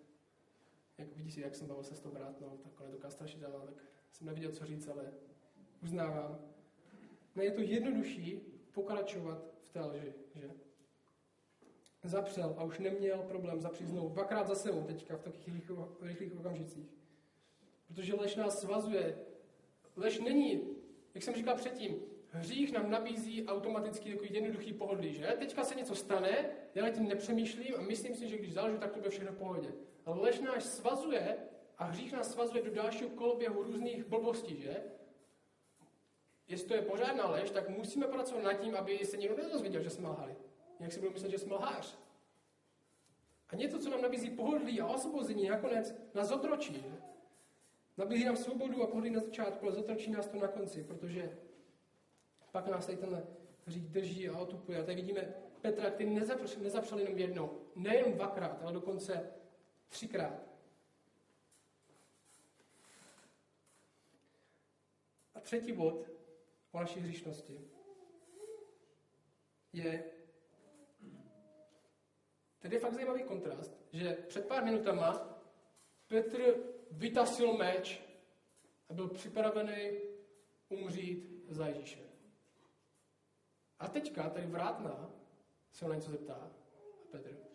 Jak 0.98 1.16
vidíš, 1.16 1.36
jak 1.36 1.54
jsem 1.54 1.66
bavil 1.66 1.82
se 1.82 1.96
s 1.96 2.00
tou 2.00 2.10
vrátnou, 2.10 2.58
tak 2.62 2.80
ona 2.80 2.90
doká 2.90 3.10
strašidelná, 3.10 3.58
tak 3.58 3.74
jsem 4.10 4.26
neviděl, 4.26 4.52
co 4.52 4.64
říct, 4.64 4.88
ale 4.88 5.12
uznávám. 5.82 6.38
Ne, 7.34 7.44
je 7.44 7.50
to 7.50 7.60
jednodušší 7.60 8.40
pokračovat 8.72 9.44
v 9.62 9.68
té 9.68 9.80
lži, 9.80 10.12
že? 10.34 10.50
Zapřel 12.04 12.54
a 12.58 12.64
už 12.64 12.78
neměl 12.78 13.18
problém 13.18 13.60
zapřít 13.60 13.88
znovu. 13.88 14.08
Dvakrát 14.08 14.46
za 14.46 14.54
sebou 14.54 14.82
teďka 14.82 15.16
v 15.16 15.22
takových 15.22 15.48
rychlých, 15.48 15.78
rychlých 16.00 16.36
okamžicích. 16.36 16.86
Protože 17.86 18.14
lež 18.14 18.36
nás 18.36 18.60
svazuje. 18.60 19.18
Lež 19.96 20.20
není, 20.20 20.60
jak 21.14 21.22
jsem 21.22 21.34
říkal 21.34 21.56
předtím, 21.56 21.96
hřích 22.30 22.72
nám 22.72 22.90
nabízí 22.90 23.46
automaticky 23.46 24.12
takový 24.12 24.34
jednoduchý 24.34 24.72
pohodlí, 24.72 25.14
že? 25.14 25.36
Teďka 25.38 25.64
se 25.64 25.74
něco 25.74 25.94
stane, 25.94 26.50
já 26.74 26.82
na 26.82 26.90
tím 26.90 27.08
nepřemýšlím 27.08 27.74
a 27.78 27.80
myslím 27.80 28.14
si, 28.14 28.28
že 28.28 28.38
když 28.38 28.52
zalžu, 28.52 28.78
tak 28.78 28.92
to 28.92 28.98
bude 28.98 29.10
všechno 29.10 29.32
v 29.32 29.36
pohodě. 29.36 29.72
Ale 30.08 30.20
lež 30.20 30.40
nás 30.40 30.76
svazuje 30.76 31.38
a 31.78 31.84
hřích 31.84 32.12
nás 32.12 32.32
svazuje 32.32 32.62
do 32.62 32.70
dalšího 32.70 33.10
koloběhu 33.10 33.62
různých 33.62 34.04
blbostí, 34.04 34.56
že? 34.56 34.82
Jestli 36.48 36.68
to 36.68 36.74
je 36.74 36.82
pořádná 36.82 37.30
lež, 37.30 37.50
tak 37.50 37.68
musíme 37.68 38.06
pracovat 38.06 38.42
nad 38.42 38.52
tím, 38.52 38.76
aby 38.76 38.98
se 38.98 39.16
někdo 39.16 39.36
nedozvěděl, 39.36 39.82
že 39.82 39.90
jsme 39.90 40.08
lhali. 40.08 40.36
Jak 40.80 40.92
si 40.92 41.00
budou 41.00 41.12
myslet, 41.12 41.30
že 41.30 41.38
jsme 41.38 41.54
lhář. 41.54 41.98
A 43.48 43.56
něco, 43.56 43.78
co 43.78 43.90
nám 43.90 44.02
nabízí 44.02 44.30
pohodlí 44.30 44.80
a 44.80 44.86
osvobození, 44.86 45.48
nakonec 45.48 45.94
nás 46.14 46.28
zotročí. 46.28 46.74
Že? 46.74 47.02
Nabízí 47.96 48.24
nám 48.24 48.36
svobodu 48.36 48.82
a 48.82 48.86
pohodlí 48.86 49.10
na 49.10 49.20
začátku, 49.20 49.66
ale 49.66 49.74
zotročí 49.74 50.10
nás 50.10 50.28
to 50.28 50.38
na 50.38 50.48
konci, 50.48 50.84
protože 50.84 51.38
pak 52.52 52.66
nás 52.66 52.86
tady 52.86 52.98
ten 52.98 53.26
hřích 53.66 53.88
drží 53.88 54.28
a 54.28 54.38
otupuje. 54.38 54.78
A 54.78 54.82
tady 54.82 54.96
vidíme 54.96 55.34
Petra, 55.60 55.90
který 55.90 56.10
nezapřel, 56.10 56.62
nezapřel 56.62 56.98
jenom 56.98 57.18
jednou, 57.18 57.60
nejen 57.76 58.12
dvakrát, 58.12 58.62
ale 58.62 58.72
dokonce 58.72 59.37
třikrát. 59.88 60.48
A 65.34 65.40
třetí 65.40 65.72
bod 65.72 66.10
o 66.72 66.80
naší 66.80 67.00
hříšnosti 67.00 67.70
je, 69.72 70.04
tady 72.58 72.76
je 72.76 72.80
fakt 72.80 72.94
zajímavý 72.94 73.22
kontrast, 73.22 73.72
že 73.92 74.12
před 74.12 74.48
pár 74.48 74.64
minutama 74.64 75.38
Petr 76.06 76.54
vytasil 76.90 77.56
meč 77.56 78.02
a 78.88 78.94
byl 78.94 79.08
připravený 79.08 79.98
umřít 80.68 81.44
za 81.48 81.66
Ježíše. 81.66 82.08
A 83.78 83.88
teďka 83.88 84.30
tady 84.30 84.46
vrátná 84.46 85.10
se 85.72 85.84
ho 85.84 85.88
na 85.88 85.94
něco 85.94 86.10
zeptá. 86.10 86.34
A 86.34 87.06
Petr, 87.10 87.47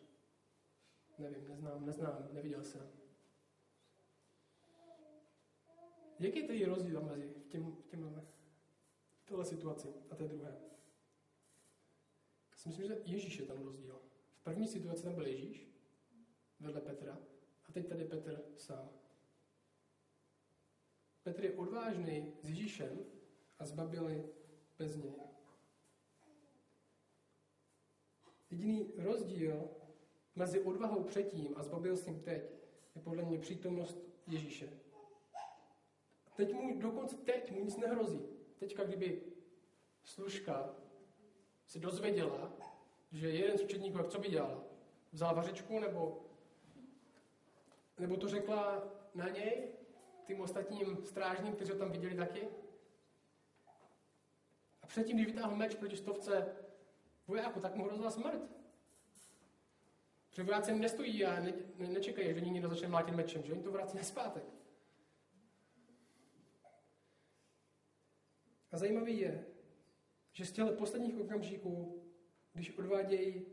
nevím, 1.17 1.47
neznám, 1.47 1.86
neznám, 1.86 2.30
neviděl 2.32 2.63
jsem. 2.63 2.89
Jaký 6.19 6.39
je 6.39 6.47
tedy 6.47 6.65
rozdíl 6.65 7.02
mezi 7.02 7.34
tím, 7.49 7.78
tím, 7.88 8.21
tohle 9.26 9.45
situaci 9.45 9.88
a 10.10 10.15
té 10.15 10.28
druhé? 10.28 10.58
Já 12.52 12.58
si 12.58 12.69
myslím, 12.69 12.88
že 12.88 13.02
Ježíš 13.06 13.38
je 13.38 13.45
tam 13.45 13.58
rozdíl. 13.58 14.02
V 14.36 14.43
první 14.43 14.67
situaci 14.67 15.04
tam 15.04 15.15
byl 15.15 15.28
Ježíš, 15.28 15.67
vedle 16.60 16.82
Petra, 16.82 17.17
a 17.65 17.71
teď 17.71 17.89
tady 17.89 18.06
Petr 18.06 18.43
sám. 18.58 18.89
Petr 21.23 21.43
je 21.43 21.54
odvážný 21.54 22.34
s 22.41 22.49
Ježíšem 22.49 23.06
a 23.60 23.65
zbabili 23.65 24.30
bez 24.78 24.95
něj. 24.95 25.13
Jediný 28.52 28.93
rozdíl 28.97 29.69
mezi 30.35 30.59
odvahou 30.59 31.03
předtím 31.03 31.53
a 31.55 31.63
zbabilstvím 31.63 32.21
teď 32.23 32.43
je 32.95 33.01
podle 33.01 33.23
mě 33.23 33.39
přítomnost 33.39 33.97
Ježíše. 34.27 34.69
Teď 36.35 36.53
mu, 36.53 36.79
dokonce 36.79 37.17
teď 37.17 37.51
mu 37.51 37.63
nic 37.63 37.77
nehrozí. 37.77 38.21
Teďka, 38.59 38.83
kdyby 38.83 39.21
služka 40.03 40.75
se 41.67 41.79
dozvěděla, 41.79 42.51
že 43.11 43.29
jeden 43.29 43.57
z 43.57 43.61
učedníků, 43.61 43.97
jak 43.97 44.07
co 44.07 44.19
by 44.19 44.29
dělala? 44.29 44.63
Vzala 45.11 45.33
vařičku 45.33 45.79
nebo, 45.79 46.25
nebo 47.99 48.17
to 48.17 48.27
řekla 48.27 48.83
na 49.15 49.29
něj, 49.29 49.67
tím 50.25 50.41
ostatním 50.41 51.05
strážním, 51.05 51.53
kteří 51.53 51.71
ho 51.71 51.77
tam 51.77 51.91
viděli 51.91 52.15
taky? 52.15 52.47
A 54.81 54.87
předtím, 54.87 55.17
když 55.17 55.27
vytáhl 55.27 55.55
meč 55.55 55.75
proti 55.75 55.97
stovce 55.97 56.55
vojáku, 57.27 57.59
tak 57.59 57.75
mu 57.75 57.85
hrozila 57.85 58.11
smrt. 58.11 58.62
Protože 60.33 60.43
vojáci 60.43 60.73
nestojí 60.73 61.25
a 61.25 61.39
ne, 61.39 61.53
ne, 61.77 61.87
nečekají, 61.87 62.33
že 62.33 62.41
někdo 62.41 62.69
začne 62.69 62.87
mlátit 62.87 63.15
mečem, 63.15 63.43
že 63.43 63.53
oni 63.53 63.63
to 63.63 63.71
vrací 63.71 63.97
na 63.97 64.03
zpátek. 64.03 64.43
A 68.71 68.77
zajímavý 68.77 69.19
je, 69.19 69.45
že 70.31 70.45
z 70.45 70.51
těchto 70.51 70.73
posledních 70.73 71.19
okamžiků, 71.19 72.03
když 72.53 72.77
odvádějí 72.77 73.45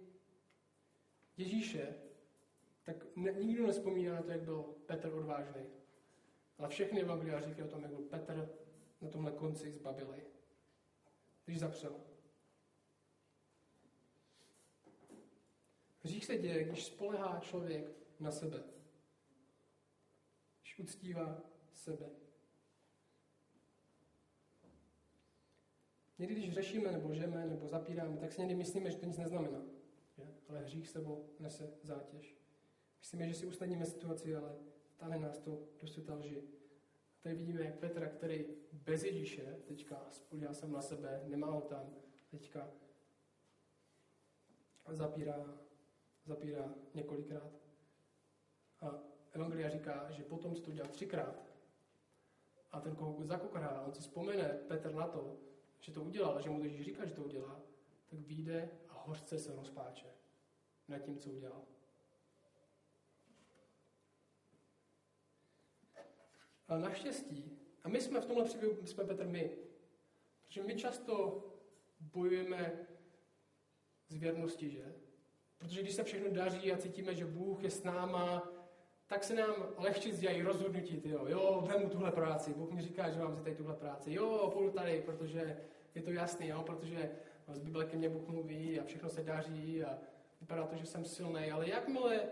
Ježíše, 1.36 1.94
tak 2.82 2.96
ne, 3.16 3.32
nikdo 3.32 3.66
nespomíná 3.66 4.14
na 4.14 4.22
to, 4.22 4.30
jak 4.30 4.42
byl 4.42 4.62
Petr 4.86 5.12
odvážný. 5.12 5.62
Ale 6.58 6.68
všechny 6.68 7.00
evangelia 7.00 7.40
říkají 7.40 7.68
o 7.68 7.70
tom, 7.70 7.82
jak 7.82 7.92
byl 7.92 8.02
Petr 8.02 8.50
na 9.00 9.08
tomhle 9.08 9.32
konci 9.32 9.72
zbabili, 9.72 10.22
když 11.44 11.58
zapřel. 11.58 12.09
Hřích 16.02 16.24
se 16.24 16.38
děje, 16.38 16.64
když 16.64 16.84
spolehá 16.84 17.40
člověk 17.40 17.92
na 18.20 18.30
sebe. 18.30 18.62
Když 20.62 20.78
uctívá 20.78 21.42
sebe. 21.72 22.06
Někdy, 26.18 26.34
když 26.34 26.54
řešíme, 26.54 26.92
nebo 26.92 27.14
žeme, 27.14 27.46
nebo 27.46 27.68
zapíráme, 27.68 28.16
tak 28.16 28.32
si 28.32 28.40
někdy 28.40 28.54
myslíme, 28.54 28.90
že 28.90 28.96
to 28.96 29.06
nic 29.06 29.18
neznamená. 29.18 29.62
Že? 30.16 30.22
Ale 30.48 30.60
hřích 30.60 30.88
sebou 30.88 31.30
nese 31.38 31.72
zátěž. 31.82 32.36
Myslíme, 32.98 33.28
že 33.28 33.34
si 33.34 33.46
usnadníme 33.46 33.86
situaci, 33.86 34.36
ale 34.36 34.56
táhne 34.96 35.18
nás 35.18 35.38
to 35.38 35.68
do 35.80 35.86
světa 35.86 36.14
lži. 36.14 36.42
Tady 37.20 37.34
vidíme, 37.34 37.64
jak 37.64 37.78
Petra, 37.78 38.08
který 38.08 38.46
bez 38.72 39.04
Ježíše, 39.04 39.58
teďka 39.64 40.06
spolíhá 40.10 40.54
jsem 40.54 40.72
na 40.72 40.82
sebe, 40.82 41.22
nemá 41.26 41.50
ho 41.50 41.60
tam, 41.60 41.94
teďka 42.30 42.70
zapírá 44.88 45.60
zapírá 46.30 46.74
několikrát. 46.94 47.52
A 48.80 48.98
Evangelia 49.32 49.70
říká, 49.70 50.10
že 50.10 50.22
potom, 50.22 50.54
to 50.54 50.70
udělá 50.70 50.88
třikrát, 50.88 51.50
a 52.72 52.80
ten 52.80 52.96
koho 52.96 53.24
zakokrá, 53.24 53.80
on 53.80 53.92
si 53.92 54.00
vzpomene 54.00 54.48
Petr 54.68 54.94
na 54.94 55.06
to, 55.06 55.36
že 55.80 55.92
to 55.92 56.02
udělal, 56.02 56.42
že 56.42 56.50
mu 56.50 56.58
to 56.58 56.64
Ježíš 56.64 56.84
říká, 56.86 57.04
že 57.04 57.14
to 57.14 57.22
udělá, 57.22 57.60
tak 58.08 58.18
vyjde 58.18 58.70
a 58.88 59.02
hořce 59.06 59.38
se 59.38 59.54
rozpáče 59.54 60.06
nad 60.88 60.98
tím, 60.98 61.18
co 61.18 61.30
udělal. 61.30 61.62
Ale 66.68 66.80
naštěstí, 66.80 67.58
a 67.84 67.88
my 67.88 68.00
jsme 68.00 68.20
v 68.20 68.26
tomhle 68.26 68.44
příběhu, 68.44 68.86
jsme 68.86 69.04
Petr 69.04 69.26
my, 69.26 69.56
protože 70.42 70.62
my 70.62 70.76
často 70.76 71.44
bojujeme 72.00 72.86
z 74.08 74.16
věrnosti, 74.16 74.70
že? 74.70 74.94
Protože 75.60 75.82
když 75.82 75.94
se 75.94 76.04
všechno 76.04 76.30
daří 76.30 76.72
a 76.72 76.78
cítíme, 76.78 77.14
že 77.14 77.26
Bůh 77.26 77.62
je 77.62 77.70
s 77.70 77.82
náma, 77.82 78.48
tak 79.06 79.24
se 79.24 79.34
nám 79.34 79.54
lehčí 79.78 80.10
dělají 80.12 80.42
rozhodnutí, 80.42 81.00
tyjo. 81.00 81.26
jo, 81.26 81.64
vemu 81.66 81.88
tuhle 81.88 82.12
práci, 82.12 82.54
Bůh 82.54 82.70
mi 82.70 82.82
říká, 82.82 83.10
že 83.10 83.18
mám 83.18 83.36
si 83.36 83.42
tady 83.42 83.56
tuhle 83.56 83.74
práci, 83.74 84.12
jo, 84.12 84.50
půjdu 84.52 84.70
tady, 84.70 85.02
protože 85.02 85.60
je 85.94 86.02
to 86.02 86.10
jasný, 86.10 86.48
jo, 86.48 86.62
protože 86.62 87.10
z 87.48 87.58
Bible 87.58 87.84
ke 87.84 87.96
mně 87.96 88.08
Bůh 88.08 88.28
mluví 88.28 88.80
a 88.80 88.84
všechno 88.84 89.08
se 89.08 89.22
daří 89.22 89.84
a 89.84 89.98
vypadá 90.40 90.66
to, 90.66 90.76
že 90.76 90.86
jsem 90.86 91.04
silný, 91.04 91.50
ale 91.50 91.68
jakmile 91.68 92.28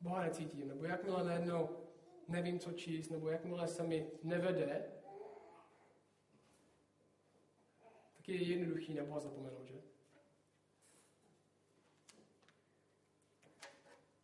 Boha 0.00 0.22
necítím, 0.22 0.68
nebo 0.68 0.84
jakmile 0.84 1.24
najednou 1.24 1.68
nevím, 2.28 2.58
co 2.58 2.72
číst, 2.72 3.10
nebo 3.10 3.28
jakmile 3.28 3.68
se 3.68 3.82
mi 3.82 4.10
nevede, 4.22 4.84
tak 8.16 8.28
je 8.28 8.42
jednoduchý 8.42 8.94
na 8.94 9.04
Boha 9.04 9.20
zapomenout, 9.20 9.66
že? 9.66 9.89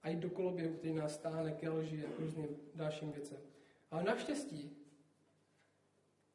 A 0.07 0.09
jít 0.09 0.21
do 0.21 0.31
koloběhu, 0.31 0.75
který 0.75 0.95
nás 0.95 1.15
stáhne 1.15 1.53
ke 1.53 1.71
lži 1.71 2.07
a 2.07 2.11
různým 2.19 2.57
dalším 2.75 3.13
věcem. 3.13 3.39
Ale 3.91 4.05
naštěstí, 4.05 4.77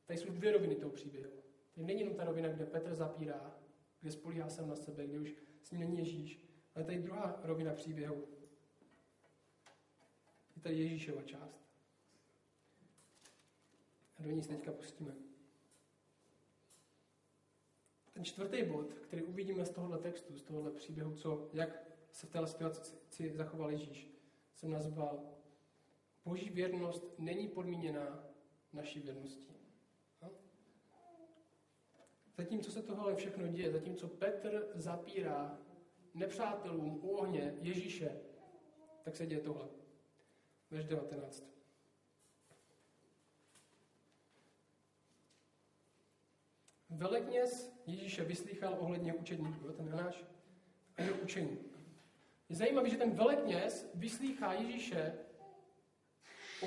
tady 0.06 0.20
jsou 0.20 0.30
dvě 0.30 0.52
roviny 0.52 0.76
toho 0.76 0.92
příběhu. 0.92 1.32
Tady 1.76 1.88
není 1.88 2.00
jenom 2.00 2.16
ta 2.16 2.24
rovina, 2.24 2.50
kde 2.50 2.66
Petr 2.66 2.96
zapírá, 2.96 3.60
kde 4.02 4.12
spolíhá 4.12 4.50
sám 4.50 4.70
na 4.70 4.76
sebe, 4.76 5.08
kde 5.08 5.20
už 5.20 5.36
s 5.62 5.72
ním 5.72 5.80
není 5.80 5.98
Ježíš, 5.98 6.46
ale 6.76 6.86
tady 6.86 6.98
druhá 6.98 7.40
rovina 7.44 7.74
příběhu. 7.74 8.28
Je 10.56 10.62
tady 10.62 10.76
Ježíšova 10.76 11.22
část. 11.22 11.62
A 14.18 14.24
do 14.24 14.30
ní 14.30 14.44
se 14.44 14.50
teďka 14.50 14.72
pustíme. 14.72 15.16
Ten 18.14 18.26
čtvrtý 18.26 18.64
bod, 18.64 18.94
který 18.94 19.24
uvidíme 19.24 19.66
z 19.66 19.70
tohohle 19.70 19.98
textu, 19.98 20.38
z 20.38 20.44
tohohle 20.44 20.72
příběhu, 20.72 21.16
co, 21.16 21.50
jak 21.54 21.91
se 22.12 22.28
v 22.28 22.30
této 22.30 22.46
situaci 22.46 23.32
zachoval 23.34 23.72
Ježíš, 23.72 24.12
jsem 24.56 24.72
nazval 24.72 25.32
Boží 26.26 26.50
věrnost 26.50 27.04
není 27.18 27.48
podmíněná 27.48 28.24
naší 28.74 29.00
věrností. 29.00 29.56
No? 30.22 30.32
Zatímco 32.38 32.72
se 32.72 32.82
tohle 32.82 33.16
všechno 33.16 33.48
děje, 33.48 33.72
zatímco 33.72 34.08
Petr 34.08 34.72
zapírá 34.76 35.60
nepřátelům 36.14 37.00
u 37.04 37.10
ohně 37.10 37.56
Ježíše, 37.62 38.22
tak 39.04 39.16
se 39.16 39.26
děje 39.26 39.42
tohle. 39.42 39.70
verš 40.70 40.86
19. 40.86 41.52
Velekněz 46.90 47.74
Ježíše 47.86 48.24
vyslýchal 48.24 48.78
ohledně 48.80 49.14
učedníků, 49.14 49.72
ten 49.72 49.90
náš 49.90 50.26
a 50.98 51.02
jeho 51.02 51.18
učení. 51.18 51.71
Je 52.52 52.58
zajímavé, 52.58 52.90
že 52.90 52.98
ten 52.98 53.12
velekněz 53.12 53.92
vyslýchá 53.94 54.54
Ježíše 54.54 55.14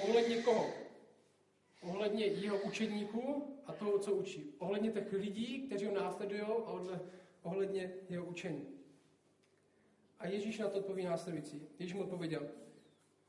ohledně 0.02 0.42
koho? 0.42 0.70
Ohledně 1.82 2.26
jeho 2.26 2.62
učedníků 2.62 3.56
a 3.66 3.72
toho, 3.72 3.98
co 3.98 4.14
učí. 4.14 4.54
Ohledně 4.58 4.90
těch 4.90 5.12
lidí, 5.12 5.66
kteří 5.66 5.86
ho 5.86 5.94
následují 5.94 6.40
a 6.40 6.72
ohledně 7.42 7.92
jeho 8.08 8.24
učení. 8.24 8.66
A 10.18 10.26
Ježíš 10.26 10.58
na 10.58 10.68
to 10.68 10.78
odpoví 10.78 11.04
následující. 11.04 11.62
Ježíš 11.78 11.94
mu 11.94 12.02
odpověděl, 12.02 12.48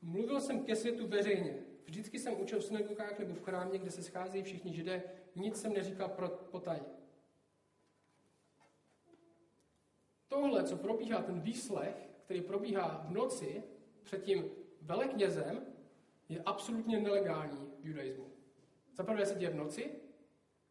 mluvil 0.02 0.40
jsem 0.40 0.64
ke 0.64 0.76
světu 0.76 1.06
veřejně. 1.06 1.58
Vždycky 1.84 2.18
jsem 2.18 2.40
učil 2.40 2.60
v 2.60 2.64
synagogách 2.64 3.18
nebo 3.18 3.34
v 3.34 3.42
chrámě, 3.42 3.78
kde 3.78 3.90
se 3.90 4.02
scházejí 4.02 4.44
všichni 4.44 4.74
židé. 4.74 5.02
Nic 5.34 5.60
jsem 5.60 5.72
neříkal 5.72 6.08
pro 6.08 6.28
potaj. 6.28 6.80
Tohle, 10.28 10.64
co 10.64 10.76
probíhá, 10.76 11.22
ten 11.22 11.40
výslech, 11.40 12.05
který 12.26 12.40
probíhá 12.40 13.06
v 13.08 13.10
noci 13.10 13.62
před 14.02 14.22
tím 14.22 14.50
veleknězem, 14.82 15.66
je 16.28 16.42
absolutně 16.42 17.00
nelegální 17.00 17.72
v 17.80 17.86
judaismu. 17.86 18.30
Za 18.94 19.04
prvé 19.04 19.26
se 19.26 19.38
děje 19.38 19.50
v 19.50 19.54
noci, 19.54 19.90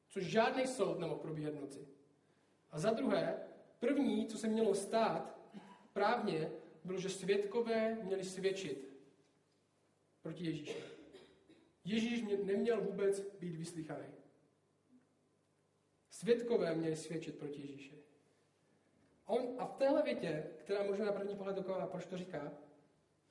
což 0.08 0.24
žádný 0.24 0.68
soud 0.68 1.00
nemohl 1.00 1.20
probíhat 1.20 1.54
v 1.54 1.62
noci. 1.62 1.88
A 2.72 2.80
za 2.80 2.90
druhé, 2.90 3.40
první, 3.80 4.28
co 4.28 4.38
se 4.38 4.48
mělo 4.48 4.76
stát 4.76 5.40
právně, 5.94 6.52
bylo, 6.84 7.00
že 7.00 7.10
svědkové 7.10 7.96
měli 8.04 8.24
svědčit 8.24 8.94
proti 10.22 10.46
Ježíši. 10.46 10.84
Ježíš 11.86 12.24
neměl 12.44 12.82
vůbec 12.82 13.20
být 13.20 13.56
vyslychaný. 13.56 14.08
Svědkové 16.10 16.76
měli 16.76 16.96
svědčit 16.96 17.36
proti 17.38 17.62
Ježíši. 17.62 18.05
On, 19.26 19.56
a 19.58 19.66
v 19.66 19.74
téhle 19.74 20.04
větě, 20.04 20.44
která 20.58 20.84
možná 20.84 21.06
na 21.06 21.12
první 21.12 21.36
pohled 21.36 21.56
dokoná, 21.56 21.88
proč 21.88 22.06
to 22.06 22.18
říká, 22.18 22.52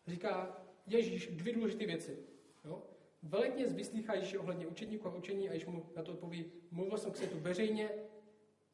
říká 0.07 0.61
Ježíš 0.87 1.27
dvě 1.27 1.55
důležité 1.55 1.87
věci. 1.87 2.19
Jo? 2.65 2.83
Velikně 3.23 3.67
vyslýchá 3.67 4.15
Ježíši 4.15 4.39
ohledně 4.39 4.67
učedníků 4.67 5.09
a 5.09 5.15
učení 5.15 5.49
a 5.49 5.53
Ježíš 5.53 5.67
mu 5.67 5.87
na 5.97 6.03
to 6.03 6.13
odpoví, 6.13 6.53
mluvil 6.71 6.99
jsem 6.99 7.13
k 7.13 7.17
světu 7.17 7.39
veřejně, 7.41 7.91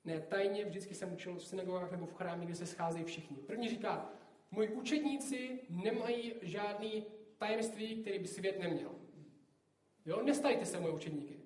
ne 0.04 0.20
tajně, 0.20 0.64
vždycky 0.64 0.94
jsem 0.94 1.12
učil 1.12 1.34
v 1.36 1.46
synagogách 1.46 1.90
nebo 1.90 2.06
v 2.06 2.14
chrámě, 2.14 2.46
kde 2.46 2.54
se 2.54 2.66
scházejí 2.66 3.04
všichni. 3.04 3.36
První 3.36 3.68
říká, 3.68 4.12
moji 4.50 4.68
učedníci 4.68 5.60
nemají 5.70 6.34
žádný 6.42 7.06
tajemství, 7.38 7.96
který 8.02 8.18
by 8.18 8.28
svět 8.28 8.58
neměl. 8.58 8.90
Jo? 10.06 10.22
Nestajte 10.22 10.66
se, 10.66 10.80
moje 10.80 10.94
učedníky. 10.94 11.40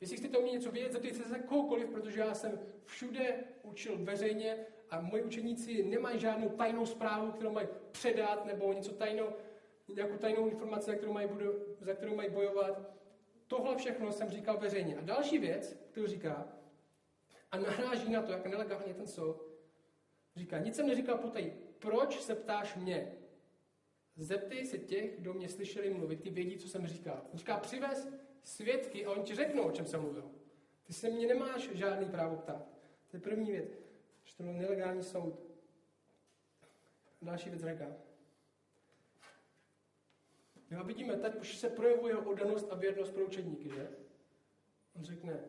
Jestli 0.00 0.16
chcete 0.16 0.38
o 0.38 0.42
mě 0.42 0.52
něco 0.52 0.70
vědět, 0.70 0.92
zeptejte 0.92 1.18
se 1.18 1.38
kohokoliv, 1.38 1.88
protože 1.88 2.20
já 2.20 2.34
jsem 2.34 2.58
všude 2.84 3.44
učil 3.62 4.04
veřejně 4.04 4.66
a 4.90 5.00
moji 5.00 5.22
učeníci 5.22 5.82
nemají 5.82 6.18
žádnou 6.18 6.48
tajnou 6.48 6.86
zprávu, 6.86 7.32
kterou 7.32 7.50
mají 7.50 7.68
předat, 7.90 8.46
nebo 8.46 8.72
něco 8.72 8.92
tajnou, 8.92 9.28
nějakou 9.94 10.16
tajnou 10.16 10.48
informaci, 10.48 10.90
za 10.90 10.96
kterou 10.96 11.12
mají, 11.12 11.28
budu, 11.28 11.52
za 11.80 11.94
kterou 11.94 12.16
mají 12.16 12.30
bojovat. 12.30 12.94
Tohle 13.46 13.76
všechno 13.76 14.12
jsem 14.12 14.30
říkal 14.30 14.58
veřejně. 14.58 14.96
A 14.96 15.00
další 15.00 15.38
věc, 15.38 15.76
kterou 15.90 16.06
říká, 16.06 16.48
a 17.52 17.58
naráží 17.58 18.12
na 18.12 18.22
to, 18.22 18.32
jak 18.32 18.46
nelegálně 18.46 18.94
ten 18.94 19.06
soud, 19.06 19.42
říká, 20.36 20.58
nic 20.58 20.76
jsem 20.76 20.86
neříkal 20.86 21.18
potají, 21.18 21.52
proč 21.78 22.20
se 22.20 22.34
ptáš 22.34 22.76
mě? 22.76 23.12
Zeptej 24.16 24.66
se 24.66 24.78
těch, 24.78 25.20
kdo 25.20 25.34
mě 25.34 25.48
slyšeli 25.48 25.90
mluvit, 25.90 26.22
ty 26.22 26.30
vědí, 26.30 26.58
co 26.58 26.68
jsem 26.68 26.86
říkal. 26.86 27.22
Říká, 27.34 27.56
přivez 27.56 28.08
svědky 28.42 29.06
a 29.06 29.10
oni 29.10 29.22
ti 29.22 29.34
řeknou, 29.34 29.62
o 29.62 29.72
čem 29.72 29.86
jsem 29.86 30.00
mluvil. 30.00 30.30
Ty 30.82 30.92
se 30.92 31.10
mě 31.10 31.26
nemáš 31.26 31.70
žádný 31.72 32.06
právo 32.06 32.36
ptát. 32.36 32.68
To 33.10 33.16
je 33.16 33.20
první 33.20 33.52
věc 33.52 33.83
že 34.24 34.36
to 34.36 34.42
byl 34.42 34.52
nelegální 34.52 35.02
soud. 35.02 35.40
Další 37.22 37.50
věc 37.50 37.64
říká. 37.64 37.96
Jo, 40.70 40.80
a 40.80 40.82
vidíme, 40.82 41.16
tak 41.16 41.40
už 41.40 41.58
se 41.58 41.70
projevuje 41.70 42.16
oddanost 42.16 42.72
a 42.72 42.74
věrnost 42.74 43.14
pro 43.14 43.24
učedníky, 43.26 43.68
že? 43.68 43.90
On 44.96 45.04
řekne, 45.04 45.44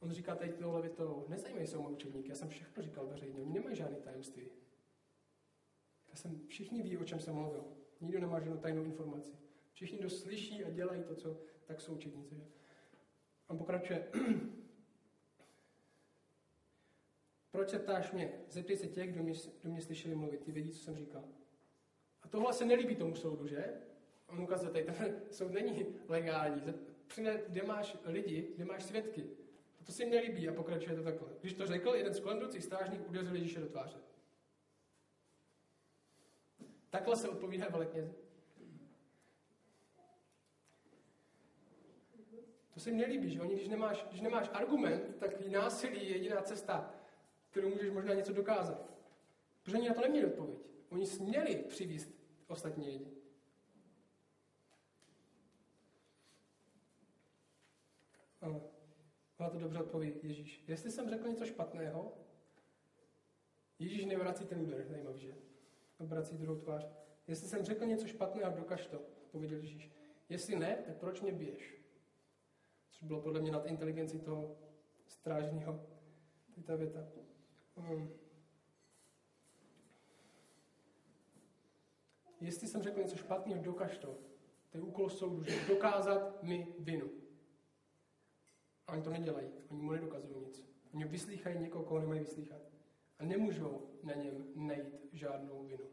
on 0.00 0.10
říká 0.10 0.34
tady 0.34 0.52
tohle 0.52 0.82
větou, 0.82 1.24
nezajímají 1.28 1.66
se 1.66 1.76
o 1.76 1.82
moje 1.82 1.94
učedníky, 1.94 2.28
já 2.28 2.34
jsem 2.34 2.48
všechno 2.48 2.82
říkal 2.82 3.06
veřejně, 3.06 3.40
oni 3.40 3.52
nemají 3.52 3.76
žádný 3.76 3.96
tajemství. 3.96 4.50
Já 6.08 6.16
jsem, 6.16 6.46
všichni 6.46 6.82
ví, 6.82 6.98
o 6.98 7.04
čem 7.04 7.20
jsem 7.20 7.34
mluvil. 7.34 7.64
Nikdo 8.00 8.20
nemá 8.20 8.40
žádnou 8.40 8.56
tajnou 8.56 8.82
informaci. 8.82 9.32
Všichni, 9.72 9.98
kdo 9.98 10.10
slyší 10.10 10.64
a 10.64 10.70
dělají 10.70 11.02
to, 11.02 11.14
co, 11.14 11.40
tak 11.64 11.80
jsou 11.80 11.94
učedníci. 11.94 12.34
Že? 12.34 12.44
On 13.46 13.58
pokračuje, 13.58 14.08
Proč 17.50 17.68
se 17.68 17.78
ptáš 17.78 18.12
mě? 18.12 18.32
Zeptej 18.48 18.76
se 18.76 18.86
těch, 18.86 19.12
kdo 19.12 19.22
mě, 19.22 19.32
kdo 19.60 19.70
mě 19.70 19.82
slyšeli 19.82 20.14
mluvit. 20.14 20.40
Ty 20.40 20.52
vědí, 20.52 20.70
co 20.70 20.78
jsem 20.78 20.96
říkal. 20.96 21.24
A 22.22 22.28
tohle 22.28 22.52
se 22.52 22.64
nelíbí 22.64 22.96
tomu 22.96 23.14
soudu, 23.14 23.46
že? 23.46 23.74
On 24.26 24.40
ukazuje, 24.40 24.70
tady 24.72 24.84
ten 24.84 25.22
soud 25.30 25.52
není 25.52 25.86
legální. 26.08 26.62
Přine, 27.06 27.42
kde 27.48 27.62
máš 27.62 27.96
lidi, 28.04 28.52
kde 28.56 28.64
máš 28.64 28.82
svědky. 28.82 29.30
A 29.80 29.84
to 29.84 29.92
se 29.92 30.02
jim 30.02 30.10
nelíbí 30.10 30.48
a 30.48 30.52
pokračuje 30.52 30.96
to 30.96 31.02
takhle. 31.02 31.28
Když 31.40 31.52
to 31.52 31.66
řekl, 31.66 31.88
jeden 31.88 32.14
z 32.14 32.20
kolendoucích 32.20 32.64
strážník 32.64 33.08
udeřil 33.08 33.34
Ježíše 33.34 33.60
do 33.60 33.68
tváře. 33.68 33.98
Takhle 36.90 37.16
se 37.16 37.28
odpovídá 37.28 37.68
veleknězi. 37.68 38.14
To 42.74 42.80
se 42.80 42.90
jim 42.90 42.98
nelíbí, 42.98 43.30
že 43.30 43.40
oni, 43.40 43.54
když 43.54 43.68
nemáš, 43.68 44.06
když 44.10 44.20
nemáš 44.20 44.50
argument, 44.52 45.16
tak 45.18 45.46
násilí 45.46 46.08
je 46.08 46.16
jediná 46.16 46.42
cesta, 46.42 46.94
kterou 47.50 47.68
můžeš 47.68 47.90
možná 47.90 48.14
něco 48.14 48.32
dokázat. 48.32 48.90
Protože 49.62 49.76
oni 49.76 49.88
na 49.88 49.94
to 49.94 50.00
neměli 50.00 50.26
odpověď. 50.26 50.58
Oni 50.88 51.06
směli 51.06 51.64
přivízt 51.68 52.10
ostatní 52.46 52.88
lidi. 52.88 53.20
Má 59.40 59.50
to 59.50 59.58
dobře 59.58 59.78
odpoví 59.78 60.14
Ježíš. 60.22 60.64
Jestli 60.66 60.90
jsem 60.90 61.10
řekl 61.10 61.28
něco 61.28 61.46
špatného, 61.46 62.12
Ježíš 63.78 64.04
nevrací 64.04 64.46
ten 64.46 64.60
úder, 64.60 64.86
zajímavý, 64.86 65.20
že? 65.20 65.34
Obrací 65.98 66.36
druhou 66.36 66.60
tvář. 66.60 66.86
Jestli 67.26 67.48
jsem 67.48 67.64
řekl 67.64 67.86
něco 67.86 68.06
špatného, 68.06 68.56
dokaž 68.56 68.86
to, 68.86 69.02
pověděl 69.30 69.58
Ježíš. 69.58 69.92
Jestli 70.28 70.58
ne, 70.58 70.82
tak 70.86 70.96
proč 70.96 71.20
mě 71.20 71.32
biješ? 71.32 71.74
Což 72.90 73.02
bylo 73.02 73.20
podle 73.20 73.40
mě 73.40 73.52
nad 73.52 73.66
inteligencí 73.66 74.20
toho 74.20 74.56
strážního. 75.06 75.86
Ta 76.66 76.76
věta. 76.76 77.19
Um, 77.74 78.10
jestli 82.40 82.68
jsem 82.68 82.82
řekl 82.82 83.00
něco 83.00 83.16
špatného, 83.16 83.62
dokaž 83.62 83.98
to. 83.98 84.18
To 84.70 84.78
je 84.78 84.82
úkol 84.82 85.08
soudu, 85.10 85.44
že 85.44 85.66
dokázat 85.68 86.42
mi 86.42 86.74
vinu. 86.78 87.10
A 88.86 88.92
oni 88.92 89.02
to 89.02 89.10
nedělají. 89.10 89.48
Oni 89.68 89.82
mu 89.82 89.92
nedokazují 89.92 90.40
nic. 90.40 90.64
Oni 90.94 91.04
vyslýchají 91.04 91.58
někoho, 91.58 91.84
koho 91.84 92.00
nemají 92.00 92.20
vyslýchat. 92.20 92.60
A 93.18 93.24
nemůžou 93.24 93.90
na 94.02 94.14
něm 94.14 94.46
najít 94.54 95.08
žádnou 95.12 95.64
vinu. 95.64 95.84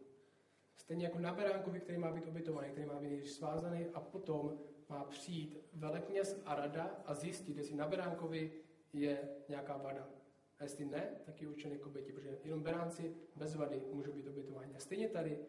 Stejně 0.76 1.06
jako 1.06 1.20
na 1.20 1.34
beránkovi, 1.34 1.80
který 1.80 1.98
má 1.98 2.12
být 2.12 2.28
obytovaný, 2.28 2.70
který 2.70 2.86
má 2.86 3.00
být 3.00 3.26
svázaný 3.26 3.86
a 3.94 4.00
potom 4.00 4.60
má 4.90 5.04
přijít 5.04 5.58
velekněz 5.74 6.42
a 6.46 6.56
rada 6.56 7.02
a 7.06 7.13
zjistit, 7.13 7.58
jestli 7.58 7.76
na 7.76 7.88
beránkovi 7.88 8.52
je 8.94 9.30
nějaká 9.50 9.78
vada. 9.78 10.16
A 10.60 10.63
jestli 10.63 10.86
ne, 10.86 11.10
tak 11.26 11.41
je 11.41 11.48
určený 11.48 11.78
k 11.78 11.86
oběti, 11.86 12.12
protože 12.12 12.38
jenom 12.44 12.63
beránci 12.63 13.15
bez 13.36 13.56
vady 13.56 13.81
můžou 13.92 14.12
být 14.12 14.27
obětováni. 14.27 14.75
A 14.75 14.79
stejně 14.79 15.10
tady 15.10 15.40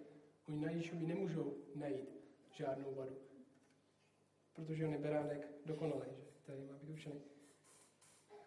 oni 0.48 0.60
na 0.60 0.70
Ježíšovi 0.70 1.06
nemůžou 1.06 1.56
najít 1.74 2.16
žádnou 2.50 2.94
vadu. 2.94 3.16
Protože 4.52 4.86
on 4.86 4.92
je 4.92 4.98
beránek 4.98 5.48
dokonalý, 5.64 6.10
že? 6.16 6.24
který 6.42 6.64
má 6.64 6.76
být 6.76 6.90
určený 6.90 7.20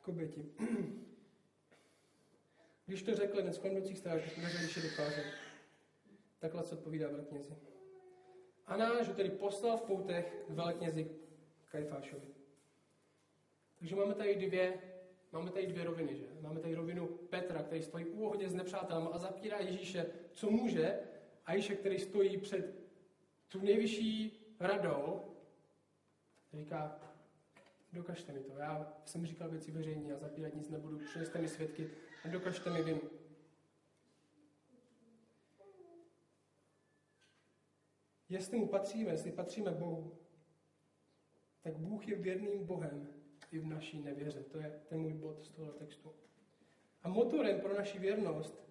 k 0.01 0.07
oběti. 0.07 0.45
Když 2.85 3.03
to 3.03 3.15
řekl 3.15 3.37
jeden 3.37 3.53
z 3.53 3.57
kondoucích 3.57 3.97
strážníků, 3.97 4.41
neřešili 4.41 4.89
do 4.89 4.95
tváře, 4.95 5.23
takhle 6.39 6.63
se 6.63 6.75
odpovídá 6.75 7.07
velknězi. 7.07 7.55
Anáš 8.65 9.07
ho 9.07 9.13
tedy 9.13 9.29
poslal 9.29 9.77
v 9.77 9.81
poutech 9.81 10.45
velknězi 10.49 11.11
Kajfášovi. 11.71 12.27
Takže 13.79 13.95
máme 13.95 14.13
tady 14.13 14.35
dvě 14.35 14.90
Máme 15.31 15.51
tady 15.51 15.67
dvě 15.67 15.83
roviny, 15.83 16.15
že? 16.15 16.25
Máme 16.41 16.59
tady 16.59 16.75
rovinu 16.75 17.07
Petra, 17.07 17.63
který 17.63 17.81
stojí 17.81 18.05
u 18.05 18.25
ohně 18.25 18.49
s 18.49 18.53
nepřátelem 18.53 19.09
a 19.11 19.17
zapírá 19.17 19.59
Ježíše, 19.59 20.05
co 20.33 20.49
může, 20.49 20.99
a 21.45 21.53
Ježíše, 21.53 21.75
který 21.75 21.99
stojí 21.99 22.37
před 22.37 22.75
tu 23.47 23.61
nejvyšší 23.61 24.39
radou, 24.59 25.21
říká, 26.53 26.99
dokažte 27.93 28.33
mi 28.33 28.39
to, 28.39 28.57
já 28.57 28.93
jsem 29.05 29.25
říkal 29.25 29.49
věci 29.49 29.71
veřejně 29.71 30.13
a 30.13 30.17
zapírat 30.17 30.55
nic 30.55 30.69
nebudu, 30.69 30.97
přineste 30.97 31.41
mi 31.41 31.47
svědky 31.47 31.89
a 32.25 32.27
dokažte 32.27 32.69
mi 32.69 32.83
vinu. 32.83 33.01
jestli 38.31 38.57
mu 38.57 38.67
patříme, 38.67 39.11
jestli 39.11 39.31
patříme 39.31 39.71
Bohu, 39.71 40.17
tak 41.61 41.77
Bůh 41.77 42.07
je 42.07 42.15
věrným 42.15 42.65
Bohem 42.65 43.07
i 43.51 43.59
v 43.59 43.65
naší 43.65 44.01
nevěře. 44.01 44.43
To 44.43 44.57
je 44.57 44.81
ten 44.89 44.99
můj 44.99 45.13
bod 45.13 45.45
z 45.45 45.49
tohoto 45.49 45.79
textu. 45.79 46.13
A 47.03 47.09
motorem 47.09 47.61
pro 47.61 47.73
naši 47.73 47.99
věrnost 47.99 48.63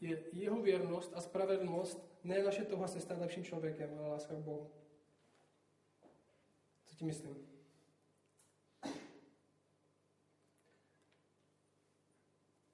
je 0.00 0.24
jeho 0.32 0.62
věrnost 0.62 1.12
a 1.14 1.20
spravedlnost, 1.20 2.18
ne 2.24 2.42
naše 2.42 2.64
touha 2.64 2.88
se 2.88 3.00
stát 3.00 3.18
lepším 3.18 3.44
člověkem, 3.44 3.98
ale 3.98 4.08
láska 4.08 4.34
k 4.34 4.38
Bohu. 4.38 4.70
Co 6.86 6.96
ti 6.96 7.04
myslím? 7.04 7.46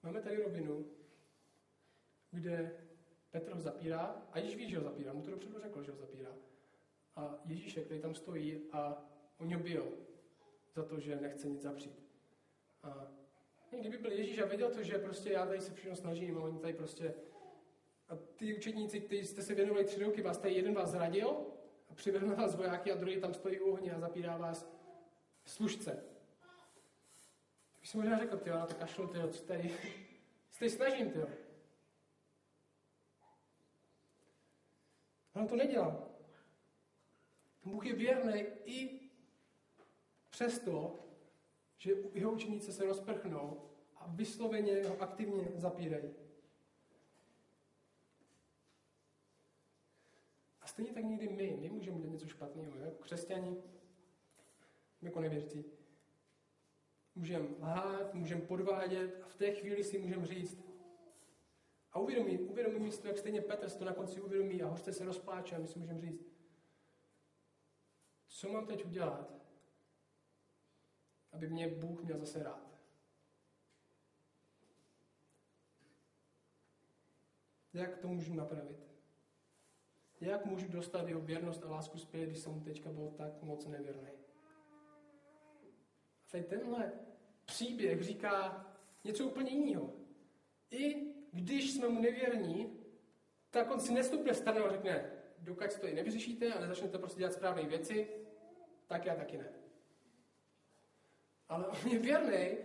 Máme 0.02 0.22
tady 0.22 0.42
rovinu, 0.42 0.86
kde 2.30 2.84
Petr 3.30 3.52
ho 3.52 3.60
zapírá, 3.60 4.26
a 4.32 4.38
Ježíš 4.38 4.56
ví, 4.56 4.70
že 4.70 4.78
ho 4.78 4.84
zapírá, 4.84 5.12
mu 5.12 5.22
to 5.22 5.30
dopředu 5.30 5.60
řekl, 5.60 5.82
že 5.82 5.90
ho 5.90 5.98
zapírá. 5.98 6.30
A 7.16 7.38
Ježíšek, 7.44 7.84
který 7.84 8.00
tam 8.00 8.14
stojí 8.14 8.70
a 8.72 9.04
oni 9.38 9.54
ho 9.54 9.60
bijou 9.60 10.06
za 10.76 10.84
to, 10.84 11.00
že 11.00 11.16
nechce 11.16 11.48
nic 11.48 11.62
zapřít. 11.62 12.02
A 12.82 13.12
kdyby 13.80 13.98
byl 13.98 14.12
Ježíš 14.12 14.38
a 14.38 14.46
věděl 14.46 14.70
to, 14.70 14.82
že 14.82 14.98
prostě 14.98 15.32
já 15.32 15.46
tady 15.46 15.60
se 15.60 15.74
všechno 15.74 15.96
snažím 15.96 16.38
a 16.38 16.40
oni 16.40 16.58
tady 16.58 16.72
prostě 16.72 17.14
a 18.08 18.16
ty 18.16 18.56
učedníci, 18.56 19.00
kteří 19.00 19.26
jste 19.26 19.42
se 19.42 19.54
věnovali 19.54 19.84
tři 19.84 20.04
roky, 20.04 20.22
vás 20.22 20.38
tady 20.38 20.54
jeden 20.54 20.74
vás 20.74 20.90
zradil 20.90 21.46
a 21.90 21.94
přivedl 21.94 22.36
vás 22.36 22.54
vojáky 22.54 22.92
a 22.92 22.96
druhý 22.96 23.20
tam 23.20 23.34
stojí 23.34 23.60
u 23.60 23.72
ohně 23.72 23.92
a 23.92 24.00
zapírá 24.00 24.36
vás 24.36 24.72
služce. 25.44 26.04
Bych 27.80 27.88
si 27.88 27.96
možná 27.96 28.18
řekl, 28.18 28.36
ty 28.36 28.50
na 28.50 28.66
to 28.66 28.74
kašlu, 28.74 29.06
ty 29.06 29.18
co 29.30 29.44
tady, 29.44 29.70
co 30.50 30.58
tady 30.58 30.70
snažím, 30.70 31.10
ty 31.10 31.18
Ale 31.18 31.28
on 35.34 35.46
to 35.46 35.56
nedělá. 35.56 36.08
Bůh 37.64 37.86
je 37.86 37.94
věrný 37.94 38.44
i 38.64 39.05
přesto, 40.36 40.98
že 41.76 41.92
jeho 42.14 42.32
učeníci 42.32 42.72
se 42.72 42.84
rozprchnou 42.84 43.62
a 43.96 44.06
vysloveně 44.06 44.84
ho 44.88 45.02
aktivně 45.02 45.48
zapírají. 45.54 46.14
A 50.60 50.66
stejně 50.66 50.92
tak 50.92 51.04
někdy 51.04 51.28
my, 51.28 51.56
my 51.60 51.70
můžeme 51.70 51.98
dělat 51.98 52.12
něco 52.12 52.26
špatného, 52.26 52.78
jako 52.78 53.02
křesťani, 53.02 53.56
jako 55.02 55.20
nevěřící. 55.20 55.64
Můžeme 57.14 57.48
lhát, 57.60 58.14
můžeme 58.14 58.40
podvádět 58.40 59.22
a 59.24 59.28
v 59.28 59.34
té 59.34 59.54
chvíli 59.54 59.84
si 59.84 59.98
můžeme 59.98 60.26
říct, 60.26 60.60
a 61.92 61.98
uvědomí, 61.98 62.38
uvědomí 62.38 62.92
si 62.92 63.02
to, 63.02 63.08
jak 63.08 63.18
stejně 63.18 63.40
Petr 63.40 63.70
to 63.70 63.84
na 63.84 63.92
konci 63.92 64.20
uvědomí 64.20 64.62
a 64.62 64.68
hořce 64.68 64.92
se 64.92 65.04
rozpláče 65.04 65.56
a 65.56 65.58
my 65.58 65.68
si 65.68 65.78
můžeme 65.78 66.00
říct, 66.00 66.26
co 68.26 68.48
mám 68.48 68.66
teď 68.66 68.84
udělat, 68.84 69.45
aby 71.32 71.48
mě 71.48 71.68
Bůh 71.68 72.02
měl 72.02 72.18
zase 72.18 72.42
rád. 72.42 72.66
Jak 77.74 77.98
to 77.98 78.08
můžu 78.08 78.34
napravit? 78.34 78.86
Jak 80.20 80.46
můžu 80.46 80.68
dostat 80.68 81.08
jeho 81.08 81.20
věrnost 81.20 81.62
a 81.64 81.70
lásku 81.70 81.98
zpět, 81.98 82.26
když 82.26 82.38
jsem 82.38 82.60
teďka 82.60 82.92
byl 82.92 83.10
tak 83.10 83.42
moc 83.42 83.66
nevěrný? 83.66 84.10
A 86.26 86.30
tady 86.30 86.44
tenhle 86.44 86.92
příběh 87.44 88.02
říká 88.02 88.66
něco 89.04 89.26
úplně 89.26 89.50
jiného. 89.50 89.92
I 90.70 91.14
když 91.32 91.72
jsme 91.72 91.88
mu 91.88 92.00
nevěrní, 92.00 92.80
tak 93.50 93.70
on 93.70 93.80
si 93.80 93.92
nestupne 93.92 94.34
stranou 94.34 94.64
a 94.64 94.70
řekne, 94.70 95.10
dokud 95.38 95.78
to 95.80 95.86
i 95.86 95.94
nevyřešíte 95.94 96.52
a 96.54 96.60
nezačnete 96.60 96.98
prostě 96.98 97.18
dělat 97.18 97.32
správné 97.32 97.62
věci, 97.62 98.08
tak 98.86 99.06
já 99.06 99.14
taky 99.14 99.38
ne. 99.38 99.55
Ale 101.48 101.66
on 101.66 101.90
je 101.90 101.98
věrný 101.98 102.56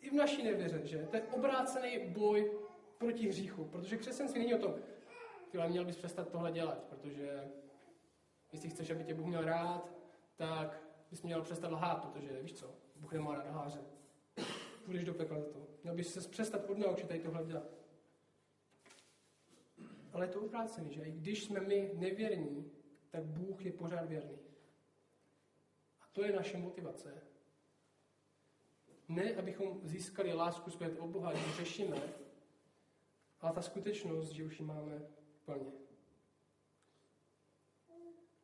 i 0.00 0.10
v 0.10 0.12
naší 0.12 0.42
nevěře, 0.42 0.80
že? 0.84 1.06
To 1.10 1.16
je 1.16 1.22
obrácený 1.22 1.98
boj 2.08 2.52
proti 2.98 3.28
hříchu, 3.28 3.64
protože 3.64 3.96
křesťanství 3.96 4.40
není 4.40 4.54
o 4.54 4.58
tom, 4.58 4.74
ty 5.50 5.58
měl 5.68 5.84
bys 5.84 5.96
přestat 5.96 6.28
tohle 6.28 6.52
dělat, 6.52 6.84
protože 6.84 7.50
jestli 8.52 8.70
chceš, 8.70 8.90
aby 8.90 9.04
tě 9.04 9.14
Bůh 9.14 9.26
měl 9.26 9.44
rád, 9.44 9.92
tak 10.36 10.82
bys 11.10 11.22
měl 11.22 11.42
přestat 11.42 11.70
lhát, 11.70 12.04
protože 12.04 12.42
víš 12.42 12.52
co, 12.52 12.74
Bůh 12.96 13.12
nemá 13.12 13.34
rád 13.34 13.46
lháře. 13.46 13.80
Budeš 14.86 15.04
do 15.04 15.14
pekla 15.14 15.40
za 15.40 15.46
to. 15.46 15.66
Měl 15.82 15.94
bys 15.94 16.14
se 16.14 16.28
přestat 16.28 16.70
odnaučit 16.70 17.08
tady 17.08 17.20
tohle 17.20 17.44
dělat. 17.44 17.64
Ale 20.12 20.24
je 20.24 20.32
to 20.32 20.40
obrácený, 20.40 20.92
že 20.92 21.02
i 21.02 21.10
když 21.10 21.44
jsme 21.44 21.60
my 21.60 21.90
nevěrní, 21.94 22.72
tak 23.10 23.24
Bůh 23.24 23.64
je 23.64 23.72
pořád 23.72 24.08
věrný. 24.08 24.38
A 26.00 26.04
to 26.12 26.24
je 26.24 26.32
naše 26.32 26.58
motivace. 26.58 27.22
Ne, 29.08 29.34
abychom 29.34 29.80
získali 29.82 30.32
lásku 30.32 30.70
zpět 30.70 30.98
od 30.98 31.06
Boha, 31.06 31.32
když 31.32 31.56
řešíme, 31.56 31.96
ale 33.40 33.52
ta 33.52 33.62
skutečnost, 33.62 34.30
že 34.30 34.44
už 34.44 34.60
ji 34.60 34.66
máme 34.66 35.02
plně. 35.44 35.72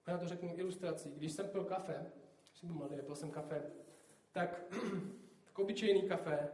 A 0.07 0.11
já 0.11 0.19
to 0.19 0.29
řeknu 0.29 0.59
ilustrací. 0.59 1.11
Když 1.11 1.33
jsem 1.33 1.49
pil 1.49 1.65
kafe, 1.65 2.13
jsem 2.55 2.69
byl 2.69 2.77
mladý, 2.77 2.97
pil 3.03 3.17
jsem 3.17 3.31
kafe, 3.31 3.73
tak, 4.33 4.65
tak 5.45 5.59
obyčejný 5.59 6.09
kafe, 6.09 6.49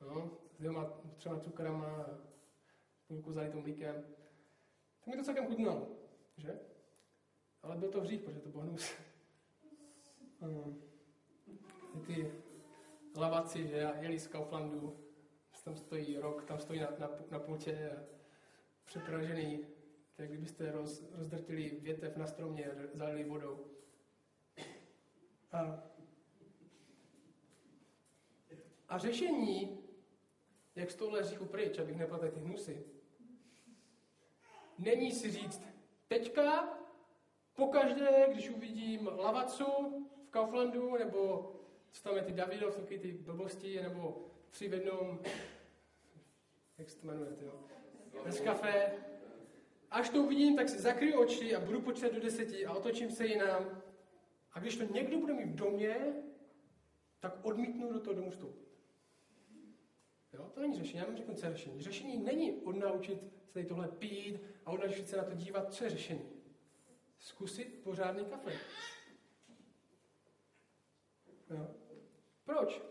no, 0.00 0.30
s 0.50 0.56
dvěma, 0.56 0.84
třema 1.16 1.40
cukrama, 1.40 2.06
půlku 3.06 3.32
zalitým 3.32 3.60
mlíkem, 3.60 4.04
to 5.04 5.10
mi 5.10 5.16
to 5.16 5.22
celkem 5.24 5.46
chutnalo, 5.46 5.88
že? 6.36 6.60
Ale 7.62 7.76
byl 7.76 7.90
to 7.90 8.00
hřích, 8.00 8.20
protože 8.20 8.40
to 8.40 8.48
byl 8.48 8.60
hnus. 8.60 8.94
ty 12.06 12.32
lavaci, 13.16 13.66
že 13.66 13.92
jeli 14.00 14.18
z 14.18 14.26
Kauflandu, 14.26 15.02
tam 15.64 15.76
stojí 15.76 16.18
rok, 16.18 16.44
tam 16.44 16.58
stojí 16.58 16.80
na, 16.80 16.88
na, 16.98 17.10
na 17.30 17.38
pultě 17.38 17.90
a 17.90 18.02
přepražený, 18.84 19.66
tak 20.14 20.28
kdybyste 20.28 20.72
roz, 20.72 21.04
rozdrtili 21.12 21.78
větev 21.82 22.16
na 22.16 22.26
stromě 22.26 22.70
zalili 22.94 23.24
vodou. 23.24 23.66
A, 25.52 25.82
a 28.88 28.98
řešení, 28.98 29.84
jak 30.74 30.90
z 30.90 30.94
tohle 30.94 31.22
hříchu 31.22 31.44
pryč, 31.44 31.78
abych 31.78 31.96
neplatil 31.96 32.30
ty 32.30 32.40
hnusy, 32.40 32.84
není 34.78 35.12
si 35.12 35.30
říct, 35.30 35.62
teďka, 36.08 36.78
pokaždé, 37.54 38.28
když 38.32 38.50
uvidím 38.50 39.06
lavacu 39.06 39.64
v 40.26 40.30
Kauflandu, 40.30 40.98
nebo 40.98 41.51
co 41.92 42.02
tam 42.02 42.16
je 42.16 42.22
ty 42.22 42.32
Davidov, 42.32 42.76
taky 42.76 42.98
ty 42.98 43.12
blbosti, 43.12 43.82
nebo 43.82 44.30
tři 44.50 44.68
v 44.68 44.72
jednom, 44.72 45.20
jak 46.78 46.90
se 46.90 46.98
to 46.98 47.06
jmenuje, 47.06 47.30
jo? 47.40 47.64
Bez 48.24 48.40
kafe. 48.40 48.92
Až 49.90 50.08
to 50.08 50.22
uvidím, 50.22 50.56
tak 50.56 50.68
si 50.68 50.78
zakryju 50.78 51.20
oči 51.20 51.54
a 51.54 51.60
budu 51.60 51.80
počítat 51.80 52.12
do 52.12 52.20
deseti 52.20 52.66
a 52.66 52.72
otočím 52.72 53.10
se 53.10 53.26
jinam. 53.26 53.82
A 54.52 54.60
když 54.60 54.76
to 54.76 54.84
někdo 54.84 55.18
bude 55.18 55.32
mít 55.32 55.46
v 55.46 55.54
domě, 55.54 56.14
tak 57.20 57.38
odmítnu 57.42 57.92
do 57.92 58.00
toho 58.00 58.14
domu 58.14 58.30
vstoupit. 58.30 58.68
Jo, 60.32 60.50
to 60.54 60.60
není 60.60 60.78
řešení, 60.78 60.98
já 60.98 61.04
vám 61.04 61.16
řeknu, 61.16 61.34
co 61.34 61.46
je 61.46 61.52
řešení. 61.52 61.82
Řešení 61.82 62.16
není 62.16 62.52
odnaučit 62.52 63.18
se 63.52 63.52
tady 63.52 63.66
tohle 63.66 63.88
pít 63.88 64.40
a 64.66 64.70
odnaučit 64.70 65.08
se 65.08 65.16
na 65.16 65.24
to 65.24 65.34
dívat, 65.34 65.74
co 65.74 65.84
je 65.84 65.90
řešení. 65.90 66.30
Zkusit 67.18 67.82
pořádný 67.82 68.24
kafe. 68.24 68.52
Jo. 71.50 71.74
Proč? 72.44 72.82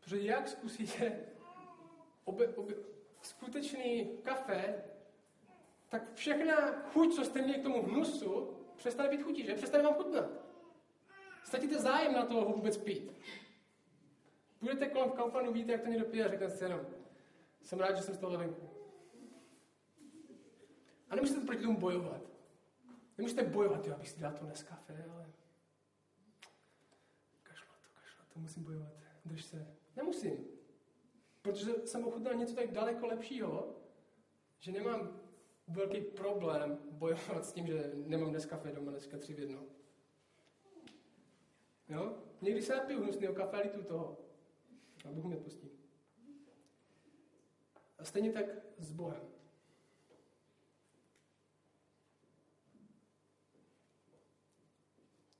Protože 0.00 0.20
jak 0.20 0.48
zkusíte 0.48 1.20
obe, 2.24 2.48
obe, 2.48 2.74
skutečný 3.22 4.18
kafe, 4.22 4.84
tak 5.88 6.14
všechna 6.14 6.82
chuť, 6.82 7.14
co 7.14 7.24
jste 7.24 7.42
měli 7.42 7.58
k 7.58 7.62
tomu 7.62 7.82
hnusu, 7.82 8.56
přestane 8.76 9.08
být 9.08 9.22
chutí, 9.22 9.44
že? 9.44 9.54
Přestane 9.54 9.84
vám 9.84 9.94
chutnat. 9.94 10.30
Ztratíte 11.44 11.78
zájem 11.78 12.12
na 12.12 12.26
to 12.26 12.34
ho 12.34 12.52
vůbec 12.52 12.76
pít. 12.76 13.12
Budete 14.60 14.86
kolem 14.86 15.10
v 15.10 15.14
Kauflandu, 15.14 15.52
víte, 15.52 15.72
jak 15.72 15.82
to 15.82 15.88
někdo 15.88 16.04
pije 16.04 16.24
a 16.24 16.28
řeknete 16.28 16.56
si 16.56 16.64
jenom, 16.64 16.80
jsem 17.62 17.80
rád, 17.80 17.96
že 17.96 18.02
jsem 18.02 18.14
z 18.14 18.18
toho 18.18 18.38
venku. 18.38 18.70
A 21.10 21.14
nemusíte 21.14 21.46
proti 21.46 21.62
tomu 21.62 21.78
bojovat. 21.78 22.20
Nemusíte 23.18 23.42
bojovat, 23.42 23.86
jo, 23.86 23.94
abych 23.94 24.08
si 24.08 24.20
dal 24.20 24.32
to 24.32 24.44
dnes 24.44 24.62
kafe, 24.62 25.04
ale 25.14 25.26
to, 28.34 28.40
musím 28.40 28.64
bojovat. 28.64 28.92
Drž 29.24 29.44
se. 29.44 29.76
Nemusím. 29.96 30.46
Protože 31.42 31.72
jsem 31.84 32.04
ochutnal 32.04 32.34
něco 32.34 32.54
tak 32.54 32.72
daleko 32.72 33.06
lepšího, 33.06 33.76
že 34.58 34.72
nemám 34.72 35.20
velký 35.68 36.00
problém 36.00 36.78
bojovat 36.90 37.44
s 37.44 37.52
tím, 37.52 37.66
že 37.66 37.92
nemám 37.94 38.30
dnes 38.30 38.46
kafe 38.46 38.72
doma, 38.72 38.90
dneska 38.90 39.18
tři 39.18 39.34
v 39.34 39.38
jedno. 39.38 39.62
Jo? 41.88 42.18
Někdy 42.40 42.62
se 42.62 42.76
napiju 42.76 43.02
hnusného 43.02 43.34
kafe, 43.34 43.56
ale 43.56 43.68
tu 43.68 43.82
toho. 43.82 44.18
A 45.08 45.12
Bůh 45.12 45.24
mě 45.24 45.36
pustí. 45.36 45.70
A 47.98 48.04
stejně 48.04 48.32
tak 48.32 48.44
s 48.78 48.92
Bohem. 48.92 49.22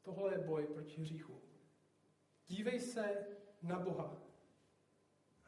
Tohle 0.03 0.35
je 0.35 0.39
boj 0.39 0.67
proti 0.67 1.01
hříchu. 1.01 1.44
Dívej 2.49 2.81
se 2.81 3.27
na 3.63 3.79
Boha 3.79 4.23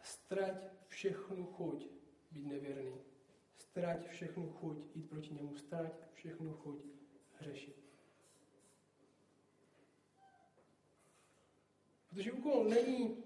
strať 0.03 0.69
všechnu 0.89 1.47
chuť 1.47 1.87
být 2.31 2.47
nevěrný. 2.47 3.01
Strať 3.57 4.09
všechnu 4.09 4.51
chuť 4.51 4.97
jít 4.97 5.09
proti 5.09 5.35
němu. 5.35 5.55
Strať 5.55 5.93
všechnu 6.13 6.53
chuť 6.53 6.85
hřešit. 7.39 7.87
Protože 12.09 12.33
úkol 12.33 12.65
není 12.65 13.25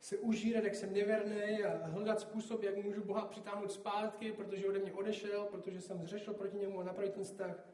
se 0.00 0.18
užírat, 0.18 0.64
jak 0.64 0.74
jsem 0.74 0.92
nevěrný 0.92 1.64
a 1.64 1.86
hledat 1.86 2.20
způsob, 2.20 2.62
jak 2.62 2.84
můžu 2.84 3.04
Boha 3.04 3.26
přitáhnout 3.26 3.72
zpátky, 3.72 4.32
protože 4.32 4.66
ode 4.66 4.78
mě 4.78 4.92
odešel, 4.92 5.44
protože 5.44 5.80
jsem 5.80 6.02
zřešil 6.02 6.34
proti 6.34 6.56
němu 6.56 6.80
a 6.80 6.84
napravit 6.84 7.14
ten 7.14 7.24
vztah. 7.24 7.73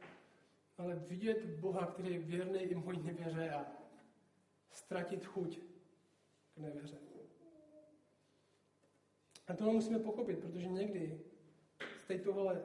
Ale 0.81 0.97
vidět 0.97 1.45
Boha, 1.45 1.87
který 1.87 2.13
je 2.13 2.19
věrný 2.19 2.61
i 2.61 2.75
mojí 2.75 3.03
nevěře 3.03 3.51
a 3.51 3.67
ztratit 4.71 5.25
chuť 5.25 5.61
k 6.55 6.59
nevěře. 6.59 6.99
A 9.47 9.57
tohle 9.57 9.73
musíme 9.73 9.99
pochopit, 9.99 10.39
protože 10.39 10.67
někdy 10.67 11.21
z 12.09 12.23
tohle 12.25 12.63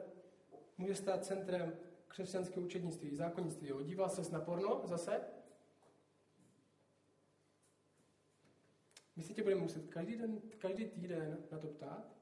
může 0.78 0.94
stát 0.94 1.24
centrem 1.24 1.76
křesťanského 2.08 2.66
učednictví, 2.66 3.16
zákonnictví. 3.16 3.68
Jo. 3.68 3.82
Díval 3.82 4.08
ses 4.08 4.30
na 4.30 4.40
porno 4.40 4.82
zase? 4.84 5.20
My 9.16 9.22
si 9.22 9.34
tě 9.34 9.42
budeme 9.42 9.60
muset 9.60 9.88
každý, 9.88 10.16
den, 10.16 10.40
každý 10.58 10.84
týden 10.84 11.38
na 11.50 11.58
to 11.58 11.68
ptát. 11.68 12.16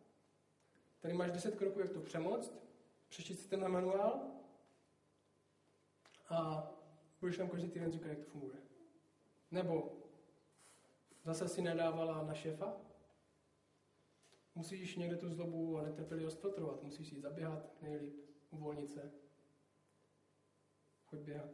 Tady 1.00 1.14
máš 1.14 1.30
10 1.30 1.56
kroků, 1.56 1.80
jak 1.80 1.90
to 1.90 2.00
přemoct. 2.00 2.54
Přečíst 3.08 3.42
si 3.42 3.48
ten 3.48 3.68
manuál 3.68 4.33
a 6.28 6.70
budeš 7.20 7.38
nám 7.38 7.48
každý 7.48 7.68
týden 7.68 7.92
říkat, 7.92 8.08
jak 8.08 8.18
to 8.18 8.24
funguje. 8.24 8.56
Nebo 9.50 9.92
zase 11.24 11.48
si 11.48 11.62
nadávala 11.62 12.22
na 12.22 12.34
šéfa, 12.34 12.76
musíš 14.54 14.96
někde 14.96 15.16
tu 15.16 15.28
zlobu 15.28 15.78
a 15.78 15.82
netrpělivost 15.82 16.40
filtrovat, 16.40 16.82
musíš 16.82 17.12
jít 17.12 17.20
zaběhat 17.20 17.82
nejlíp, 17.82 18.14
uvolnit 18.50 18.90
se. 18.90 19.12
Choď 21.04 21.20
běhat. 21.20 21.50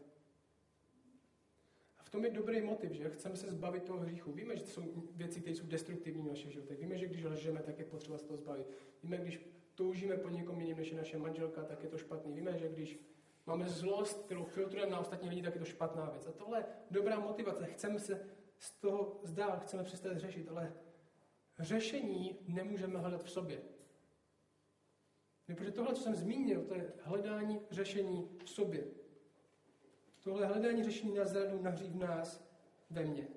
A 1.98 2.02
v 2.02 2.10
tom 2.10 2.24
je 2.24 2.30
dobrý 2.30 2.60
motiv, 2.60 2.92
že 2.92 3.10
chceme 3.10 3.36
se 3.36 3.50
zbavit 3.50 3.84
toho 3.84 4.00
hříchu. 4.00 4.32
Víme, 4.32 4.56
že 4.56 4.62
to 4.62 4.70
jsou 4.70 4.82
věci, 5.12 5.40
které 5.40 5.56
jsou 5.56 5.66
destruktivní 5.66 6.22
v 6.22 6.28
našich 6.28 6.52
životech. 6.52 6.78
Víme, 6.78 6.98
že 6.98 7.06
když 7.06 7.24
lžeme, 7.24 7.62
tak 7.62 7.78
je 7.78 7.84
potřeba 7.84 8.18
se 8.18 8.26
toho 8.26 8.36
zbavit. 8.36 8.66
Víme, 9.02 9.16
když 9.16 9.40
toužíme 9.74 10.16
po 10.16 10.28
někom 10.28 10.60
jiným, 10.60 10.76
než 10.76 10.90
je 10.90 10.96
naše 10.96 11.18
manželka, 11.18 11.64
tak 11.64 11.82
je 11.82 11.88
to 11.88 11.98
špatný. 11.98 12.32
Víme, 12.32 12.58
že 12.58 12.68
když 12.68 12.98
máme 13.46 13.68
zlost, 13.68 14.24
kterou 14.24 14.44
filtrujeme 14.44 14.92
na 14.92 14.98
ostatní 14.98 15.28
lidi, 15.28 15.42
tak 15.42 15.54
je 15.54 15.60
to 15.60 15.64
špatná 15.64 16.10
věc. 16.10 16.26
A 16.26 16.32
tohle 16.32 16.58
je 16.58 16.64
dobrá 16.90 17.20
motivace. 17.20 17.66
Chceme 17.66 17.98
se 17.98 18.26
z 18.58 18.70
toho 18.70 19.20
zdát, 19.22 19.62
chceme 19.62 19.84
přestat 19.84 20.16
řešit, 20.16 20.48
ale 20.48 20.72
řešení 21.58 22.38
nemůžeme 22.48 22.98
hledat 22.98 23.22
v 23.24 23.30
sobě. 23.30 23.62
Protože 25.46 25.70
tohle, 25.70 25.94
co 25.94 26.02
jsem 26.02 26.14
zmínil, 26.14 26.64
to 26.64 26.74
je 26.74 26.92
hledání 27.02 27.60
řešení 27.70 28.28
v 28.44 28.50
sobě. 28.50 28.84
Tohle 30.20 30.46
hledání 30.46 30.84
řešení 30.84 31.14
na 31.14 31.24
zradu 31.24 31.62
nahří 31.62 31.90
v 31.90 31.96
nás, 31.96 32.50
ve 32.90 33.04
mně. 33.04 33.28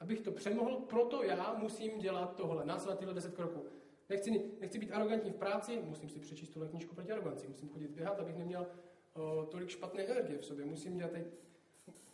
Abych 0.00 0.20
to 0.20 0.32
přemohl, 0.32 0.76
proto 0.76 1.22
já 1.22 1.54
musím 1.54 1.98
dělat 1.98 2.36
tohle, 2.36 2.64
následovat 2.64 2.98
tyhle 2.98 3.14
deset 3.14 3.34
kroků. 3.34 3.66
Nechci, 4.08 4.50
nechci 4.60 4.78
být 4.78 4.92
arrogantní 4.92 5.30
v 5.30 5.36
práci, 5.36 5.82
musím 5.84 6.08
si 6.08 6.20
přečíst 6.20 6.48
tuhle 6.48 6.68
knížku 6.68 6.94
proti 6.94 7.12
aroganci, 7.12 7.48
musím 7.48 7.68
chodit 7.68 7.90
běhat, 7.90 8.20
abych 8.20 8.36
neměl 8.36 8.66
tolik 9.50 9.68
špatné 9.68 10.02
energie 10.02 10.38
v 10.38 10.44
sobě. 10.44 10.64
Musím, 10.64 10.98
dělat 10.98 11.12
teď, 11.12 11.26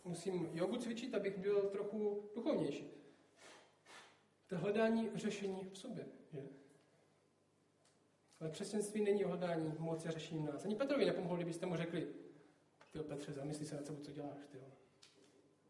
musím 0.03 0.49
jogu 0.53 0.77
cvičit, 0.77 1.13
abych 1.13 1.37
byl 1.37 1.61
trochu 1.61 2.29
duchovnější. 2.35 2.87
To 4.47 4.57
hledání 4.57 5.09
řešení 5.15 5.69
v 5.73 5.77
sobě. 5.77 6.05
Že? 6.33 6.43
Ale 8.39 8.49
křesťanství 8.49 9.01
není 9.01 9.25
o 9.25 9.27
hledání 9.27 9.73
moci 9.79 10.07
a 10.07 10.11
řešení 10.11 10.41
v 10.41 10.45
nás. 10.45 10.65
Ani 10.65 10.75
Petrovi 10.75 11.05
nepomohlo, 11.05 11.35
kdybyste 11.35 11.65
mu 11.65 11.75
řekli, 11.75 12.07
ty 12.91 12.99
Petře, 12.99 13.33
zamysli 13.33 13.65
se 13.65 13.75
nad 13.75 13.85
sebou, 13.85 14.01
co 14.01 14.11
děláš. 14.11 14.47
Tyjo. 14.51 14.63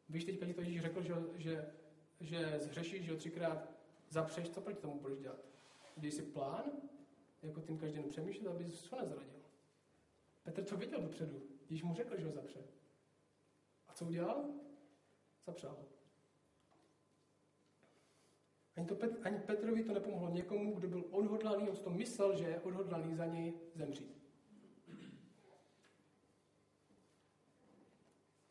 Víš, 0.10 0.26
teďka 0.26 0.46
ti 0.46 0.54
to 0.54 0.62
Ježíš 0.62 0.82
řekl, 0.82 1.02
že, 1.02 1.14
že, 1.36 1.72
že 2.20 2.60
zhřešíš, 2.60 3.06
že 3.06 3.12
ho 3.12 3.18
třikrát 3.18 3.70
zapřeš, 4.10 4.50
co 4.50 4.62
proti 4.62 4.82
tomu 4.82 5.00
budeš 5.00 5.20
dělat? 5.20 5.40
Když 5.96 6.14
si 6.14 6.22
plán, 6.22 6.64
jako 7.42 7.62
tím 7.62 7.78
každý 7.78 7.98
den 7.98 8.10
přemýšlet, 8.10 8.48
aby 8.48 8.64
ho 8.64 9.02
nezradil. 9.02 9.43
Petr 10.44 10.64
to 10.64 10.78
viděl 10.78 11.02
dopředu, 11.02 11.42
když 11.68 11.84
mu 11.84 11.96
řekl, 11.96 12.20
že 12.20 12.26
ho 12.26 12.32
zapře. 12.32 12.60
A 13.88 13.94
co 13.94 14.06
udělal? 14.06 14.50
Zapřel 15.46 15.70
ho. 15.70 15.88
Ani, 18.76 18.88
to 18.88 18.96
Pet, 18.96 19.26
ani 19.26 19.40
Petrovi 19.40 19.84
to 19.84 19.94
nepomohlo 19.94 20.30
někomu, 20.30 20.76
kdo 20.76 20.88
byl 20.88 21.06
odhodlaný, 21.12 21.70
on 21.70 21.76
to 21.76 21.90
myslel, 21.90 22.38
že 22.38 22.46
je 22.46 22.62
odhodlaný 22.62 23.16
za 23.16 23.26
něj 23.26 23.54
zemřít. 23.76 24.24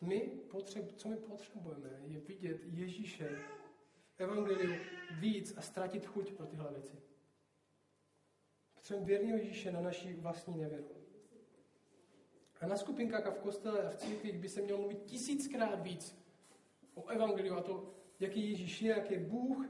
My 0.01 0.21
potřeb, 0.51 0.93
co 0.93 1.09
my 1.09 1.17
potřebujeme, 1.17 1.91
je 2.05 2.21
vidět 2.21 2.61
Ježíše 2.65 3.29
v 4.17 4.21
Evangeliu 4.21 4.75
víc 5.11 5.59
a 5.59 5.63
ztratit 5.63 6.07
chuť 6.07 6.33
pro 6.33 6.47
tyhle 6.47 6.73
věci. 6.73 7.03
Potřebujeme 8.75 9.07
věrného 9.07 9.39
Ježíše 9.39 9.73
na 9.73 9.81
naší 9.81 10.15
vlastní 10.15 10.57
nevěru. 10.57 11.02
A 12.63 12.67
na 12.67 12.77
skupinkách 12.77 13.27
a 13.27 13.31
v 13.31 13.39
kostele 13.39 13.83
a 13.83 13.91
v 13.91 13.97
církvích 13.97 14.39
by 14.39 14.49
se 14.49 14.63
mělo 14.63 14.79
mluvit 14.79 15.03
tisíckrát 15.03 15.83
víc 15.83 16.19
o 16.95 17.09
Evangeliu 17.09 17.55
a 17.55 17.63
to, 17.63 17.95
jaký 18.21 18.51
Ježíš 18.51 18.83
je, 18.83 18.91
jak 18.91 19.11
je 19.11 19.19
Bůh, 19.19 19.67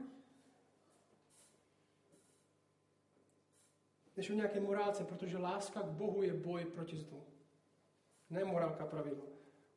než 4.17 4.29
o 4.29 4.33
nějaké 4.33 4.59
morálce, 4.59 5.03
protože 5.03 5.37
láska 5.37 5.81
k 5.81 5.85
Bohu 5.85 6.23
je 6.23 6.33
boj 6.33 6.65
proti 6.65 6.97
zlu. 6.97 7.23
Ne 8.29 8.43
morálka 8.43 8.85
pravidlo. 8.85 9.23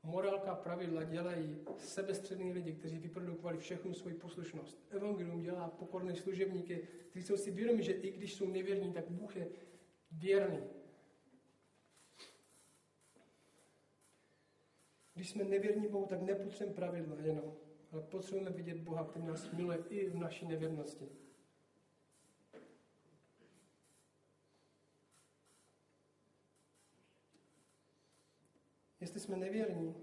Morálka 0.02 0.54
pravidla 0.54 1.04
dělají 1.04 1.58
sebestřední 1.78 2.52
lidi, 2.52 2.72
kteří 2.72 2.98
vyprodukovali 2.98 3.58
všechnu 3.58 3.94
svoji 3.94 4.14
poslušnost. 4.14 4.78
Evangelium 4.90 5.42
dělá 5.42 5.68
pokorné 5.68 6.14
služebníky, 6.14 6.88
kteří 7.10 7.26
jsou 7.26 7.36
si 7.36 7.50
vědomi, 7.50 7.82
že 7.82 7.92
i 7.92 8.10
když 8.10 8.34
jsou 8.34 8.48
nevěrní, 8.48 8.92
tak 8.92 9.10
Bůh 9.10 9.36
je 9.36 9.48
věrný. 10.12 10.60
Když 15.16 15.30
jsme 15.30 15.44
nevěrní 15.44 15.88
Bohu, 15.88 16.06
tak 16.06 16.22
nepotřebujeme 16.22 16.74
pravidla 16.74 17.16
jenom, 17.20 17.56
ale 17.92 18.02
potřebujeme 18.02 18.50
vidět 18.50 18.78
Boha, 18.78 19.04
který 19.04 19.24
nás 19.24 19.50
miluje 19.50 19.78
i 19.88 20.10
v 20.10 20.16
naší 20.16 20.46
nevěrnosti. 20.46 21.08
Jestli 29.00 29.20
jsme 29.20 29.36
nevěrní, 29.36 29.94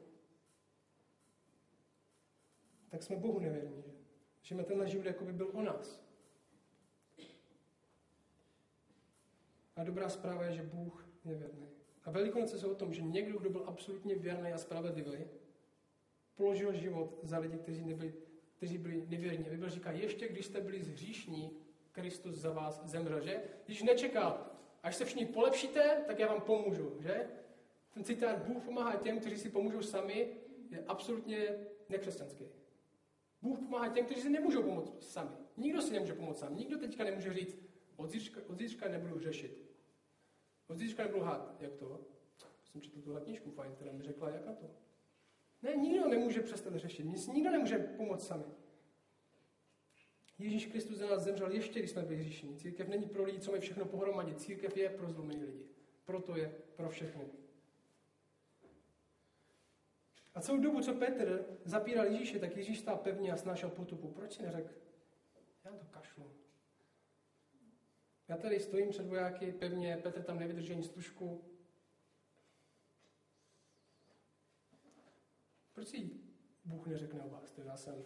tak 2.89 3.03
jsme 3.03 3.15
Bohu 3.15 3.39
nevěrní. 3.39 3.83
Že? 3.83 3.91
Žijeme 4.41 4.63
tenhle 4.63 4.89
život, 4.89 5.05
jako 5.05 5.25
by 5.25 5.33
byl 5.33 5.51
o 5.53 5.61
nás. 5.61 6.05
A 9.75 9.83
dobrá 9.83 10.09
zpráva 10.09 10.45
je, 10.45 10.53
že 10.53 10.63
Bůh 10.63 11.07
je 11.25 11.35
věrný. 11.35 11.82
A 12.05 12.11
Velikonoce 12.11 12.59
jsou 12.59 12.71
o 12.71 12.75
tom, 12.75 12.93
že 12.93 13.01
někdo, 13.01 13.39
kdo 13.39 13.49
byl 13.49 13.63
absolutně 13.65 14.15
věrný 14.15 14.51
a 14.51 14.57
spravedlivý, 14.57 15.25
položil 16.35 16.73
život 16.73 17.19
za 17.23 17.37
lidi, 17.39 17.57
kteří, 17.57 17.85
nebyli, 17.85 18.13
kteří 18.57 18.77
byli 18.77 19.05
nevěrní. 19.07 19.43
Bible 19.43 19.69
říká, 19.69 19.91
ještě 19.91 20.27
když 20.27 20.45
jste 20.45 20.61
byli 20.61 20.83
zhříšní, 20.83 21.51
Kristus 21.91 22.35
za 22.35 22.51
vás 22.51 22.81
zemřel, 22.85 23.21
že? 23.21 23.43
Když 23.65 23.83
nečekal, 23.83 24.45
až 24.83 24.95
se 24.95 25.05
všichni 25.05 25.25
polepšíte, 25.25 26.03
tak 26.07 26.19
já 26.19 26.27
vám 26.27 26.41
pomůžu, 26.41 26.97
že? 26.99 27.27
Ten 27.93 28.03
citát 28.03 28.47
Bůh 28.47 28.63
pomáhá 28.63 28.95
těm, 28.95 29.19
kteří 29.19 29.37
si 29.37 29.49
pomůžou 29.49 29.81
sami, 29.81 30.27
je 30.69 30.83
absolutně 30.87 31.55
nekřesťanský. 31.89 32.45
Bůh 33.41 33.59
pomáhá 33.59 33.87
těm, 33.87 34.05
kteří 34.05 34.21
si 34.21 34.29
nemůžou 34.29 34.63
pomoct 34.63 35.11
sami. 35.11 35.29
Nikdo 35.57 35.81
si 35.81 35.93
nemůže 35.93 36.13
pomoct 36.13 36.39
sám. 36.39 36.55
Nikdo 36.55 36.77
teďka 36.77 37.03
nemůže 37.03 37.33
říct, 37.33 37.57
od 37.95 38.09
zítřka, 38.09 38.41
od 38.47 38.91
nebudu 38.91 39.19
řešit. 39.19 39.62
Nebudu 40.97 41.23
hát. 41.23 41.55
Jak 41.59 41.73
to? 41.73 42.01
Jsem 42.63 42.81
četl 42.81 43.01
tuhle 43.01 43.21
knížku, 43.21 43.51
fajn, 43.51 43.71
která 43.75 43.91
mi 43.91 44.03
řekla, 44.03 44.29
jak 44.29 44.45
na 44.45 44.53
to. 44.53 44.69
Ne, 45.61 45.75
nikdo 45.75 46.07
nemůže 46.07 46.41
přestat 46.41 46.75
řešit. 46.75 47.03
Nic, 47.03 47.27
nikdo 47.27 47.51
nemůže 47.51 47.77
pomoct 47.77 48.27
sami. 48.27 48.43
Ježíš 50.39 50.65
Kristus 50.65 50.97
za 50.97 51.07
nás 51.09 51.23
zemřel 51.23 51.51
ještě, 51.51 51.79
když 51.79 51.91
jsme 51.91 52.01
byli 52.01 52.19
hříšení. 52.19 52.57
Církev 52.57 52.87
není 52.87 53.05
pro 53.05 53.23
lidi, 53.23 53.39
co 53.39 53.51
mají 53.51 53.61
všechno 53.61 53.85
pohromadě. 53.85 54.35
Církev 54.35 54.77
je 54.77 54.89
pro 54.89 55.11
zlomený 55.11 55.43
lidi. 55.43 55.65
Proto 56.05 56.37
je 56.37 56.55
pro 56.75 56.89
všechny. 56.89 57.25
A 60.35 60.41
celou 60.41 60.57
dobu, 60.57 60.81
co 60.81 60.93
Petr 60.93 61.45
zapíral 61.65 62.05
Ježíše, 62.05 62.39
tak 62.39 62.57
Ježíš 62.57 62.79
stál 62.79 62.97
pevně 62.97 63.31
a 63.31 63.37
snášel 63.37 63.69
potupu. 63.69 64.07
Proč 64.07 64.33
si 64.33 64.43
neřekl, 64.43 64.69
já 65.65 65.71
kašlu. 65.91 66.02
Já 68.27 68.37
tady 68.37 68.59
stojím 68.59 68.89
před 68.89 69.07
vojáky 69.07 69.51
pevně, 69.51 69.97
Petr 69.97 70.23
tam 70.23 70.39
nevydrží 70.39 70.73
ani 70.73 70.83
stužku. 70.83 71.43
Proč 75.73 75.87
si 75.87 76.09
Bůh 76.65 76.87
neřekne 76.87 77.21
o 77.21 77.29
vás? 77.29 77.51
To 77.51 77.61
já 77.61 77.77
jsem, 77.77 78.03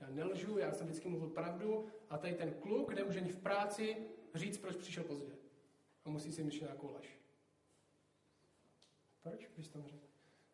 já 0.00 0.10
nelžu, 0.10 0.58
já 0.58 0.72
jsem 0.72 0.86
vždycky 0.86 1.08
mluvil 1.08 1.28
pravdu 1.28 1.86
a 2.08 2.18
tady 2.18 2.34
ten 2.34 2.54
kluk 2.54 2.92
nemůže 2.92 3.20
ani 3.20 3.32
v 3.32 3.38
práci 3.38 3.96
říct, 4.34 4.58
proč 4.58 4.76
přišel 4.76 5.04
pozdě. 5.04 5.32
A 6.04 6.10
musí 6.10 6.32
si 6.32 6.44
myslet 6.44 6.62
nějakou 6.62 6.92
lež. 6.92 7.20
Proč 9.22 9.48
bys 9.56 9.68
to 9.68 9.82
řekl? 9.82 10.06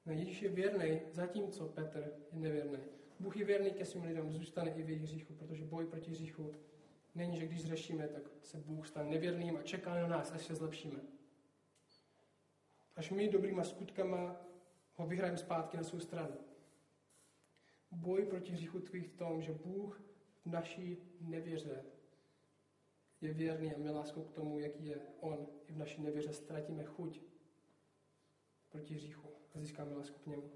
No, 0.06 0.12
Ježíš 0.12 0.42
je 0.42 0.48
věrný, 0.48 1.00
zatímco 1.12 1.68
Petr 1.68 2.12
je 2.32 2.38
nevěrný. 2.38 2.78
Bůh 3.20 3.36
je 3.36 3.44
věrný 3.44 3.70
ke 3.70 3.84
svým 3.84 4.04
lidem, 4.04 4.30
zůstane 4.30 4.70
i 4.70 4.82
v 4.82 4.88
jejich 4.88 5.02
hříchu, 5.02 5.34
protože 5.34 5.64
boj 5.64 5.86
proti 5.86 6.10
hříchu 6.10 6.54
není, 7.16 7.36
že 7.36 7.46
když 7.46 7.62
zřešíme, 7.62 8.08
tak 8.08 8.22
se 8.42 8.58
Bůh 8.58 8.88
stane 8.88 9.10
nevěrným 9.10 9.56
a 9.56 9.62
čeká 9.62 9.94
na 9.94 10.06
nás, 10.06 10.32
až 10.32 10.46
se 10.46 10.54
zlepšíme. 10.54 11.00
Až 12.96 13.10
my 13.10 13.28
dobrýma 13.28 13.64
skutkama 13.64 14.36
ho 14.94 15.06
vyhrajeme 15.06 15.38
zpátky 15.38 15.76
na 15.76 15.82
svou 15.82 16.00
stranu. 16.00 16.36
Boj 17.90 18.24
proti 18.24 18.52
hříchu 18.52 18.80
tvých 18.80 19.08
v 19.08 19.16
tom, 19.16 19.42
že 19.42 19.52
Bůh 19.52 20.02
v 20.44 20.46
naší 20.46 20.98
nevěře 21.20 21.84
je 23.20 23.34
věrný 23.34 23.74
a 23.74 23.78
má 23.78 23.90
lásku 23.90 24.22
k 24.22 24.32
tomu, 24.32 24.58
jaký 24.58 24.86
je 24.86 25.00
On. 25.20 25.46
I 25.66 25.72
v 25.72 25.78
naší 25.78 26.02
nevěře 26.02 26.32
ztratíme 26.32 26.84
chuť 26.84 27.20
proti 28.68 28.94
hříchu 28.94 29.28
a 29.54 29.58
získáme 29.58 29.94
lásku 29.94 30.18
k 30.18 30.26
němu. 30.26 30.50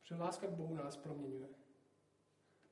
Protože 0.00 0.14
láska 0.14 0.46
k 0.46 0.50
Bohu 0.50 0.74
nás 0.74 0.96
proměňuje. 0.96 1.48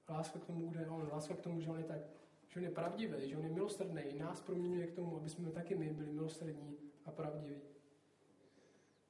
Láska 0.08 0.38
k 0.38 0.44
tomu, 0.44 0.68
kde 0.68 0.80
je 0.80 0.88
On. 0.88 1.08
Láska 1.12 1.34
k 1.34 1.40
tomu, 1.40 1.60
že 1.60 1.70
On 1.70 1.78
je 1.78 1.84
tak, 1.84 2.17
že 2.48 2.60
On 2.60 2.64
je 2.64 2.70
pravdivý, 2.70 3.28
že 3.28 3.36
On 3.36 3.44
je 3.44 3.50
milosrdný, 3.50 4.18
nás 4.18 4.40
proměňuje 4.40 4.86
k 4.86 4.94
tomu, 4.94 5.16
aby 5.16 5.28
jsme 5.28 5.50
taky 5.50 5.74
my 5.74 5.92
byli 5.92 6.12
milosrdní 6.12 6.78
a 7.04 7.10
pravdiví. 7.10 7.62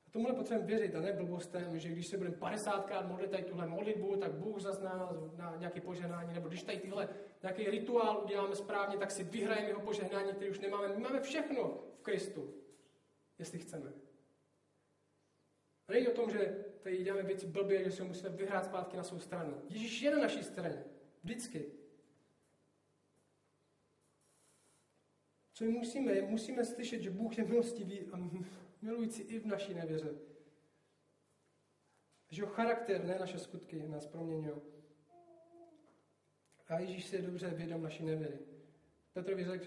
A 0.07 0.11
tomuhle 0.11 0.35
potřebujeme 0.35 0.67
věřit 0.67 0.95
a 0.95 1.01
ne 1.01 1.13
blbostem, 1.13 1.79
že 1.79 1.89
když 1.89 2.07
se 2.07 2.17
budeme 2.17 2.37
50krát 2.37 3.09
modlit 3.09 3.31
tady 3.31 3.43
tuhle 3.43 3.67
modlitbu, 3.67 4.17
tak 4.17 4.35
Bůh 4.35 4.61
zazná 4.61 5.13
na 5.37 5.57
nějaké 5.57 5.81
požehnání, 5.81 6.35
nebo 6.35 6.49
když 6.49 6.63
tady 6.63 6.79
tyhle 6.79 7.09
nějaký 7.43 7.65
rituál 7.71 8.23
uděláme 8.25 8.57
správně, 8.57 8.99
tak 8.99 9.11
si 9.11 9.25
vyhrajeme 9.25 9.69
jeho 9.69 9.81
požehnání, 9.81 10.33
který 10.33 10.51
už 10.51 10.61
nemáme. 10.61 10.89
My 10.89 11.03
máme 11.03 11.21
všechno 11.21 11.81
v 11.99 12.03
Kristu, 12.03 12.55
jestli 13.39 13.59
chceme. 13.59 13.93
Není 15.89 16.09
o 16.09 16.15
tom, 16.15 16.31
že 16.31 16.65
tady 16.81 17.05
děláme 17.05 17.23
věci 17.23 17.47
blbě, 17.47 17.85
že 17.85 17.91
se 17.91 18.05
musíme 18.05 18.29
vyhrát 18.29 18.65
zpátky 18.65 18.97
na 18.97 19.03
svou 19.03 19.19
stranu. 19.19 19.63
Ježíš 19.69 20.03
je 20.03 20.11
na 20.11 20.19
naší 20.19 20.43
straně. 20.43 20.85
Vždycky. 21.23 21.78
Co 25.59 25.65
my 25.65 25.71
musíme, 25.71 26.23
musíme 26.23 26.65
slyšet, 26.65 27.03
že 27.03 27.11
Bůh 27.11 27.39
je 27.39 27.45
milostivý 27.45 28.01
a 28.13 28.31
milující 28.83 29.23
i 29.23 29.39
v 29.39 29.47
naší 29.47 29.75
nevěře. 29.75 30.15
Že 32.31 32.43
jeho 32.43 32.53
charakter, 32.53 33.05
ne 33.05 33.19
naše 33.19 33.39
skutky, 33.39 33.89
nás 33.89 34.07
proměňují. 34.07 34.55
A 36.69 36.79
Ježíš 36.79 37.07
si 37.07 37.17
je 37.17 37.23
dobře 37.23 37.51
vědom 37.51 37.83
naší 37.83 38.05
nevěry. 38.05 38.39
Petrovi 39.13 39.45
řekl, 39.45 39.65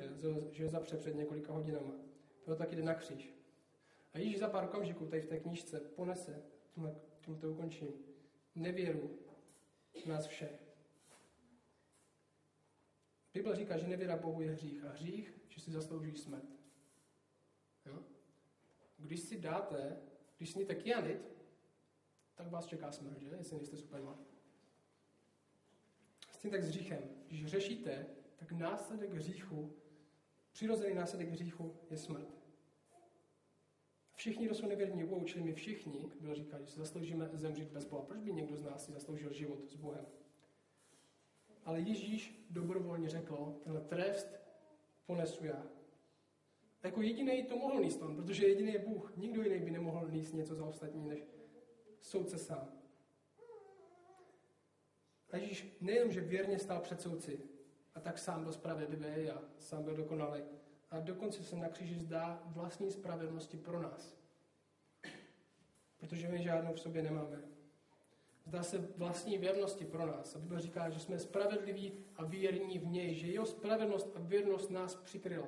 že 0.52 0.64
ho 0.64 0.70
zapře 0.70 0.98
před 0.98 1.16
několika 1.16 1.54
hodinama. 1.54 1.94
Proto 2.44 2.60
taky 2.60 2.76
jde 2.76 2.84
na 2.84 2.94
kříž. 2.94 3.34
A 4.14 4.20
Ježíš 4.20 4.40
za 4.40 4.50
pár 4.50 4.64
okamžiků 4.64 5.06
tady 5.06 5.22
v 5.22 5.28
té 5.28 5.40
knížce 5.40 5.80
ponese, 5.80 6.44
tím 7.22 7.38
to 7.38 7.52
ukončím, 7.52 7.94
nevěru 8.56 9.20
nás 10.06 10.28
všech. 10.28 10.61
Bible 13.34 13.56
říká, 13.56 13.78
že 13.78 13.88
nevěra 13.88 14.18
Bohu 14.18 14.42
je 14.42 14.52
hřích 14.52 14.84
a 14.84 14.90
hřích, 14.90 15.34
že 15.48 15.62
si 15.62 15.72
zaslouží 15.72 16.16
smrt. 16.18 16.50
Jo? 17.86 18.04
Když 18.98 19.20
si 19.20 19.40
dáte, 19.40 19.98
když 20.38 20.52
sníte 20.52 20.76
kyanit, 20.76 21.32
tak 22.36 22.48
vás 22.48 22.66
čeká 22.66 22.92
smrt, 22.92 23.20
že? 23.20 23.28
Jestli 23.28 23.58
nejste 23.58 23.78
Superman. 23.78 24.26
S 26.32 26.38
tím 26.38 26.52
tak 26.52 26.64
s 26.64 26.68
hříchem. 26.68 27.04
Když 27.28 27.46
řešíte, 27.46 28.06
tak 28.36 28.52
následek 28.52 29.14
hříchu, 29.14 29.76
přirozený 30.52 30.96
následek 30.96 31.30
hříchu 31.30 31.76
je 31.90 31.98
smrt. 31.98 32.42
Všichni, 34.16 34.46
kdo 34.46 34.56
jsou 34.56 34.68
nevěrní 34.68 35.04
Bohu, 35.04 35.26
čili 35.26 35.44
my 35.44 35.54
všichni, 35.54 36.12
bylo 36.20 36.36
říká, 36.36 36.60
že 36.60 36.68
si 36.68 36.80
zasloužíme 36.80 37.30
zemřít 37.34 37.72
bez 37.72 37.86
Boha. 37.86 38.06
Proč 38.06 38.22
by 38.22 38.34
někdo 38.34 38.58
z 38.58 38.64
nás 38.64 38.86
si 38.86 38.92
zasloužil 38.92 39.34
život 39.34 39.70
s 39.70 39.76
Bohem? 39.76 40.06
Ale 41.66 41.80
Ježíš 41.80 42.46
dobrovolně 42.50 43.10
řekl, 43.10 43.60
tenhle 43.64 43.82
trest 43.82 44.28
ponesu 45.06 45.46
já. 45.46 45.64
Jako 46.84 47.02
jediný 47.02 47.44
to 47.44 47.58
mohl 47.58 47.80
níst 47.80 48.02
on, 48.02 48.16
protože 48.16 48.48
jediný 48.48 48.74
je 48.74 48.80
Bůh. 48.80 49.18
Nikdo 49.18 49.44
jiný 49.44 49.60
by 49.60 49.72
nemohl 49.72 50.08
níst 50.08 50.34
něco 50.34 50.56
za 50.56 50.66
ostatní, 50.66 51.08
než 51.08 51.20
soudce 52.02 52.38
sám. 52.38 52.68
A 55.32 55.38
Ježíš 55.38 55.78
nejenom, 55.82 56.12
že 56.12 56.22
věrně 56.22 56.60
stál 56.60 56.80
před 56.80 57.02
soudci, 57.02 57.40
a 57.96 58.00
tak 58.00 58.18
sám 58.18 58.44
byl 58.44 58.54
spravedlivý 58.54 59.30
a 59.30 59.42
sám 59.58 59.84
byl 59.84 59.96
dokonalý, 59.96 60.44
a 60.92 61.00
dokonce 61.00 61.44
se 61.44 61.56
na 61.56 61.70
kříži 61.70 62.00
zdá 62.00 62.44
vlastní 62.46 62.92
spravedlnosti 62.92 63.58
pro 63.58 63.82
nás. 63.82 64.18
Protože 65.98 66.28
my 66.28 66.44
žádnou 66.44 66.74
v 66.74 66.80
sobě 66.80 67.02
nemáme. 67.02 67.51
Zdá 68.46 68.64
se 68.64 68.78
vlastní 68.78 69.38
věrnosti 69.38 69.86
pro 69.86 70.06
nás. 70.06 70.36
A 70.36 70.40
Bible 70.40 70.62
říká, 70.62 70.90
že 70.90 71.00
jsme 71.00 71.20
spravedliví 71.20 72.06
a 72.16 72.26
věrní 72.26 72.80
v 72.80 72.88
něj, 72.88 73.16
že 73.16 73.28
jeho 73.28 73.46
spravedlnost 73.46 74.12
a 74.16 74.20
věrnost 74.20 74.70
nás 74.70 74.96
přikryla. 74.96 75.48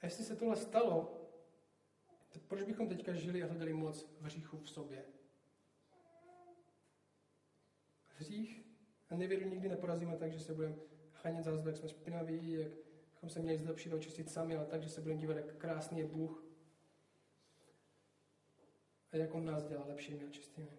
A 0.00 0.06
jestli 0.06 0.24
se 0.24 0.36
tohle 0.36 0.56
stalo, 0.56 1.14
tak 2.28 2.42
proč 2.42 2.62
bychom 2.62 2.88
teďka 2.88 3.14
žili 3.14 3.42
a 3.42 3.46
hledali 3.46 3.72
moc 3.72 4.06
v 4.20 4.24
hříchu 4.24 4.58
v 4.58 4.70
sobě? 4.70 5.04
Hřích 8.06 8.64
a 9.10 9.16
nevěru 9.16 9.48
nikdy 9.48 9.68
neporazíme 9.68 10.16
tak, 10.16 10.32
že 10.32 10.40
se 10.40 10.54
budeme 10.54 10.76
chránit 11.12 11.44
za 11.44 11.50
jak 11.66 11.76
jsme 11.76 11.88
špinaví, 11.88 12.52
jak 12.52 12.87
bychom 13.18 13.30
se 13.30 13.40
měli 13.40 13.58
zlepšit 13.58 13.92
a 13.92 13.96
očistit 13.96 14.30
sami, 14.30 14.56
ale 14.56 14.66
tak, 14.66 14.82
že 14.82 14.88
se 14.88 15.00
budeme 15.00 15.20
dívat, 15.20 15.36
jak 15.36 15.56
krásný 15.56 15.98
je 15.98 16.06
Bůh 16.06 16.44
a 19.12 19.16
jak 19.16 19.34
On 19.34 19.44
nás 19.44 19.64
dělá 19.64 19.84
lepšími 19.86 20.24
a 20.24 20.30
čistými. 20.30 20.78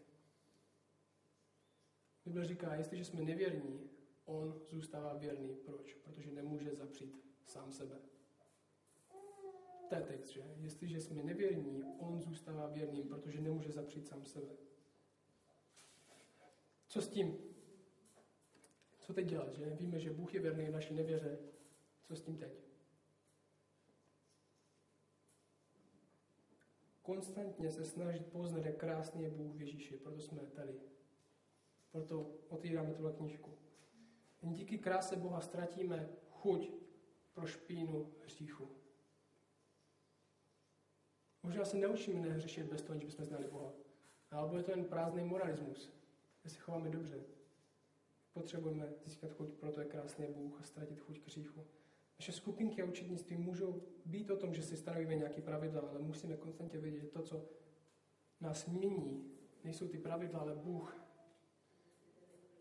Bible 2.26 2.46
říká, 2.46 2.76
jestliže 2.76 3.06
jsme 3.06 3.22
nevěrní, 3.22 3.90
On 4.26 4.62
zůstává 4.70 5.14
věrný. 5.14 5.56
Proč? 5.56 5.94
Protože 5.94 6.32
nemůže 6.32 6.76
zapřít 6.76 7.26
sám 7.46 7.72
sebe. 7.72 7.96
To 9.90 9.96
je 9.96 10.02
text, 10.02 10.30
že? 10.30 10.44
Jestliže 10.58 11.02
jsme 11.02 11.24
nevěrní, 11.24 11.84
On 11.98 12.22
zůstává 12.22 12.68
věrným, 12.68 13.08
protože 13.08 13.42
nemůže 13.42 13.72
zapřít 13.72 14.08
sám 14.08 14.26
sebe. 14.26 14.50
Co 16.88 17.02
s 17.02 17.08
tím? 17.08 17.38
Co 19.00 19.14
teď 19.14 19.26
dělat, 19.26 19.54
že? 19.54 19.66
Víme, 19.66 20.00
že 20.00 20.12
Bůh 20.12 20.34
je 20.34 20.40
věrný 20.40 20.66
v 20.66 20.72
naší 20.72 20.94
nevěře. 20.94 21.40
Co 22.10 22.16
s 22.16 22.22
tím 22.22 22.38
teď? 22.38 22.52
Konstantně 27.02 27.72
se 27.72 27.86
snažit 27.86 28.26
poznat, 28.26 28.66
jak 28.66 28.78
krásný 28.78 29.24
je 29.24 29.30
Bůh 29.30 29.56
v 29.56 29.62
Ježíši. 29.62 29.98
Proto 29.98 30.22
jsme 30.22 30.42
tady. 30.42 30.74
Proto 31.92 32.32
otvíráme 32.48 32.94
tuhle 32.94 33.14
knížku. 33.14 33.58
Jen 34.42 34.54
díky 34.54 34.78
kráse 34.78 35.16
Boha 35.16 35.42
ztratíme 35.42 36.10
chuť 36.30 36.72
pro 37.34 37.48
špínu 37.48 38.14
hříchu. 38.24 38.70
Možná 41.44 41.66
se 41.66 41.78
neučíme 41.78 42.20
nehřešit 42.20 42.66
bez 42.66 42.82
toho, 42.82 43.00
že 43.00 43.06
bychom 43.06 43.26
znali 43.26 43.48
Boha. 43.48 43.74
Ale 44.32 44.50
bude 44.50 44.64
to 44.64 44.72
jen 44.72 44.86
prázdný 44.86 45.24
moralismus. 45.24 45.94
Jestli 46.44 46.60
chováme 46.60 46.90
dobře. 46.90 47.24
Potřebujeme 48.34 48.94
získat 49.06 49.32
chuť, 49.32 49.54
proto 49.54 49.80
je 49.80 49.86
krásný 49.86 50.28
Bůh 50.28 50.62
a 50.62 50.64
ztratit 50.64 51.00
chuť 51.00 51.20
k 51.20 51.28
hříchu. 51.28 51.66
Naše 52.20 52.32
skupinky 52.32 52.82
a 52.82 52.86
učitnictví 52.86 53.38
můžou 53.38 53.84
být 54.06 54.30
o 54.30 54.38
tom, 54.38 54.54
že 54.54 54.64
si 54.64 54.78
stanovíme 54.78 55.16
nějaké 55.16 55.42
pravidla, 55.42 55.82
ale 55.82 56.00
musíme 56.00 56.38
konstantně 56.38 56.80
vědět, 56.80 57.00
že 57.00 57.08
to, 57.08 57.22
co 57.22 57.46
nás 58.42 58.66
mění, 58.66 59.32
nejsou 59.64 59.88
ty 59.88 59.98
pravidla, 59.98 60.40
ale 60.40 60.56
Bůh. 60.56 61.06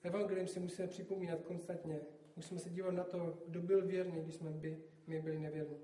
Evangelium 0.03 0.49
si 0.49 0.61
musíme 0.61 0.89
připomínat 0.89 1.43
konstantně. 1.43 2.01
Musíme 2.37 2.61
se 2.61 2.71
dívat 2.71 2.91
na 2.91 3.05
to, 3.05 3.43
kdo 3.47 3.63
byl 3.63 3.87
věrný, 3.87 4.23
když 4.23 4.35
jsme 4.35 4.51
by, 4.51 4.83
my 5.07 5.21
byli 5.21 5.39
nevěrní. 5.39 5.79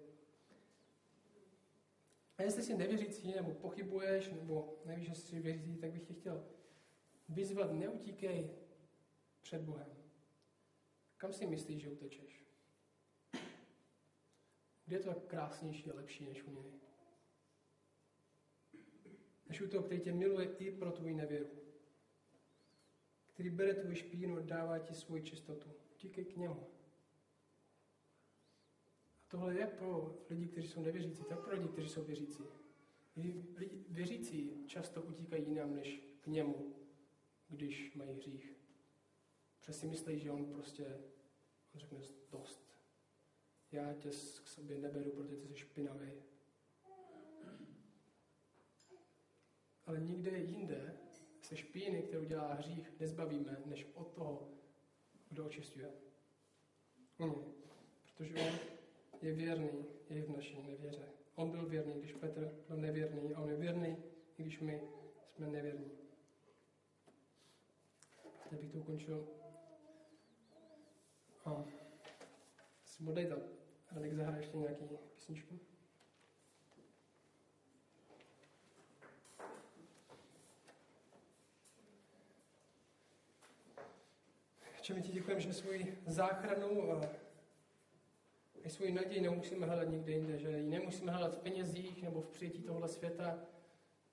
A 2.38 2.42
jestli 2.42 2.62
si 2.62 2.76
nevěřící, 2.76 3.32
nebo 3.32 3.54
pochybuješ, 3.54 4.30
nebo 4.30 4.76
nevíš, 4.84 5.08
že 5.08 5.14
jsi 5.14 5.40
věřící, 5.40 5.76
tak 5.76 5.92
bych 5.92 6.02
tě 6.02 6.14
chtěl 6.14 6.44
vyzvat, 7.28 7.72
neutíkej 7.72 8.50
před 9.42 9.62
Bohem. 9.62 9.88
Kam 11.16 11.32
si 11.32 11.46
myslíš, 11.46 11.82
že 11.82 11.90
utečeš? 11.90 12.43
Kde 14.86 14.96
je 14.96 15.00
to 15.00 15.14
krásnější 15.14 15.90
a 15.90 15.96
lepší 15.96 16.24
než 16.24 16.42
u 16.42 16.50
něj? 16.50 16.72
Než 19.48 19.60
u 19.60 19.68
toho, 19.68 19.82
který 19.82 20.00
tě 20.00 20.12
miluje 20.12 20.56
i 20.58 20.70
pro 20.70 20.92
tvůj 20.92 21.14
nevěru. 21.14 21.50
Který 23.26 23.50
bere 23.50 23.74
tvůj 23.74 23.94
špínu 23.94 24.36
a 24.36 24.40
dává 24.40 24.78
ti 24.78 24.94
svoji 24.94 25.22
čistotu. 25.22 25.70
Utíkej 25.94 26.24
k 26.24 26.36
němu. 26.36 26.66
A 29.16 29.26
tohle 29.28 29.54
je 29.54 29.66
pro 29.66 30.18
lidi, 30.30 30.46
kteří 30.46 30.68
jsou 30.68 30.82
nevěřící, 30.82 31.24
tak 31.24 31.40
pro 31.40 31.54
lidi, 31.54 31.68
kteří 31.68 31.88
jsou 31.88 32.04
věřící. 32.04 32.42
Lidi, 33.16 33.44
věřící 33.88 34.66
často 34.66 35.02
utíkají 35.02 35.48
jinam 35.48 35.74
než 35.74 36.00
k 36.20 36.26
němu, 36.26 36.76
když 37.48 37.94
mají 37.94 38.14
hřích. 38.14 38.56
Protože 39.60 39.72
si 39.72 39.86
myslí, 39.86 40.18
že 40.18 40.30
on 40.30 40.52
prostě, 40.52 40.86
on 41.74 41.80
řekne 41.80 41.98
dost. 42.30 42.73
Já 43.74 43.92
tě 43.92 44.08
k 44.44 44.48
sobě 44.48 44.78
neberu, 44.78 45.10
protože 45.10 45.36
ty 45.36 45.48
jsi 45.48 45.56
špinavý. 45.56 46.12
Ale 49.86 50.00
nikde 50.00 50.38
jinde 50.38 50.96
se 51.42 51.56
špíny, 51.56 52.02
kterou 52.02 52.24
dělá 52.24 52.54
hřích, 52.54 53.00
nezbavíme, 53.00 53.62
než 53.64 53.86
od 53.94 54.14
toho, 54.14 54.50
kdo 55.30 55.46
očistuje. 55.46 55.90
On 57.18 57.54
Protože 58.04 58.34
on 58.34 58.58
je 59.22 59.32
věrný 59.32 59.84
i 60.08 60.22
v 60.22 60.36
naší 60.36 60.62
nevěře. 60.62 61.08
On 61.34 61.50
byl 61.50 61.66
věrný, 61.66 61.94
když 61.98 62.12
Petr 62.12 62.54
byl 62.68 62.76
nevěrný 62.76 63.34
a 63.34 63.40
on 63.40 63.48
je 63.48 63.56
věrný, 63.56 63.96
i 64.38 64.42
když 64.42 64.60
my 64.60 64.80
jsme 65.28 65.48
nevěrní. 65.48 65.90
Já 68.50 68.58
bych 68.58 68.70
to 68.70 68.78
ukončil. 68.78 69.28
A 71.44 71.64
si 72.84 73.02
modlejte. 73.02 73.63
Radek 73.94 74.14
zahraje 74.14 74.42
ještě 74.42 74.56
nějaký 74.56 74.84
písničku. 75.14 75.58
Čemu 84.80 85.02
ti 85.02 85.12
děkujeme, 85.12 85.40
že 85.40 85.52
svoji 85.52 85.98
záchranu 86.06 86.92
a 86.92 87.00
i 88.64 88.70
svoji 88.70 88.92
naději 88.92 89.20
nemusíme 89.20 89.66
hledat 89.66 89.88
nikde 89.88 90.12
jinde, 90.12 90.38
že 90.38 90.50
ji 90.50 90.62
nemusíme 90.62 91.12
hledat 91.12 91.34
v 91.34 91.42
penězích 91.42 92.02
nebo 92.02 92.20
v 92.20 92.28
přijetí 92.28 92.62
tohle 92.62 92.88
světa, 92.88 93.38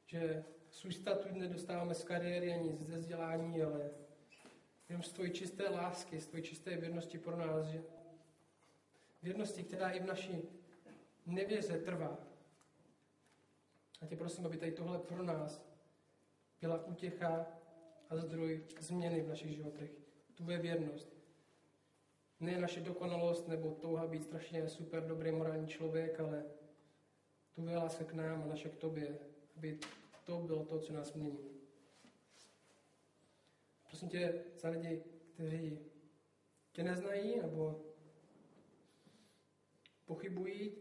že 0.06 0.44
svůj 0.72 0.94
statut 0.94 1.32
nedostáváme 1.32 1.96
z 1.96 2.04
kariéry 2.04 2.54
ani 2.54 2.78
ze 2.80 2.98
vzdělání, 2.98 3.62
ale 3.62 3.90
jenom 4.90 5.04
z 5.04 5.12
tvojí 5.12 5.32
čisté 5.32 5.70
lásky, 5.70 6.22
z 6.22 6.28
tvojí 6.28 6.44
čisté 6.44 6.78
věrnosti 6.78 7.18
pro 7.18 7.38
nás, 7.38 7.66
že 7.66 7.84
věrnosti, 9.22 9.64
která 9.64 9.90
i 9.90 10.00
v 10.00 10.06
naší 10.06 10.42
nevěře 11.26 11.78
trvá. 11.78 12.18
A 14.02 14.06
tě 14.06 14.16
prosím, 14.16 14.46
aby 14.46 14.58
tady 14.58 14.72
tohle 14.72 15.00
pro 15.00 15.24
nás 15.24 15.66
byla 16.62 16.86
útěcha 16.86 17.46
a 18.10 18.18
zdroj 18.18 18.64
změny 18.80 19.22
v 19.22 19.28
našich 19.28 19.56
životech. 19.56 19.92
Tvoje 20.36 20.58
věrnost. 20.58 21.14
Ne 22.40 22.58
naše 22.60 22.80
dokonalost 22.80 23.48
nebo 23.48 23.72
touha 23.72 24.08
být 24.08 24.24
strašně 24.24 24.70
super 24.70 25.08
dobrý 25.08 25.32
morální 25.32 25.68
člověk, 25.68 26.20
ale 26.20 26.46
tvoje 27.54 27.78
láska 27.78 28.04
k 28.04 28.14
nám 28.14 28.44
a 28.44 28.46
naše 28.46 28.70
k 28.70 28.76
tobě, 28.76 29.20
aby 29.56 29.80
to 30.24 30.38
bylo 30.38 30.66
to, 30.66 30.80
co 30.80 30.94
nás 30.94 31.14
mění. 31.14 31.62
Prosím 33.88 34.10
tě 34.10 34.44
za 34.56 34.70
lidi, 34.70 35.04
kteří 35.34 35.80
tě 36.72 36.84
neznají 36.84 37.42
nebo 37.42 37.91
pochybují, 40.12 40.72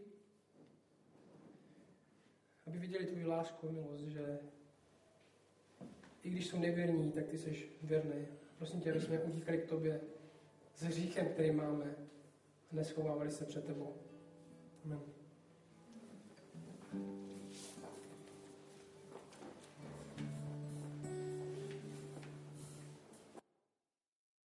aby 2.67 2.77
viděli 2.77 3.05
tvůj 3.05 3.25
lásku 3.25 3.67
a 3.67 3.71
milost, 3.71 4.03
že 4.03 4.39
i 6.23 6.29
když 6.29 6.47
jsou 6.47 6.59
nevěrní, 6.59 7.11
tak 7.11 7.27
ty 7.27 7.37
jsi 7.37 7.69
věrný. 7.81 8.27
Prosím 8.57 8.81
tě, 8.81 8.91
aby 8.91 9.01
jsme 9.01 9.19
utíkali 9.19 9.57
k 9.57 9.65
tobě 9.65 10.01
s 10.75 10.83
hříchem, 10.83 11.27
který 11.29 11.51
máme 11.51 11.95
a 12.71 12.75
neschovávali 12.75 13.31
se 13.31 13.45
před 13.45 13.65
tebou. 13.65 13.95
Amen. 14.85 15.01